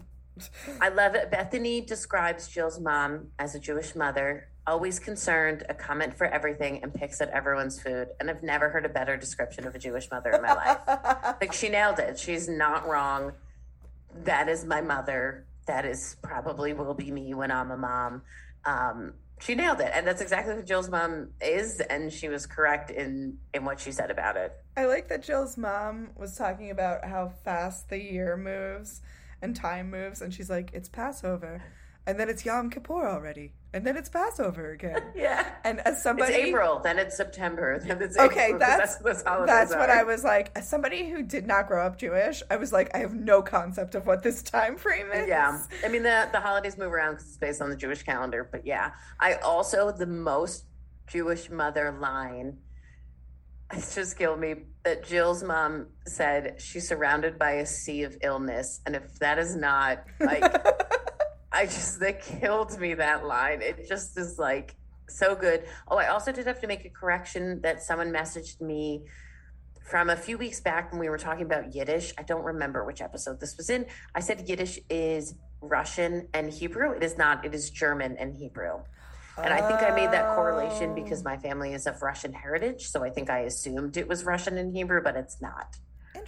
I 0.82 0.90
love 0.90 1.16
it. 1.16 1.32
Bethenny 1.32 1.86
describes 1.86 2.48
Jill's 2.48 2.80
mom 2.80 3.30
as 3.40 3.56
a 3.56 3.60
Jewish 3.60 3.96
mother, 3.96 4.50
always 4.70 5.00
concerned, 5.00 5.64
a 5.68 5.74
comment 5.74 6.18
for 6.18 6.28
everything, 6.28 6.82
and 6.84 6.94
picks 6.94 7.20
at 7.22 7.30
everyone's 7.30 7.82
food. 7.82 8.08
And 8.20 8.30
I've 8.30 8.44
never 8.44 8.70
heard 8.70 8.86
a 8.86 8.90
better 8.90 9.18
description 9.18 9.66
of 9.68 9.76
a 9.76 9.80
Jewish 9.80 10.10
mother 10.12 10.30
in 10.30 10.42
my 10.42 10.54
life. 10.54 10.80
like 11.42 11.54
she 11.54 11.70
nailed 11.70 12.00
it. 12.00 12.20
She's 12.20 12.48
not 12.48 12.88
wrong. 12.88 13.34
That 14.24 14.48
is 14.48 14.64
my 14.64 14.82
mother. 14.82 15.46
That 15.66 15.86
is 15.86 16.16
probably 16.22 16.74
will 16.74 16.94
be 16.94 17.12
me 17.12 17.34
when 17.34 17.52
I'm 17.52 17.72
a 17.72 17.78
mom. 17.78 18.22
Um, 18.66 19.14
she 19.42 19.56
nailed 19.56 19.80
it, 19.80 19.92
and 19.94 20.06
that's 20.06 20.22
exactly 20.22 20.54
what 20.54 20.66
Jill's 20.66 20.90
mom 20.90 21.30
is, 21.42 21.80
and 21.80 22.12
she 22.12 22.28
was 22.28 22.46
correct 22.46 22.92
in 22.92 23.38
in 23.54 23.66
what 23.66 23.80
she 23.80 23.92
said 23.92 24.12
about 24.12 24.36
it. 24.36 24.54
I 24.76 24.86
like 24.86 25.08
that 25.10 25.24
Jill's 25.24 25.58
mom 25.58 26.10
was 26.16 26.36
talking 26.36 26.72
about 26.72 27.06
how 27.06 27.34
fast 27.44 27.90
the 27.90 28.02
year 28.02 28.38
moves 28.38 29.02
and 29.42 29.56
time 29.56 29.90
moves. 29.90 30.22
And 30.22 30.34
she's 30.34 30.50
like, 30.50 30.72
It's 30.74 30.90
Passover. 30.90 31.64
And 32.08 32.20
then 32.20 32.30
it's 32.30 32.44
Yom 32.46 32.70
Kippur 32.70 33.08
already. 33.08 33.54
And 33.72 33.86
then 33.86 33.96
it's 33.96 34.10
Passover 34.10 34.72
again. 34.72 35.02
Yeah. 35.16 35.48
And 35.64 35.80
as 35.82 36.02
somebody. 36.02 36.34
It's 36.34 36.48
April, 36.48 36.80
then 36.84 36.98
it's 36.98 37.16
September, 37.16 37.80
then 37.80 38.02
it's 38.02 38.18
Okay, 38.18 38.46
April, 38.46 38.60
that's 38.60 38.96
that's, 38.98 39.24
that's, 39.24 39.76
what. 39.76 39.90
I 39.90 40.04
was 40.04 40.24
like. 40.24 40.52
As 40.56 40.68
somebody 40.68 41.10
who 41.10 41.22
did 41.22 41.46
not 41.46 41.68
grow 41.68 41.86
up 41.86 41.98
Jewish, 41.98 42.42
I 42.50 42.56
was 42.56 42.72
like, 42.72 42.96
I 42.96 43.00
have 43.00 43.14
no 43.14 43.42
concept 43.42 43.96
of 43.96 44.08
what 44.08 44.24
this 44.24 44.42
time 44.42 44.78
frame 44.78 45.12
is. 45.12 45.28
Yeah, 45.28 45.62
I 45.84 45.90
mean 45.90 46.04
the 46.04 46.30
the 46.32 46.40
holidays 46.40 46.78
move 46.78 46.94
around 46.94 47.16
because 47.16 47.28
it's 47.28 47.38
based 47.38 47.62
on 47.62 47.70
the 47.70 47.76
Jewish 47.76 48.04
calendar. 48.04 48.48
But 48.50 48.66
yeah, 48.66 48.92
I 49.20 49.36
also 49.36 49.92
the 49.92 50.08
most 50.08 50.66
Jewish 51.08 51.50
mother 51.50 51.92
line. 52.00 52.58
It 53.72 53.86
just 53.94 54.18
killed 54.18 54.40
me 54.40 54.56
that 54.84 55.06
Jill's 55.06 55.44
mom 55.44 55.88
said 56.08 56.56
she's 56.60 56.88
surrounded 56.88 57.38
by 57.38 57.52
a 57.52 57.66
sea 57.66 58.04
of 58.04 58.18
illness, 58.22 58.80
and 58.86 58.96
if 58.96 59.20
that 59.20 59.38
is 59.38 59.56
not 59.56 60.06
like, 60.20 60.42
I 61.60 61.66
just 61.66 62.00
that 62.00 62.24
killed 62.24 62.80
me 62.80 62.94
that 62.94 63.26
line. 63.26 63.62
It 63.62 63.86
just 63.86 64.18
is 64.18 64.40
like 64.40 64.76
so 65.10 65.36
good. 65.36 65.66
Oh, 65.90 65.98
I 65.98 66.08
also 66.08 66.32
did 66.32 66.48
have 66.48 66.62
to 66.62 66.68
make 66.68 66.86
a 66.86 66.90
correction 66.90 67.60
that 67.64 67.84
someone 67.84 68.14
messaged 68.14 68.62
me 68.62 69.04
from 69.84 70.10
a 70.10 70.16
few 70.16 70.38
weeks 70.38 70.62
back 70.62 70.94
when 70.94 71.02
we 71.02 71.10
were 71.10 71.18
talking 71.18 71.46
about 71.46 71.76
Yiddish. 71.76 72.14
I 72.18 72.24
don't 72.24 72.46
remember 72.46 72.86
which 72.86 73.02
episode 73.02 73.42
this 73.42 73.58
was 73.58 73.70
in. 73.70 73.88
I 74.16 74.22
said 74.22 74.48
Yiddish 74.48 74.80
is 74.90 75.36
Russian 75.60 76.30
and 76.34 76.50
Hebrew. 76.50 76.92
It 76.92 77.04
is 77.04 77.18
not, 77.18 77.44
it 77.44 77.54
is 77.54 77.70
German 77.70 78.16
and 78.18 78.34
Hebrew. 78.34 78.80
And 79.38 79.54
I 79.54 79.60
think 79.68 79.82
I 79.82 79.94
made 79.94 80.12
that 80.12 80.36
correlation 80.36 80.96
because 80.96 81.26
my 81.26 81.36
family 81.36 81.74
is 81.74 81.88
of 81.88 82.02
Russian 82.02 82.32
heritage. 82.32 82.88
So 82.88 83.04
I 83.04 83.10
think 83.10 83.30
I 83.30 83.40
assumed 83.40 83.98
it 83.98 84.08
was 84.08 84.24
Russian 84.24 84.58
and 84.58 84.74
Hebrew, 84.74 85.02
but 85.04 85.18
it's 85.18 85.42
not. 85.42 85.76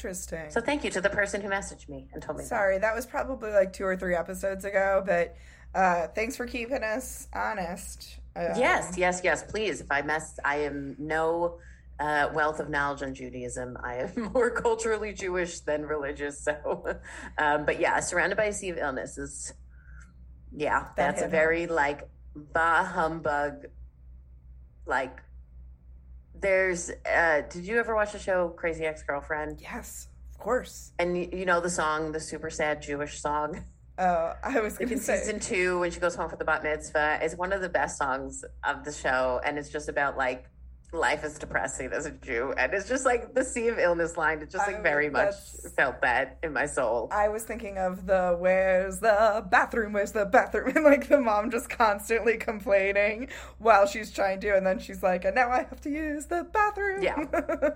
Interesting. 0.02 0.50
So 0.50 0.62
thank 0.62 0.84
you 0.84 0.90
to 0.92 1.02
the 1.02 1.12
person 1.12 1.42
who 1.42 1.48
messaged 1.48 1.88
me 1.88 2.08
and 2.12 2.24
told 2.24 2.40
me. 2.40 2.44
Sorry, 2.44 2.80
that 2.80 2.96
was 2.96 3.06
probably 3.06 3.52
like 3.52 3.72
two 3.72 3.86
or 3.86 3.96
three 3.96 4.16
episodes 4.16 4.66
ago, 4.66 5.04
but 5.06 5.36
uh, 5.76 6.08
thanks 6.08 6.36
for 6.36 6.48
keeping 6.48 6.82
us 6.82 7.28
honest. 7.36 8.18
Uh, 8.36 8.54
Yes, 8.58 8.98
yes, 8.98 9.22
yes. 9.24 9.44
Please, 9.44 9.80
if 9.80 9.92
I 9.92 10.02
mess, 10.02 10.40
I 10.44 10.62
am 10.62 10.96
no 10.98 11.60
uh, 12.00 12.30
wealth 12.34 12.60
of 12.60 12.68
knowledge 12.68 13.04
on 13.04 13.14
Judaism. 13.14 13.78
I 13.84 13.98
am 13.98 14.32
more 14.34 14.50
culturally 14.50 15.14
Jewish 15.14 15.60
than 15.60 15.86
religious. 15.86 16.44
So, 16.44 16.84
um, 17.38 17.66
but 17.66 17.80
yeah, 17.80 18.00
surrounded 18.00 18.38
by 18.38 18.46
a 18.46 18.54
sea 18.54 18.70
of 18.70 18.80
illness 18.80 19.20
is, 19.20 19.54
yeah, 20.52 20.88
that's 20.98 21.22
a 21.22 21.28
very 21.28 21.68
like 21.68 22.10
bah 22.36 22.86
humbug. 22.86 23.66
Like, 24.88 25.20
there's. 26.42 26.92
Uh, 27.06 27.42
did 27.50 27.66
you 27.66 27.80
ever 27.80 27.96
watch 27.96 28.12
the 28.12 28.20
show 28.20 28.50
Crazy 28.50 28.86
Ex 28.86 29.04
Girlfriend? 29.04 29.62
Yes, 29.62 30.08
of 30.32 30.40
course. 30.40 30.92
And 31.00 31.18
you, 31.18 31.30
you 31.32 31.46
know 31.46 31.62
the 31.62 31.70
song, 31.70 32.12
the 32.12 32.20
super 32.20 32.50
sad 32.50 32.82
Jewish 32.82 33.20
song. 33.20 33.64
Oh, 33.98 34.34
I 34.44 34.60
was 34.60 34.78
going 34.78 34.92
in 34.92 34.98
to 34.98 35.04
say. 35.04 35.20
season 35.20 35.40
two, 35.40 35.80
when 35.80 35.92
she 35.92 36.00
goes 36.00 36.16
home 36.16 36.30
for 36.30 36.36
the 36.36 36.46
bat 36.46 36.64
mitzvah, 36.64 37.20
is 37.24 37.36
one 37.36 37.54
of 37.54 37.62
the 37.62 37.70
best 37.70 37.98
songs 37.98 38.44
of 38.64 38.84
the 38.84 38.92
show, 38.92 39.40
and 39.46 39.58
it's 39.58 39.70
just 39.70 39.90
about 39.90 40.18
like 40.18 40.46
life 40.94 41.24
is 41.24 41.38
depressing 41.40 41.92
as 41.94 42.06
a 42.06 42.12
Jew, 42.12 42.54
and 42.58 42.74
it's 42.74 42.88
just 42.90 43.06
like 43.06 43.34
the 43.34 43.44
sea 43.46 43.68
of 43.70 43.80
illness 43.80 44.18
line. 44.18 44.40
It 44.42 44.50
just 44.50 44.68
like 44.68 44.80
Oh, 44.80 44.82
very 44.82 45.10
much 45.10 45.36
felt 45.76 46.02
that 46.02 46.38
in 46.44 46.54
my 46.54 46.66
soul. 46.66 47.08
I 47.12 47.30
was 47.30 47.44
thinking 47.44 47.78
of 47.78 48.06
the 48.06 48.36
where's 48.40 49.00
the 49.00 49.46
bathroom, 49.50 49.94
where's 49.94 50.12
the 50.12 50.26
bathroom, 50.26 50.72
and 50.76 50.84
like 50.86 51.08
the 51.08 51.20
mom 51.20 51.50
just 51.52 51.70
constantly 51.70 52.38
complaining 52.38 53.30
while 53.60 53.86
she's 53.88 54.12
trying 54.12 54.40
to, 54.42 54.56
and 54.56 54.66
then 54.66 54.80
she's 54.80 55.02
like, 55.02 55.26
and 55.26 55.36
now 55.36 55.50
I 55.50 55.64
have 55.64 55.82
to 55.82 55.90
use 55.90 56.26
the 56.28 56.44
bathroom. 56.52 57.02
Yeah. 57.04 57.24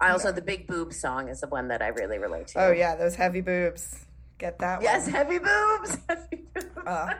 I 0.00 0.10
also 0.10 0.30
the 0.30 0.42
big 0.42 0.66
boob 0.66 0.92
song 0.92 1.28
is 1.28 1.40
the 1.40 1.48
one 1.48 1.68
that 1.68 1.80
I 1.80 1.88
really 1.88 2.18
relate 2.18 2.48
to. 2.48 2.66
oh 2.66 2.72
yeah, 2.72 2.96
those 2.96 3.14
heavy 3.16 3.40
boobs. 3.40 4.04
Get 4.38 4.58
that 4.58 4.82
yes, 4.82 5.04
one. 5.04 5.12
heavy 5.14 5.38
boobs. 5.38 5.96
Heavy 6.08 6.44
boobs. 6.54 6.66
Uh, 6.86 7.14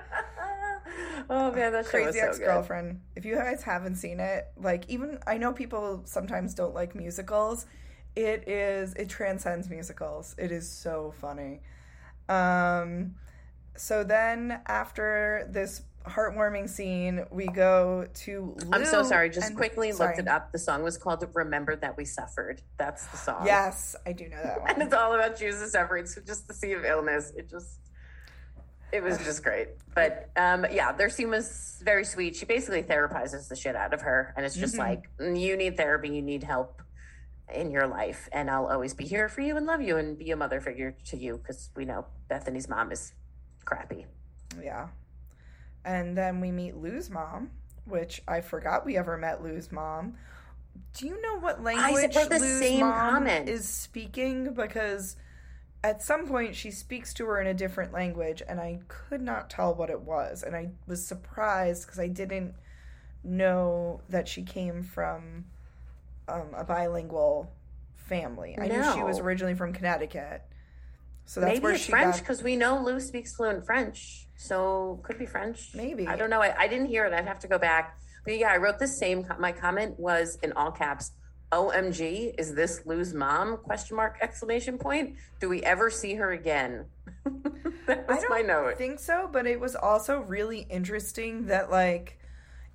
oh 1.30 1.53
man, 1.53 1.72
that 1.72 1.84
show 1.87 1.91
Crazy 1.91 2.18
so 2.18 2.26
Ex 2.26 2.39
Girlfriend. 2.39 3.01
If 3.14 3.24
you 3.24 3.37
guys 3.37 3.62
haven't 3.62 3.97
seen 3.97 4.20
it, 4.20 4.47
like 4.57 4.89
even 4.89 5.18
I 5.26 5.39
know 5.39 5.53
people 5.53 6.03
sometimes 6.05 6.55
don't 6.55 6.74
like 6.74 6.95
musicals. 6.95 7.66
It 8.14 8.49
is 8.49 8.95
it 8.95 9.09
transcends 9.09 9.68
musicals. 9.68 10.34
It 10.39 10.53
is 10.53 10.70
so 10.70 11.14
funny. 11.20 11.61
Um 12.28 13.14
so 13.76 14.05
then 14.05 14.61
after 14.66 15.49
this 15.51 15.82
heartwarming 16.07 16.68
scene, 16.68 17.24
we 17.30 17.47
go 17.47 18.07
to 18.14 18.55
good. 18.59 18.68
I'm 18.72 18.84
so 18.84 19.03
sorry. 19.03 19.30
Just 19.30 19.49
and- 19.49 19.57
quickly 19.57 19.93
sorry. 19.93 20.11
looked 20.11 20.20
it 20.20 20.28
up. 20.28 20.53
The 20.53 20.59
song 20.59 20.82
was 20.82 20.97
called 20.97 21.24
"Remember 21.34 21.76
That 21.76 21.97
We 21.97 22.05
Suffered." 22.05 22.62
That's 22.78 23.07
the 23.07 23.16
song. 23.16 23.45
Yes, 23.45 23.97
I 24.07 24.12
do 24.12 24.28
know 24.28 24.43
that 24.43 24.61
and 24.68 24.82
it's 24.82 24.95
all 24.95 25.14
about 25.14 25.37
Jews 25.37 25.61
and 25.61 25.70
suffering. 25.70 26.07
So 26.07 26.20
just 26.20 26.49
the 26.49 26.55
sea 26.55 26.72
of 26.72 26.84
illness. 26.84 27.32
It 27.37 27.51
just, 27.51 27.80
it 28.93 29.03
was 29.03 29.18
just 29.18 29.43
great. 29.43 29.68
But 29.95 30.30
um, 30.37 30.66
yeah, 30.70 30.93
their 30.93 31.09
scene 31.09 31.30
was 31.30 31.80
very 31.84 32.05
sweet. 32.05 32.37
She 32.37 32.47
basically 32.47 32.82
therapizes 32.82 33.49
the 33.49 33.57
shit 33.57 33.76
out 33.76 33.95
of 33.95 34.03
her, 34.03 34.32
and 34.37 34.45
it's 34.45 34.55
just 34.57 34.78
like 34.78 35.09
"Mm, 35.18 35.41
you 35.41 35.57
need 35.57 35.76
therapy, 35.76 36.09
you 36.09 36.22
need 36.22 36.43
help 36.43 36.82
in 37.53 37.70
your 37.70 37.87
life, 37.87 38.28
and 38.32 38.51
I'll 38.51 38.66
always 38.66 38.95
be 38.95 39.05
here 39.05 39.28
for 39.28 39.41
you 39.41 39.57
and 39.57 39.66
love 39.66 39.80
you 39.80 39.97
and 39.97 40.18
be 40.18 40.30
a 40.30 40.37
mother 40.37 40.61
figure 40.61 40.97
to 41.07 41.16
you 41.16 41.39
because 41.39 41.70
we 41.76 41.84
know 41.84 42.07
Bethenny's 42.28 42.68
mom 42.68 42.93
is 42.93 43.12
crappy. 43.64 44.07
Yeah. 44.62 44.89
And 45.84 46.16
then 46.16 46.41
we 46.41 46.51
meet 46.51 46.76
Lou's 46.76 47.11
mom, 47.11 47.51
which 47.84 48.20
I 48.26 48.41
forgot 48.41 48.84
we 48.84 48.97
ever 48.97 49.16
met 49.16 49.43
Lou's 49.43 49.70
mom. 49.70 50.14
Do 50.95 51.07
you 51.07 51.20
know 51.22 51.39
what 51.39 51.62
language 51.62 52.14
the 52.14 52.39
Lou's 52.39 52.61
same 52.61 52.80
mom 52.80 52.93
comment. 52.93 53.49
is 53.49 53.68
speaking? 53.68 54.53
Because 54.53 55.16
at 55.82 56.02
some 56.02 56.26
point 56.26 56.54
she 56.54 56.70
speaks 56.70 57.14
to 57.14 57.26
her 57.26 57.40
in 57.40 57.46
a 57.46 57.54
different 57.54 57.92
language, 57.92 58.42
and 58.46 58.60
I 58.60 58.80
could 58.88 59.20
not 59.20 59.50
tell 59.50 59.74
what 59.74 59.90
it 59.90 60.00
was. 60.00 60.42
And 60.42 60.56
I 60.56 60.70
was 60.86 61.06
surprised 61.06 61.86
because 61.86 61.98
I 61.98 62.08
didn't 62.08 62.54
know 63.22 64.00
that 64.08 64.28
she 64.28 64.42
came 64.42 64.82
from 64.82 65.44
um, 66.28 66.48
a 66.56 66.64
bilingual 66.64 67.50
family. 67.94 68.56
I 68.58 68.68
knew 68.68 68.92
she 68.94 69.02
was 69.02 69.18
originally 69.18 69.54
from 69.54 69.72
Connecticut. 69.72 70.42
So 71.24 71.40
that's 71.40 71.54
Maybe 71.54 71.62
where 71.62 71.72
it's 71.72 71.82
she 71.82 71.90
French 71.90 72.16
got 72.16 72.20
because 72.20 72.42
we 72.42 72.54
know 72.54 72.80
Lou 72.82 73.00
speaks 73.00 73.34
fluent 73.34 73.66
French, 73.66 74.28
so 74.36 75.00
could 75.02 75.18
be 75.18 75.26
French. 75.26 75.70
Maybe. 75.74 76.06
I 76.06 76.16
don't 76.16 76.30
know. 76.30 76.40
I, 76.40 76.54
I 76.56 76.68
didn't 76.68 76.86
hear 76.86 77.04
it. 77.04 77.12
I'd 77.12 77.26
have 77.26 77.40
to 77.40 77.48
go 77.48 77.58
back. 77.58 77.98
But 78.24 78.38
yeah, 78.38 78.50
I 78.50 78.58
wrote 78.58 78.78
the 78.78 78.88
same. 78.88 79.26
My 79.38 79.52
comment 79.52 79.98
was 79.98 80.38
in 80.42 80.52
all 80.52 80.70
caps. 80.70 81.12
OMG, 81.53 82.34
is 82.38 82.55
this 82.55 82.82
Lou's 82.84 83.14
mom? 83.14 83.59
Question 83.59 83.97
mark 83.97 84.18
exclamation 84.20 84.78
point. 84.78 85.16
Do 85.40 85.49
we 85.49 85.62
ever 85.62 85.90
see 85.90 86.14
her 86.14 86.32
again? 86.32 86.86
that 87.86 88.07
I 88.09 88.16
don't 88.16 88.30
my 88.30 88.42
note. 88.42 88.78
think 88.78 88.99
so, 88.99 89.28
but 89.32 89.47
it 89.47 89.61
was 89.61 89.76
also 89.76 90.20
really 90.20 90.66
interesting 90.70 91.47
that 91.47 91.70
like 91.70 92.18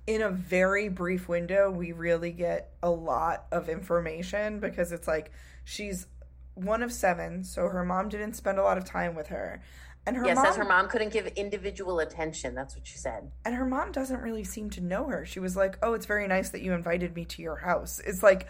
in 0.06 0.22
a 0.22 0.30
very 0.30 0.88
brief 0.88 1.28
window 1.28 1.70
we 1.70 1.92
really 1.92 2.32
get 2.32 2.72
a 2.82 2.90
lot 2.90 3.46
of 3.52 3.68
information 3.68 4.58
because 4.58 4.90
it's 4.90 5.06
like 5.06 5.30
she's 5.64 6.06
one 6.54 6.82
of 6.82 6.92
seven, 6.92 7.44
so 7.44 7.68
her 7.68 7.84
mom 7.84 8.08
didn't 8.08 8.34
spend 8.34 8.58
a 8.58 8.62
lot 8.62 8.78
of 8.78 8.84
time 8.84 9.14
with 9.14 9.28
her. 9.28 9.62
And 10.06 10.16
her 10.16 10.26
yeah, 10.26 10.34
mom 10.34 10.44
says 10.46 10.56
her 10.56 10.64
mom 10.64 10.88
couldn't 10.88 11.12
give 11.12 11.26
individual 11.28 12.00
attention. 12.00 12.54
That's 12.54 12.74
what 12.74 12.86
she 12.86 12.98
said. 12.98 13.30
and 13.44 13.54
her 13.54 13.64
mom 13.64 13.92
doesn't 13.92 14.20
really 14.20 14.42
seem 14.44 14.68
to 14.70 14.80
know 14.80 15.06
her. 15.06 15.24
She 15.24 15.38
was 15.38 15.56
like, 15.56 15.78
"Oh, 15.82 15.94
it's 15.94 16.06
very 16.06 16.26
nice 16.26 16.50
that 16.50 16.62
you 16.62 16.72
invited 16.72 17.14
me 17.14 17.24
to 17.26 17.42
your 17.42 17.56
house." 17.56 18.00
It's 18.04 18.22
like 18.22 18.48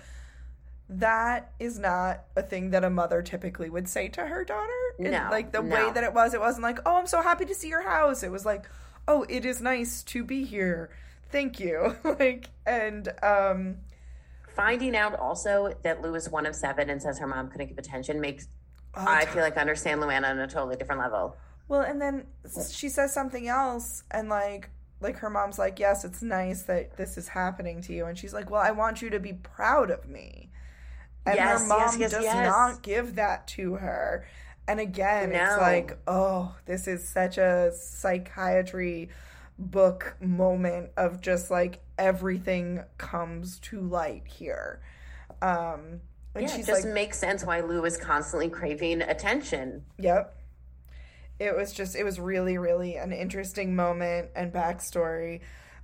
that 0.88 1.52
is 1.58 1.78
not 1.78 2.24
a 2.36 2.42
thing 2.42 2.70
that 2.70 2.84
a 2.84 2.90
mother 2.90 3.22
typically 3.22 3.70
would 3.70 3.88
say 3.88 4.08
to 4.08 4.26
her 4.26 4.44
daughter. 4.44 4.72
And, 4.98 5.10
No, 5.12 5.28
like 5.30 5.52
the 5.52 5.62
no. 5.62 5.74
way 5.74 5.90
that 5.92 6.04
it 6.04 6.12
was, 6.12 6.34
it 6.34 6.40
wasn't 6.40 6.62
like, 6.64 6.78
"Oh, 6.86 6.96
I'm 6.96 7.06
so 7.06 7.22
happy 7.22 7.44
to 7.46 7.54
see 7.54 7.68
your 7.68 7.82
house." 7.82 8.22
It 8.22 8.30
was 8.30 8.44
like, 8.46 8.66
"Oh, 9.06 9.24
it 9.28 9.44
is 9.44 9.60
nice 9.60 10.02
to 10.04 10.24
be 10.24 10.44
here. 10.44 10.90
Thank 11.30 11.60
you." 11.60 11.96
like 12.04 12.48
and 12.66 13.08
um 13.22 13.76
Finding 14.54 14.94
out 14.94 15.18
also 15.18 15.74
that 15.82 16.02
Lou 16.02 16.14
is 16.14 16.28
one 16.28 16.44
of 16.44 16.54
seven 16.54 16.90
and 16.90 17.00
says 17.00 17.18
her 17.18 17.26
mom 17.26 17.48
couldn't 17.48 17.68
give 17.68 17.78
attention 17.78 18.20
makes 18.20 18.48
Oh, 18.94 19.04
I 19.06 19.24
feel 19.26 19.42
like 19.42 19.56
I 19.56 19.60
understand 19.60 20.00
Luann 20.00 20.28
on 20.28 20.38
a 20.38 20.46
totally 20.46 20.76
different 20.76 21.00
level. 21.00 21.36
Well, 21.68 21.82
and 21.82 22.00
then 22.00 22.26
she 22.70 22.88
says 22.88 23.12
something 23.12 23.48
else, 23.48 24.02
and 24.10 24.28
like, 24.28 24.68
like 25.00 25.16
her 25.18 25.30
mom's 25.30 25.58
like, 25.58 25.78
"Yes, 25.78 26.04
it's 26.04 26.22
nice 26.22 26.62
that 26.64 26.96
this 26.96 27.16
is 27.16 27.28
happening 27.28 27.80
to 27.82 27.92
you," 27.94 28.06
and 28.06 28.18
she's 28.18 28.34
like, 28.34 28.50
"Well, 28.50 28.60
I 28.60 28.72
want 28.72 29.00
you 29.00 29.10
to 29.10 29.20
be 29.20 29.32
proud 29.32 29.90
of 29.90 30.08
me." 30.08 30.50
And 31.24 31.36
Yes, 31.36 31.60
her 31.60 31.66
mom 31.66 31.80
yes, 31.80 31.98
yes, 31.98 32.10
does 32.12 32.24
not 32.34 32.82
give 32.82 33.14
that 33.14 33.46
to 33.48 33.74
her. 33.76 34.26
And 34.68 34.80
again, 34.80 35.32
it's 35.32 35.60
like, 35.60 35.98
oh, 36.06 36.54
this 36.66 36.86
is 36.86 37.06
such 37.08 37.38
a 37.38 37.72
psychiatry 37.74 39.08
book 39.58 40.16
moment 40.20 40.90
of 40.96 41.20
just 41.20 41.50
like 41.50 41.80
everything 41.98 42.84
comes 42.98 43.58
to 43.60 43.80
light 43.80 44.26
here. 44.26 44.80
Um, 45.40 46.00
and 46.34 46.44
Yeah, 46.48 46.54
it 46.56 46.66
just 46.66 46.84
like, 46.84 46.92
makes 46.94 47.18
sense 47.18 47.44
why 47.44 47.60
Lou 47.60 47.84
is 47.84 47.96
constantly 47.96 48.48
craving 48.48 49.02
attention. 49.02 49.84
Yep. 49.98 50.36
It 51.38 51.56
was 51.56 51.72
just 51.72 51.96
it 51.96 52.04
was 52.04 52.20
really 52.20 52.58
really 52.58 52.96
an 52.96 53.12
interesting 53.12 53.74
moment 53.74 54.30
and 54.36 54.52
backstory. 54.52 55.40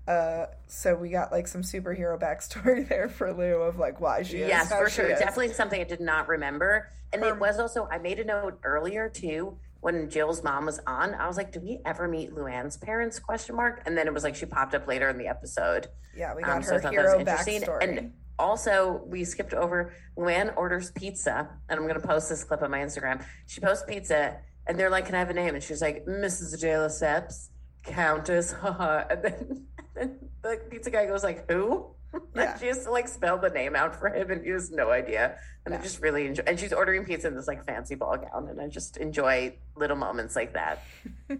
Uh, 0.06 0.46
so 0.68 0.94
we 0.94 1.10
got 1.10 1.30
like 1.32 1.46
some 1.46 1.60
superhero 1.62 2.18
backstory 2.18 2.88
there 2.88 3.08
for 3.08 3.32
Lou 3.32 3.62
of 3.62 3.78
like 3.78 4.00
why 4.00 4.22
she 4.22 4.38
is. 4.38 4.48
yes, 4.48 4.72
for 4.72 4.88
sure. 4.88 5.08
Definitely 5.10 5.52
something 5.52 5.80
I 5.80 5.84
did 5.84 6.00
not 6.00 6.28
remember. 6.28 6.88
And 7.12 7.22
Her- 7.22 7.30
it 7.34 7.38
was 7.40 7.58
also, 7.58 7.86
I 7.90 7.98
made 7.98 8.18
a 8.18 8.24
note 8.24 8.58
earlier 8.64 9.08
too 9.08 9.58
when 9.80 10.08
Jill's 10.10 10.42
mom 10.42 10.66
was 10.66 10.80
on. 10.86 11.14
I 11.14 11.26
was 11.26 11.36
like, 11.36 11.52
"Do 11.52 11.60
we 11.60 11.80
ever 11.84 12.08
meet 12.08 12.34
Luann's 12.34 12.76
parents?" 12.76 13.18
Question 13.18 13.56
mark. 13.56 13.82
And 13.86 13.96
then 13.98 14.06
it 14.06 14.14
was 14.14 14.24
like 14.24 14.34
she 14.34 14.46
popped 14.46 14.74
up 14.74 14.86
later 14.86 15.08
in 15.08 15.18
the 15.18 15.26
episode. 15.28 15.88
Yeah, 16.16 16.34
we 16.34 16.42
got 16.42 16.56
Um, 16.56 16.62
so 16.62 16.72
her 16.72 16.78
I 16.78 16.80
thought 16.82 16.94
that 16.94 17.04
was 17.04 17.46
hero 17.46 17.60
backstory. 17.60 17.82
And 17.98 18.12
also, 18.38 19.02
we 19.06 19.24
skipped 19.24 19.54
over 19.54 19.92
Luann 20.16 20.56
orders 20.56 20.90
pizza, 20.92 21.48
and 21.68 21.78
I'm 21.78 21.86
going 21.86 22.00
to 22.00 22.06
post 22.06 22.28
this 22.28 22.44
clip 22.44 22.62
on 22.62 22.70
my 22.70 22.78
Instagram. 22.78 23.24
She 23.46 23.60
posts 23.60 23.84
pizza, 23.86 24.36
and 24.66 24.78
they're 24.78 24.90
like, 24.90 25.06
"Can 25.06 25.14
I 25.14 25.18
have 25.18 25.30
a 25.30 25.34
name?" 25.34 25.54
And 25.54 25.62
she's 25.62 25.82
like, 25.82 26.04
"Mrs. 26.06 26.58
De 26.60 26.66
Lesseps, 26.66 27.48
Countess." 27.82 28.52
haha." 28.52 29.04
and 29.10 29.22
then, 29.22 29.66
and 29.96 30.28
the 30.42 30.60
pizza 30.70 30.90
guy 30.90 31.06
goes 31.06 31.24
like, 31.24 31.50
"Who?" 31.50 31.86
Yeah. 32.34 32.56
She 32.56 32.68
has 32.68 32.84
to 32.84 32.90
like 32.90 33.06
spell 33.06 33.36
the 33.36 33.50
name 33.50 33.76
out 33.76 33.94
for 33.94 34.08
him, 34.08 34.30
and 34.30 34.42
he 34.42 34.50
has 34.50 34.70
no 34.70 34.90
idea. 34.90 35.36
And 35.66 35.74
I 35.74 35.78
just 35.78 36.00
really 36.00 36.26
enjoy. 36.26 36.42
And 36.46 36.58
she's 36.58 36.72
ordering 36.72 37.04
pizza 37.04 37.28
in 37.28 37.36
this 37.36 37.46
like 37.46 37.66
fancy 37.66 37.96
ball 37.96 38.16
gown, 38.16 38.48
and 38.48 38.58
I 38.58 38.68
just 38.68 38.96
enjoy 38.96 39.54
little 39.76 39.96
moments 39.96 40.34
like 40.34 40.54
that. 40.54 40.82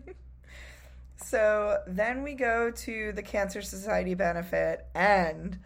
So 1.21 1.79
then 1.87 2.23
we 2.23 2.35
go 2.35 2.71
to 2.71 3.13
the 3.13 3.23
Cancer 3.23 3.61
Society 3.61 4.15
benefit, 4.15 4.87
and 4.95 5.59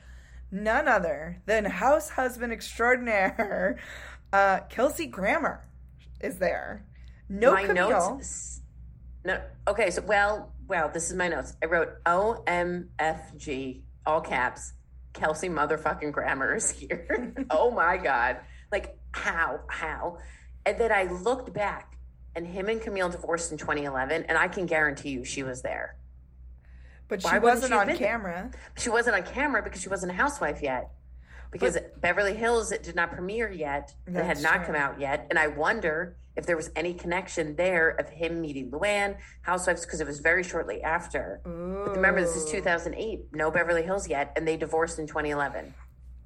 none 0.53 0.87
other 0.87 1.43
than 1.47 1.65
house 1.65 2.11
husband 2.11 2.53
extraordinaire, 2.53 3.79
uh, 4.33 4.61
Kelsey 4.69 5.07
Grammer, 5.07 5.67
is 6.21 6.39
there. 6.39 6.85
No 7.29 7.55
my 7.55 7.65
Camille. 7.65 7.91
notes. 7.91 8.61
No. 9.25 9.41
Okay. 9.67 9.91
So 9.91 10.03
well, 10.03 10.53
well, 10.69 10.91
this 10.93 11.11
is 11.11 11.17
my 11.17 11.29
notes. 11.29 11.57
I 11.63 11.67
wrote 11.67 11.95
O 12.07 12.43
M 12.47 12.91
F 12.99 13.37
G 13.37 13.83
all 14.07 14.21
caps. 14.21 14.75
Kelsey 15.13 15.49
motherfucking 15.49 16.13
Grammer 16.13 16.55
is 16.55 16.71
here. 16.71 17.35
oh 17.51 17.71
my 17.71 17.97
god! 17.97 18.39
Like 18.71 18.97
how 19.13 19.61
how? 19.69 20.19
And 20.65 20.79
then 20.79 20.93
I 20.93 21.05
looked 21.05 21.53
back, 21.53 21.97
and 22.37 22.47
him 22.47 22.69
and 22.69 22.81
Camille 22.81 23.09
divorced 23.09 23.51
in 23.53 23.59
2011, 23.59 24.25
and 24.29 24.39
I 24.39 24.49
can 24.49 24.67
guarantee 24.67 25.11
you 25.11 25.25
she 25.25 25.43
was 25.43 25.63
there. 25.63 25.97
But 27.13 27.23
Why 27.25 27.33
she 27.33 27.39
wasn't 27.41 27.73
she 27.73 27.79
on 27.79 27.97
camera. 27.99 28.51
She 28.79 28.89
wasn't 28.89 29.17
on 29.17 29.23
camera 29.23 29.63
because 29.63 29.83
she 29.83 29.91
wasn't 29.91 30.13
a 30.13 30.15
housewife 30.15 30.63
yet. 30.63 30.91
Because 31.51 31.77
Beverly 32.01 32.35
Hills 32.35 32.73
it 32.73 32.83
did 32.83 32.95
not 32.95 33.13
premiere 33.13 33.53
yet. 33.53 33.93
It 34.07 34.15
had 34.15 34.41
not 34.41 34.57
true. 34.57 34.67
come 34.69 34.75
out 34.77 34.99
yet. 34.99 35.27
And 35.29 35.39
I 35.39 35.49
wonder 35.49 36.17
if 36.37 36.47
there 36.47 36.57
was 36.57 36.71
any 36.75 36.95
connection 36.95 37.55
there 37.57 37.91
of 37.91 38.09
him 38.09 38.41
meeting 38.41 38.71
Luann, 38.71 39.19
Housewives, 39.43 39.85
because 39.85 40.01
it 40.01 40.07
was 40.07 40.21
very 40.21 40.43
shortly 40.43 40.83
after. 40.83 41.43
But 41.45 41.95
remember, 41.95 42.23
this 42.23 42.35
is 42.35 42.51
2008. 42.51 43.27
No 43.33 43.51
Beverly 43.51 43.83
Hills 43.83 44.09
yet. 44.09 44.33
And 44.35 44.49
they 44.49 44.57
divorced 44.57 44.99
in 44.99 45.07
2011. 45.07 45.75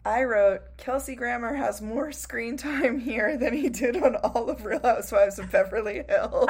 I 0.07 0.23
wrote 0.23 0.63
Kelsey 0.77 1.17
Grammer 1.17 1.55
has 1.55 1.83
more 1.83 2.13
screen 2.13 2.57
time 2.57 3.01
here 3.01 3.37
than 3.37 3.53
he 3.53 3.69
did 3.69 3.97
on 4.01 4.15
all 4.15 4.49
of 4.49 4.65
Real 4.65 4.81
Housewives 4.81 5.41
of 5.41 5.51
Beverly 5.51 6.05
Hills. 6.09 6.49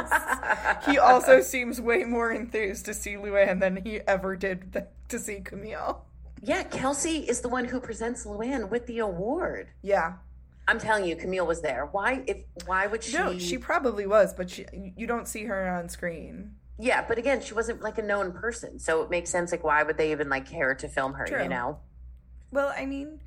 he 0.85 0.99
also 0.99 1.41
seems 1.41 1.81
way 1.81 2.05
more 2.05 2.31
enthused 2.31 2.85
to 2.85 2.93
see 2.93 3.15
Luann 3.15 3.61
than 3.61 3.77
he 3.77 4.01
ever 4.01 4.37
did 4.37 4.75
th- 4.75 4.85
to 5.09 5.19
see 5.19 5.41
Camille. 5.41 6.05
Yeah, 6.43 6.65
Kelsey 6.65 7.21
is 7.21 7.41
the 7.41 7.49
one 7.49 7.65
who 7.65 7.81
presents 7.81 8.27
Luann 8.27 8.69
with 8.69 8.87
the 8.87 8.99
award. 8.99 9.69
Yeah. 9.81 10.17
I'm 10.69 10.79
telling 10.79 11.07
you, 11.07 11.17
Camille 11.17 11.47
was 11.47 11.63
there. 11.63 11.89
Why? 11.91 12.25
If 12.27 12.43
why 12.67 12.87
would 12.87 13.05
she? 13.05 13.17
No, 13.17 13.39
she 13.39 13.57
probably 13.57 14.07
was, 14.07 14.35
but 14.35 14.51
she, 14.51 14.67
you 14.97 15.07
don't 15.07 15.27
see 15.27 15.45
her 15.45 15.67
on 15.67 15.89
screen. 15.89 16.57
Yeah, 16.79 17.07
but 17.09 17.17
again, 17.17 17.41
she 17.41 17.55
wasn't 17.55 17.81
like 17.81 17.97
a 17.97 18.03
known 18.03 18.33
person, 18.33 18.79
so 18.79 19.01
it 19.01 19.09
makes 19.09 19.31
sense. 19.31 19.51
Like, 19.51 19.65
why 19.65 19.83
would 19.83 19.97
they 19.97 20.13
even 20.13 20.29
like 20.29 20.45
care 20.45 20.75
to 20.75 20.89
film 20.89 21.15
her? 21.15 21.25
True. 21.25 21.45
You 21.45 21.49
know? 21.49 21.79
Well, 22.51 22.75
I 22.77 22.85
mean, 22.85 23.21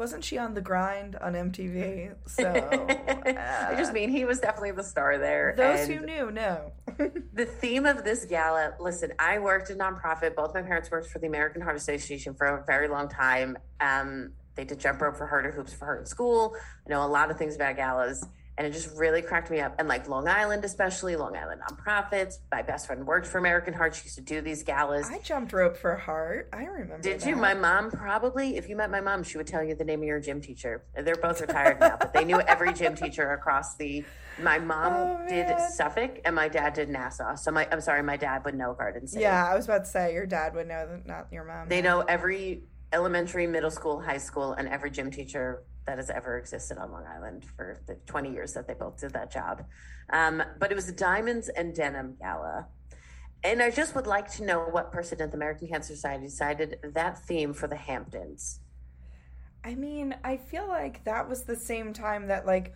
wasn't 0.00 0.24
she 0.24 0.38
on 0.38 0.54
The 0.54 0.62
Grind 0.62 1.14
on 1.16 1.34
MTV? 1.34 2.14
So 2.26 2.46
I 2.46 3.74
just 3.76 3.92
mean 3.92 4.08
he 4.08 4.24
was 4.24 4.40
definitely 4.40 4.70
the 4.70 4.82
star 4.82 5.18
there. 5.18 5.54
those 5.56 5.80
and 5.80 5.92
who 5.92 6.06
knew 6.06 6.30
know. 6.30 6.72
the 7.34 7.44
theme 7.44 7.84
of 7.84 8.02
this 8.02 8.24
gala. 8.24 8.74
Listen, 8.80 9.12
I 9.18 9.38
worked 9.40 9.68
in 9.68 9.76
nonprofit. 9.76 10.34
Both 10.34 10.54
my 10.54 10.62
parents 10.62 10.90
worked 10.90 11.08
for 11.08 11.18
the 11.18 11.26
American 11.26 11.60
Heart 11.60 11.76
Association 11.76 12.34
for 12.34 12.46
a 12.46 12.64
very 12.64 12.88
long 12.88 13.08
time. 13.08 13.58
Um, 13.80 14.32
they 14.54 14.64
did 14.64 14.80
jump 14.80 15.02
rope 15.02 15.16
for 15.16 15.26
her 15.26 15.42
to 15.42 15.50
hoops 15.50 15.74
for 15.74 15.84
her 15.86 15.98
in 15.98 16.06
school. 16.06 16.54
I 16.86 16.90
know 16.90 17.04
a 17.04 17.08
lot 17.08 17.30
of 17.30 17.36
things 17.36 17.54
about 17.56 17.76
galas. 17.76 18.24
And 18.58 18.66
it 18.66 18.72
just 18.72 18.94
really 18.98 19.22
cracked 19.22 19.50
me 19.50 19.60
up. 19.60 19.76
And 19.78 19.88
like 19.88 20.06
Long 20.06 20.28
Island, 20.28 20.64
especially 20.66 21.16
Long 21.16 21.34
Island 21.34 21.62
nonprofits. 21.66 22.34
My 22.52 22.60
best 22.60 22.86
friend 22.86 23.06
worked 23.06 23.26
for 23.26 23.38
American 23.38 23.72
Heart. 23.72 23.94
She 23.94 24.04
used 24.04 24.16
to 24.16 24.22
do 24.22 24.42
these 24.42 24.62
galas. 24.62 25.08
I 25.10 25.18
jumped 25.20 25.52
rope 25.54 25.78
for 25.78 25.96
Heart. 25.96 26.50
I 26.52 26.64
remember. 26.64 27.00
Did 27.00 27.20
that. 27.20 27.28
you? 27.28 27.36
My 27.36 27.54
mom 27.54 27.90
probably, 27.90 28.56
if 28.58 28.68
you 28.68 28.76
met 28.76 28.90
my 28.90 29.00
mom, 29.00 29.22
she 29.22 29.38
would 29.38 29.46
tell 29.46 29.62
you 29.64 29.74
the 29.74 29.84
name 29.84 30.00
of 30.00 30.06
your 30.06 30.20
gym 30.20 30.42
teacher. 30.42 30.84
They're 30.94 31.14
both 31.16 31.40
retired 31.40 31.80
now, 31.80 31.96
but 31.98 32.12
they 32.12 32.24
knew 32.24 32.38
every 32.40 32.74
gym 32.74 32.94
teacher 32.96 33.32
across 33.32 33.76
the. 33.76 34.04
My 34.42 34.58
mom 34.58 34.92
Oh, 34.92 35.28
did. 35.28 35.58
Suffolk 35.70 36.20
and 36.24 36.34
my 36.34 36.48
dad 36.48 36.74
did 36.74 36.88
Nassau. 36.88 37.34
So 37.36 37.50
my, 37.50 37.66
I'm 37.70 37.80
sorry, 37.80 38.02
my 38.02 38.16
dad 38.16 38.44
would 38.44 38.54
know 38.54 38.74
Garden 38.74 39.06
City. 39.06 39.22
Yeah, 39.22 39.46
I 39.50 39.54
was 39.54 39.64
about 39.66 39.84
to 39.84 39.90
say 39.90 40.12
your 40.14 40.26
dad 40.26 40.54
would 40.54 40.66
know, 40.68 40.86
that, 40.86 41.06
not 41.06 41.26
your 41.32 41.44
mom. 41.44 41.68
They 41.68 41.80
know 41.82 42.00
every 42.00 42.64
elementary, 42.92 43.46
middle 43.46 43.70
school, 43.70 44.00
high 44.00 44.18
school, 44.18 44.52
and 44.52 44.68
every 44.68 44.90
gym 44.90 45.10
teacher 45.10 45.62
that 45.86 45.98
has 45.98 46.10
ever 46.10 46.38
existed 46.38 46.78
on 46.78 46.92
Long 46.92 47.04
Island 47.06 47.44
for 47.56 47.80
the 47.86 47.94
20 48.06 48.32
years 48.32 48.52
that 48.54 48.66
they 48.66 48.74
both 48.74 49.00
did 49.00 49.12
that 49.12 49.30
job. 49.30 49.64
Um, 50.10 50.42
but 50.58 50.70
it 50.70 50.74
was 50.74 50.86
the 50.86 50.92
Diamonds 50.92 51.48
and 51.48 51.74
Denim 51.74 52.16
Gala. 52.20 52.66
And 53.42 53.62
I 53.62 53.70
just 53.70 53.94
would 53.94 54.06
like 54.06 54.30
to 54.32 54.44
know 54.44 54.60
what 54.60 54.92
person 54.92 55.20
at 55.22 55.30
the 55.30 55.36
American 55.36 55.68
Cancer 55.68 55.94
Society 55.94 56.24
decided 56.24 56.78
that 56.82 57.22
theme 57.24 57.54
for 57.54 57.66
the 57.66 57.76
Hamptons. 57.76 58.60
I 59.64 59.74
mean, 59.74 60.14
I 60.24 60.36
feel 60.36 60.68
like 60.68 61.04
that 61.04 61.28
was 61.28 61.42
the 61.42 61.56
same 61.56 61.92
time 61.92 62.28
that 62.28 62.46
like 62.46 62.74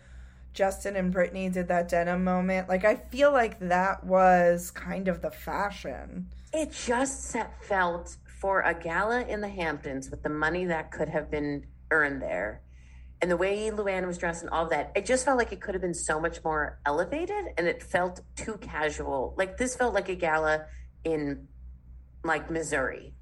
Justin 0.53 0.95
and 0.95 1.11
Brittany 1.11 1.49
did 1.49 1.67
that 1.67 1.89
denim 1.89 2.23
moment. 2.23 2.69
Like 2.69 2.85
I 2.85 2.95
feel 2.95 3.31
like 3.31 3.59
that 3.59 4.03
was 4.03 4.71
kind 4.71 5.07
of 5.07 5.21
the 5.21 5.31
fashion. 5.31 6.27
It 6.53 6.71
just 6.71 7.25
set, 7.25 7.63
felt 7.63 8.15
for 8.39 8.61
a 8.61 8.73
gala 8.73 9.21
in 9.23 9.41
the 9.41 9.49
Hamptons 9.49 10.09
with 10.09 10.23
the 10.23 10.29
money 10.29 10.65
that 10.65 10.91
could 10.91 11.09
have 11.09 11.29
been 11.29 11.65
earned 11.91 12.21
there 12.21 12.61
and 13.25 13.31
the 13.31 13.37
way 13.37 13.71
Luann 13.71 14.05
was 14.05 14.19
dressed 14.19 14.43
and 14.43 14.51
all 14.51 14.67
that, 14.67 14.91
it 14.95 15.03
just 15.03 15.25
felt 15.25 15.39
like 15.39 15.51
it 15.51 15.59
could 15.59 15.73
have 15.73 15.81
been 15.81 15.95
so 15.95 16.19
much 16.19 16.43
more 16.43 16.77
elevated 16.85 17.45
and 17.57 17.65
it 17.65 17.81
felt 17.81 18.21
too 18.35 18.59
casual. 18.61 19.33
Like 19.35 19.57
this 19.57 19.75
felt 19.75 19.95
like 19.95 20.09
a 20.09 20.15
gala 20.15 20.65
in 21.03 21.47
like 22.23 22.51
Missouri. 22.51 23.15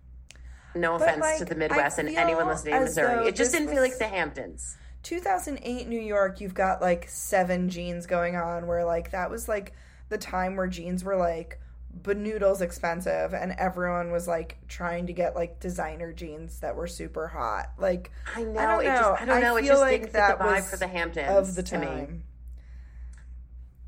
No 0.76 1.00
But, 1.00 1.20
offense 1.20 1.40
to 1.40 1.46
the 1.46 1.56
Midwest 1.56 2.00
and 2.00 2.10
anyone 2.10 2.48
listening 2.48 2.76
in 2.76 2.84
Missouri. 2.84 3.30
It 3.30 3.38
just 3.38 3.54
didn't 3.54 3.70
feel 3.70 3.82
like 3.82 3.98
the 3.98 4.10
Hamptons. 4.10 4.76
2008 5.04 5.88
New 5.88 6.02
York, 6.02 6.42
you've 6.42 6.54
got 6.54 6.82
like 6.82 7.08
seven 7.08 7.70
jeans 7.70 8.06
going 8.06 8.36
on 8.36 8.68
where 8.68 8.84
like 8.84 9.12
that 9.12 9.32
was 9.32 9.48
like 9.48 9.72
the 10.10 10.18
time 10.18 10.58
where 10.58 10.68
jeans 10.68 11.06
were 11.06 11.16
like 11.16 11.62
benoodles 12.02 12.62
expensive 12.62 13.34
and 13.34 13.54
everyone 13.58 14.12
was 14.12 14.28
like 14.28 14.58
trying 14.68 15.08
to 15.08 15.14
get 15.14 15.36
like 15.36 15.60
designer 15.60 16.12
jeans 16.12 16.60
that 16.60 16.76
were 16.76 16.88
super 16.88 17.28
hot. 17.28 17.72
Like 17.78 18.12
I 18.36 18.44
know. 18.44 18.60
I 18.60 18.66
don't 18.66 18.82
it 18.82 18.88
know. 18.88 18.96
just 18.96 19.22
I 19.22 19.26
don't 19.26 19.42
know. 19.42 19.56
it 19.58 19.62
feel 19.62 19.74
just 19.74 19.82
like 19.82 20.12
that 20.14 20.40
the 20.40 20.44
vibe 20.44 20.56
was 20.56 20.70
for 20.70 20.78
the 20.78 20.88
Hamptons 20.88 21.50
of 21.50 21.56
the 21.56 21.64
to 21.64 21.78
me. 21.78 21.86
time. 21.86 22.24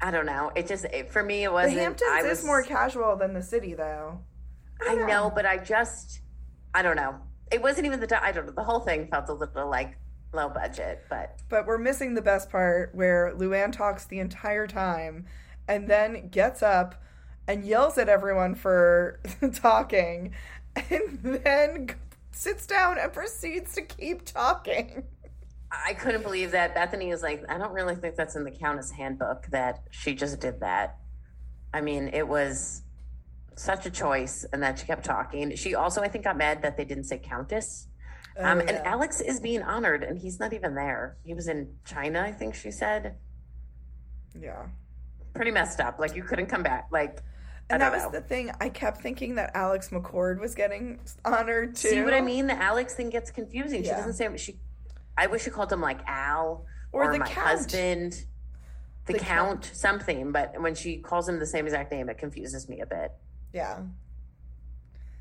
I 0.01 0.11
don't 0.11 0.25
know. 0.25 0.51
It 0.55 0.67
just 0.67 0.85
it, 0.85 1.11
for 1.11 1.23
me 1.23 1.43
it 1.43 1.51
wasn't. 1.51 1.75
the 1.75 1.81
Hamptons 1.81 2.11
I 2.11 2.21
is 2.21 2.43
more 2.43 2.63
casual 2.63 3.15
than 3.15 3.33
the 3.33 3.41
city 3.41 3.73
though. 3.73 4.19
I 4.81 4.95
know, 4.95 5.31
but 5.33 5.45
I 5.45 5.57
just 5.57 6.21
I 6.73 6.81
don't 6.81 6.95
know. 6.97 7.15
It 7.51 7.61
wasn't 7.61 7.87
even 7.87 7.99
the 7.99 8.23
I 8.23 8.31
don't 8.31 8.45
know. 8.45 8.51
The 8.51 8.63
whole 8.63 8.81
thing 8.81 9.07
felt 9.07 9.29
a 9.29 9.33
little 9.33 9.69
like 9.69 9.97
low 10.31 10.49
budget, 10.49 11.03
but 11.09 11.41
But 11.49 11.65
we're 11.65 11.77
missing 11.79 12.13
the 12.13 12.21
best 12.21 12.49
part 12.51 12.93
where 12.93 13.33
Luann 13.35 13.71
talks 13.71 14.05
the 14.05 14.19
entire 14.19 14.67
time 14.67 15.25
and 15.67 15.87
then 15.87 16.29
gets 16.29 16.61
up 16.61 17.01
and 17.47 17.65
yells 17.65 17.97
at 17.97 18.09
everyone 18.09 18.55
for 18.55 19.19
talking 19.53 20.33
and 20.89 21.19
then 21.21 21.89
sits 22.31 22.65
down 22.67 22.97
and 22.97 23.11
proceeds 23.13 23.73
to 23.75 23.81
keep 23.81 24.25
talking. 24.25 25.03
I 25.71 25.93
couldn't 25.93 26.21
believe 26.23 26.51
that 26.51 26.75
Bethenny 26.75 27.13
is 27.13 27.21
like, 27.21 27.43
I 27.49 27.57
don't 27.57 27.73
really 27.73 27.95
think 27.95 28.15
that's 28.15 28.35
in 28.35 28.43
the 28.43 28.51
Countess 28.51 28.91
handbook 28.91 29.47
that 29.47 29.83
she 29.91 30.13
just 30.15 30.39
did 30.39 30.59
that. 30.61 30.97
I 31.73 31.81
mean, 31.81 32.09
it 32.13 32.27
was 32.27 32.83
such 33.57 33.85
a 33.85 33.89
choice, 33.89 34.45
and 34.51 34.61
that 34.63 34.79
she 34.79 34.85
kept 34.85 35.03
talking. 35.05 35.55
She 35.55 35.75
also, 35.75 36.01
I 36.01 36.07
think, 36.07 36.23
got 36.25 36.37
mad 36.37 36.61
that 36.61 36.77
they 36.77 36.85
didn't 36.85 37.05
say 37.05 37.17
Countess. 37.17 37.87
um, 38.37 38.59
And 38.59 38.69
Oh. 38.71 38.81
Alex 38.85 39.21
is 39.21 39.39
being 39.39 39.61
honored, 39.61 40.03
and 40.03 40.17
he's 40.17 40.39
not 40.39 40.53
even 40.53 40.75
there. 40.75 41.17
He 41.23 41.33
was 41.33 41.47
in 41.47 41.73
China, 41.85 42.21
I 42.21 42.31
think 42.31 42.53
she 42.55 42.71
said. 42.71 43.15
Yeah. 44.39 44.65
Pretty 45.33 45.51
messed 45.51 45.79
up. 45.79 45.99
Like, 45.99 46.15
you 46.15 46.23
couldn't 46.23 46.47
come 46.47 46.63
back. 46.63 46.87
Like, 46.91 47.21
And 47.69 47.81
that 47.81 47.91
don't 47.91 48.03
was 48.03 48.11
the 48.11 48.21
thing. 48.21 48.51
I 48.61 48.69
kept 48.69 49.01
thinking 49.01 49.35
that 49.35 49.51
Alex 49.55 49.89
McCord 49.89 50.39
was 50.39 50.53
getting 50.53 50.99
honored 51.23 51.75
too. 51.75 51.89
See 51.89 52.01
what 52.03 52.13
I 52.13 52.21
mean? 52.21 52.45
The 52.47 52.53
Alex 52.61 52.93
thing 52.93 53.09
gets 53.09 53.31
confusing. 53.31 53.83
She 53.83 53.89
doesn't 53.89 54.13
say 54.13 54.29
she. 54.37 54.59
I 55.17 55.27
wish 55.27 55.43
she 55.43 55.49
called 55.49 55.71
him 55.71 55.81
like 55.81 55.99
Al 56.07 56.65
Or 56.91 57.05
or, 57.05 57.11
the 57.13 57.19
my 57.19 57.25
Count. 57.25 57.47
husband, 57.47 58.23
the, 59.07 59.13
The 59.13 59.19
count, 59.19 59.63
Count. 59.63 59.71
something. 59.73 60.31
But 60.31 60.61
when 60.61 60.75
she 60.75 60.97
calls 60.97 61.27
him 61.27 61.39
the 61.39 61.45
same 61.45 61.65
exact 61.65 61.91
name, 61.91 62.09
it 62.09 62.17
confuses 62.17 62.69
me 62.69 62.81
a 62.81 62.85
bit. 62.85 63.11
Yeah. 63.53 63.79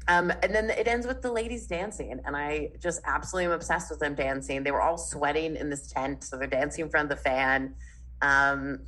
Um, 0.07 0.31
and 0.43 0.55
then 0.55 0.69
it 0.69 0.87
ends 0.87 1.07
with 1.07 1.23
the 1.23 1.33
ladies 1.33 1.67
dancing, 1.67 2.21
and 2.27 2.37
I 2.37 2.73
just 2.79 3.01
absolutely 3.07 3.47
am 3.47 3.53
obsessed 3.53 3.89
with 3.89 4.01
them 4.01 4.15
dancing. 4.15 4.63
They 4.63 4.71
were 4.71 4.83
all 4.83 4.99
sweating 4.99 5.57
in 5.57 5.71
this 5.71 5.87
tent, 5.91 6.25
so 6.25 6.37
they're 6.37 6.47
dancing 6.47 6.85
in 6.85 6.91
front 6.91 7.11
of 7.11 7.17
the 7.17 7.23
fan. 7.25 7.75
Um, 8.21 8.81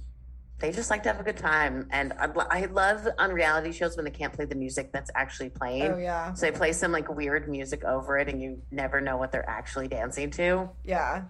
they 0.59 0.73
just 0.73 0.91
like 0.91 1.03
to 1.03 1.11
have 1.11 1.21
a 1.21 1.23
good 1.23 1.37
time, 1.37 1.89
and 1.91 2.13
I, 2.15 2.29
I 2.51 2.65
love 2.67 3.07
on 3.19 3.33
reality 3.33 3.73
shows 3.73 3.97
when 3.97 4.05
they 4.05 4.11
can't 4.11 4.33
play 4.33 4.47
the 4.47 4.55
music 4.55 4.91
that's 4.91 5.11
actually 5.15 5.51
playing. 5.51 5.93
Oh 5.93 5.99
yeah. 5.99 6.33
So 6.33 6.47
they 6.47 6.53
play 6.53 6.73
some 6.73 6.93
like 6.93 7.15
weird 7.15 7.49
music 7.49 7.85
over 7.85 8.19
it, 8.19 8.29
and 8.29 8.41
you 8.41 8.63
never 8.71 9.01
know 9.01 9.17
what 9.17 9.33
they're 9.33 9.49
actually 9.49 9.89
dancing 9.89 10.31
to. 10.33 10.71
Yeah. 10.85 11.25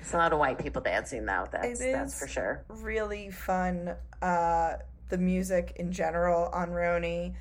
It's 0.00 0.12
a 0.12 0.18
lot 0.18 0.34
of 0.34 0.38
white 0.38 0.58
people 0.58 0.82
dancing 0.82 1.24
though. 1.24 1.46
That's 1.50 1.78
that's 1.78 2.18
for 2.18 2.28
sure. 2.28 2.64
really 2.68 3.30
fun. 3.30 3.94
Uh, 4.20 4.74
the 5.08 5.16
music 5.16 5.72
in 5.76 5.92
general 5.92 6.50
on 6.52 6.68
RHONY 6.68 7.34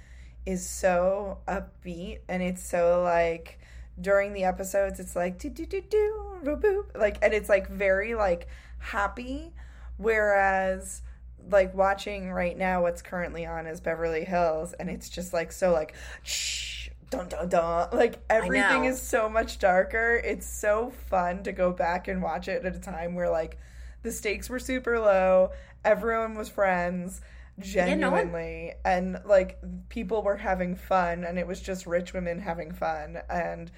is 0.45 0.67
so 0.67 1.39
upbeat 1.47 2.19
and 2.27 2.43
it's 2.43 2.63
so 2.63 3.01
like 3.01 3.59
during 3.99 4.33
the 4.33 4.43
episodes 4.43 4.99
it's 4.99 5.15
like 5.15 5.39
do 5.39 5.49
do 5.49 5.65
do 5.65 5.81
do 5.81 6.39
boop 6.43 6.85
like 6.95 7.17
and 7.21 7.33
it's 7.33 7.47
like 7.47 7.69
very 7.69 8.15
like 8.15 8.47
happy 8.79 9.53
whereas 9.97 11.01
like 11.49 11.73
watching 11.73 12.31
right 12.31 12.57
now 12.57 12.81
what's 12.81 13.01
currently 13.01 13.45
on 13.45 13.67
is 13.67 13.81
Beverly 13.81 14.23
Hills 14.23 14.73
and 14.73 14.89
it's 14.89 15.09
just 15.09 15.33
like 15.33 15.51
so 15.51 15.71
like 15.71 15.93
shh 16.23 16.89
dun 17.09 17.27
dun 17.27 17.49
dun 17.49 17.89
like 17.91 18.19
everything 18.29 18.85
is 18.85 19.01
so 19.01 19.29
much 19.29 19.59
darker 19.59 20.19
it's 20.23 20.47
so 20.47 20.91
fun 21.09 21.43
to 21.43 21.51
go 21.51 21.71
back 21.71 22.07
and 22.07 22.23
watch 22.23 22.47
it 22.47 22.65
at 22.65 22.75
a 22.75 22.79
time 22.79 23.13
where 23.13 23.29
like 23.29 23.57
the 24.03 24.11
stakes 24.11 24.49
were 24.49 24.57
super 24.59 24.97
low 24.99 25.49
everyone 25.85 26.35
was 26.35 26.49
friends 26.49 27.21
no 27.57 27.61
one- 27.61 27.71
genuinely 27.71 28.73
and 28.83 29.19
like 29.25 29.59
people 29.89 30.23
were 30.23 30.37
having 30.37 30.75
fun 30.75 31.23
and 31.23 31.37
it 31.37 31.45
was 31.45 31.61
just 31.61 31.85
rich 31.85 32.13
women 32.13 32.39
having 32.39 32.71
fun 32.71 33.17
and 33.29 33.69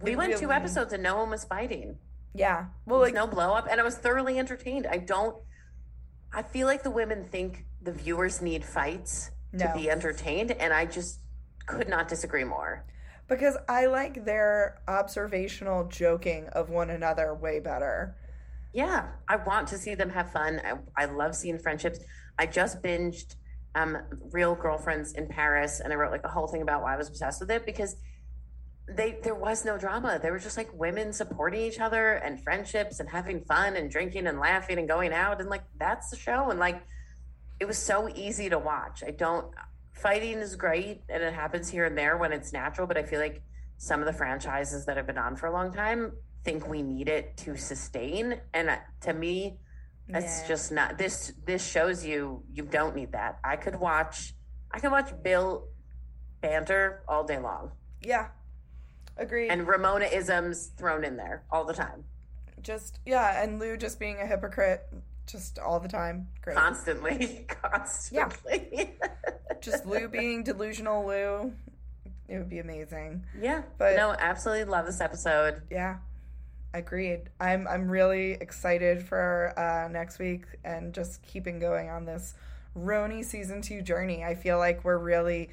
We 0.00 0.16
went 0.16 0.38
two 0.38 0.50
episodes 0.52 0.92
and 0.94 1.02
no 1.02 1.16
one 1.18 1.28
was 1.30 1.44
fighting. 1.44 1.98
yeah 2.32 2.66
well 2.86 3.00
like 3.00 3.12
no 3.12 3.26
blow 3.26 3.52
up, 3.52 3.66
and 3.70 3.80
I 3.80 3.84
was 3.84 3.96
thoroughly 3.96 4.38
entertained. 4.38 4.86
I 4.86 4.96
don't. 4.98 5.36
I 6.38 6.42
feel 6.42 6.68
like 6.68 6.84
the 6.84 6.90
women 6.92 7.24
think 7.24 7.64
the 7.82 7.90
viewers 7.90 8.40
need 8.40 8.64
fights 8.64 9.32
No. 9.52 9.66
to 9.66 9.72
be 9.74 9.90
entertained, 9.90 10.52
and 10.52 10.72
I 10.72 10.86
just 10.86 11.18
could 11.66 11.88
not 11.88 12.06
disagree 12.06 12.44
more. 12.44 12.84
Because 13.26 13.56
I 13.68 13.86
like 13.86 14.24
their 14.24 14.80
observational 14.86 15.88
joking 15.88 16.46
of 16.52 16.70
one 16.70 16.90
another 16.90 17.34
way 17.34 17.58
better. 17.58 18.14
Yeah, 18.72 19.08
I 19.28 19.34
want 19.34 19.66
to 19.68 19.78
see 19.78 19.96
them 19.96 20.10
have 20.10 20.30
fun. 20.30 20.60
I, 20.64 21.02
I 21.02 21.06
love 21.06 21.34
seeing 21.34 21.58
friendships. 21.58 21.98
I 22.38 22.46
just 22.46 22.84
binged 22.84 23.34
um, 23.74 23.98
Real 24.30 24.54
Girlfriends 24.54 25.14
in 25.14 25.26
Paris, 25.26 25.80
and 25.80 25.92
I 25.92 25.96
wrote 25.96 26.12
like 26.12 26.24
a 26.24 26.28
whole 26.28 26.46
thing 26.46 26.62
about 26.62 26.82
why 26.82 26.94
I 26.94 26.96
was 26.96 27.08
obsessed 27.08 27.40
with 27.40 27.50
it 27.50 27.66
because 27.66 27.96
they 28.90 29.18
there 29.22 29.34
was 29.34 29.64
no 29.64 29.76
drama. 29.78 30.18
They 30.22 30.30
were 30.30 30.38
just 30.38 30.56
like 30.56 30.70
women 30.72 31.12
supporting 31.12 31.60
each 31.60 31.78
other 31.80 32.12
and 32.14 32.42
friendships 32.42 33.00
and 33.00 33.08
having 33.08 33.44
fun 33.44 33.76
and 33.76 33.90
drinking 33.90 34.26
and 34.26 34.38
laughing 34.38 34.78
and 34.78 34.88
going 34.88 35.12
out 35.12 35.40
and 35.40 35.48
like 35.50 35.64
that's 35.78 36.10
the 36.10 36.16
show. 36.16 36.50
And 36.50 36.58
like 36.58 36.82
it 37.60 37.66
was 37.66 37.76
so 37.78 38.08
easy 38.14 38.48
to 38.48 38.58
watch. 38.58 39.02
I 39.06 39.10
don't 39.10 39.52
fighting 39.92 40.38
is 40.38 40.56
great 40.56 41.02
and 41.08 41.22
it 41.22 41.34
happens 41.34 41.68
here 41.68 41.84
and 41.84 41.98
there 41.98 42.16
when 42.16 42.32
it's 42.32 42.52
natural, 42.52 42.86
but 42.86 42.96
I 42.96 43.02
feel 43.02 43.20
like 43.20 43.42
some 43.78 44.00
of 44.00 44.06
the 44.06 44.12
franchises 44.12 44.86
that 44.86 44.96
have 44.96 45.06
been 45.06 45.18
on 45.18 45.36
for 45.36 45.46
a 45.46 45.52
long 45.52 45.72
time 45.72 46.12
think 46.44 46.66
we 46.68 46.82
need 46.82 47.08
it 47.08 47.36
to 47.38 47.56
sustain. 47.56 48.40
And 48.54 48.70
uh, 48.70 48.76
to 49.02 49.12
me, 49.12 49.58
that's 50.08 50.40
Yeah. 50.42 50.48
just 50.48 50.72
not 50.72 50.96
this 50.98 51.32
this 51.44 51.66
shows 51.66 52.04
you 52.06 52.42
you 52.52 52.62
don't 52.64 52.96
need 52.96 53.12
that. 53.12 53.38
I 53.44 53.56
could 53.56 53.76
watch 53.76 54.34
I 54.72 54.80
could 54.80 54.92
watch 54.92 55.10
Bill 55.22 55.68
banter 56.40 57.02
all 57.08 57.24
day 57.24 57.38
long. 57.38 57.72
Yeah. 58.00 58.28
Agreed. 59.18 59.48
And 59.48 59.66
Ramona 59.66 60.06
isms 60.06 60.68
thrown 60.76 61.04
in 61.04 61.16
there 61.16 61.42
all 61.50 61.64
the 61.64 61.74
time. 61.74 62.04
just 62.62 63.00
yeah, 63.04 63.42
and 63.42 63.58
Lou 63.58 63.76
just 63.76 63.98
being 63.98 64.18
a 64.20 64.26
hypocrite 64.26 64.86
just 65.26 65.58
all 65.58 65.80
the 65.80 65.88
time. 65.88 66.28
Great. 66.42 66.56
Constantly. 66.56 67.44
Constantly. 67.62 68.68
Yeah. 68.72 69.08
just 69.60 69.84
Lou 69.86 70.08
being 70.08 70.42
delusional 70.44 71.06
Lou. 71.06 71.52
It 72.28 72.38
would 72.38 72.48
be 72.48 72.58
amazing. 72.58 73.24
yeah. 73.40 73.62
But- 73.78 73.96
no, 73.96 74.14
absolutely 74.18 74.64
love 74.64 74.86
this 74.86 75.00
episode. 75.00 75.62
Yeah. 75.70 75.96
Agreed. 76.74 77.30
I'm 77.40 77.66
I'm 77.66 77.90
really 77.90 78.32
excited 78.32 79.02
for 79.02 79.54
uh, 79.58 79.88
next 79.88 80.18
week 80.18 80.44
and 80.64 80.92
just 80.92 81.22
keeping 81.22 81.58
going 81.58 81.88
on 81.88 82.04
this 82.04 82.34
RHONY 82.76 83.24
season 83.24 83.62
two 83.62 83.80
journey. 83.80 84.22
I 84.22 84.34
feel 84.34 84.58
like 84.58 84.84
we're 84.84 84.98
really 84.98 85.48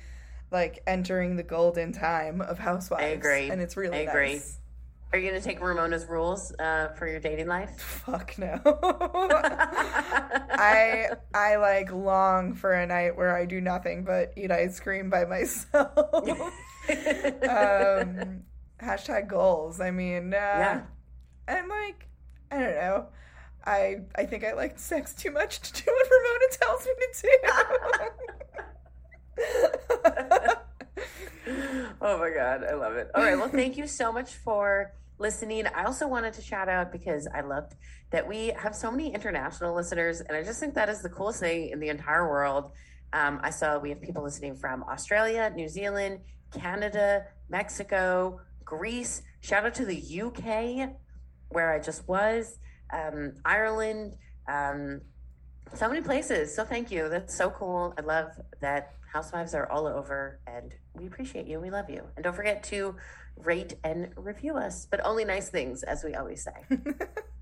like 0.55 0.81
entering 0.87 1.35
the 1.35 1.43
golden 1.43 1.91
time 1.91 2.41
of 2.41 2.57
Housewives. 2.57 3.03
I 3.03 3.07
agree. 3.07 3.49
and 3.51 3.61
it's 3.61 3.75
really 3.77 3.97
I 3.97 4.01
agree. 4.11 4.33
nice. 4.33 4.57
Are 5.13 5.19
you 5.19 5.29
going 5.29 5.39
to 5.41 5.47
take 5.47 5.61
Ramona's 5.61 6.05
rules 6.07 6.51
uh, 6.59 6.89
for 6.97 7.07
your 7.07 7.19
dating 7.19 7.47
life? 7.47 7.79
Fuck 7.79 8.37
no. 8.37 8.59
I 10.57 11.09
I 11.33 11.55
like 11.57 11.91
long 11.93 12.53
for 12.53 12.73
a 12.73 12.85
night 12.85 13.15
where 13.15 13.35
I 13.35 13.45
do 13.45 13.61
nothing 13.61 14.03
but 14.03 14.33
eat 14.35 14.51
ice 14.51 14.79
cream 14.79 15.09
by 15.09 15.25
myself. 15.25 15.97
um, 17.47 18.43
hashtag 18.81 19.27
goals. 19.27 19.79
I 19.79 19.91
mean, 19.91 20.33
uh, 20.33 20.37
Yeah. 20.37 20.81
and 21.47 21.67
like 21.69 22.07
I 22.51 22.59
don't 22.59 22.75
know. 22.75 23.07
I 23.65 24.01
I 24.15 24.25
think 24.25 24.43
I 24.43 24.53
like 24.53 24.77
sex 24.79 25.13
too 25.13 25.31
much 25.31 25.59
to 25.61 25.83
do 25.83 25.91
what 25.91 26.07
Ramona 26.11 26.45
tells 26.51 26.85
me 26.85 26.91
to 27.13 27.21
do. 27.21 28.61
oh 32.01 32.17
my 32.17 32.29
god, 32.29 32.63
I 32.63 32.73
love 32.73 32.93
it. 32.95 33.09
All 33.15 33.23
right, 33.23 33.37
well, 33.37 33.49
thank 33.49 33.77
you 33.77 33.87
so 33.87 34.11
much 34.11 34.33
for 34.33 34.93
listening. 35.17 35.67
I 35.67 35.85
also 35.85 36.07
wanted 36.07 36.33
to 36.33 36.41
shout 36.41 36.69
out 36.69 36.91
because 36.91 37.27
I 37.33 37.41
loved 37.41 37.75
that 38.11 38.27
we 38.27 38.47
have 38.57 38.75
so 38.75 38.91
many 38.91 39.13
international 39.13 39.75
listeners, 39.75 40.21
and 40.21 40.37
I 40.37 40.43
just 40.43 40.59
think 40.59 40.73
that 40.75 40.89
is 40.89 41.01
the 41.01 41.09
coolest 41.09 41.39
thing 41.39 41.69
in 41.69 41.79
the 41.79 41.89
entire 41.89 42.29
world. 42.29 42.71
Um, 43.13 43.39
I 43.43 43.49
saw 43.49 43.77
we 43.77 43.89
have 43.89 44.01
people 44.01 44.23
listening 44.23 44.55
from 44.55 44.83
Australia, 44.83 45.51
New 45.55 45.67
Zealand, 45.67 46.19
Canada, 46.51 47.25
Mexico, 47.49 48.41
Greece. 48.63 49.21
Shout 49.41 49.65
out 49.65 49.75
to 49.75 49.85
the 49.85 50.21
UK, 50.21 50.89
where 51.49 51.71
I 51.73 51.79
just 51.79 52.07
was, 52.07 52.57
um, 52.91 53.33
Ireland. 53.45 54.15
Um, 54.47 55.01
so 55.73 55.87
many 55.89 56.01
places. 56.01 56.55
So 56.55 56.63
thank 56.63 56.91
you. 56.91 57.09
That's 57.09 57.35
so 57.35 57.49
cool. 57.49 57.93
I 57.97 58.01
love 58.01 58.31
that 58.61 58.93
housewives 59.15 59.55
are 59.55 59.71
all 59.71 59.87
over 59.87 60.41
and 60.45 60.75
we 60.93 61.07
appreciate 61.07 61.47
you. 61.47 61.57
We 61.61 61.69
love 61.69 61.89
you. 61.89 62.03
And 62.17 62.23
don't 62.25 62.35
forget 62.35 62.63
to 62.65 62.97
rate 63.37 63.75
and 63.81 64.09
review 64.17 64.55
us, 64.57 64.87
but 64.91 64.99
only 65.05 65.23
nice 65.23 65.49
things, 65.49 65.83
as 65.83 66.03
we 66.03 66.15
always 66.15 66.43
say. 66.43 66.77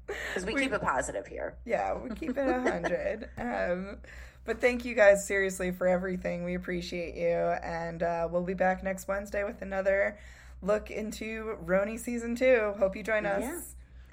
Because 0.06 0.46
we, 0.46 0.54
keep 0.54 0.74
it 0.74 0.82
positive 0.82 1.26
here. 1.26 1.58
yeah, 1.66 1.98
we 1.98 2.14
keep 2.14 2.38
it 2.38 2.48
a 2.48 2.62
hundred. 2.72 3.30
Um, 3.38 3.98
but 4.46 4.60
thank 4.60 4.86
you 4.86 4.94
guys 4.94 5.26
seriously 5.26 5.72
for 5.72 5.88
everything. 5.88 6.44
We 6.44 6.54
appreciate 6.56 7.16
you, 7.16 7.34
and 7.64 8.04
uh, 8.04 8.28
we'll 8.30 8.44
be 8.44 8.54
back 8.54 8.84
next 8.84 9.08
Wednesday 9.08 9.44
with 9.44 9.62
another 9.64 10.20
look 10.62 10.92
into 10.92 11.58
RHONY 11.66 11.98
season 11.98 12.36
two. 12.36 12.74
Hope 12.78 12.96
you 12.96 13.02
join 13.02 13.26
us. 13.26 13.42
Yeah. 13.42 13.62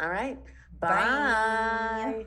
All 0.06 0.08
right. 0.08 0.38
Bye. 0.80 0.88
Bye. 0.88 2.26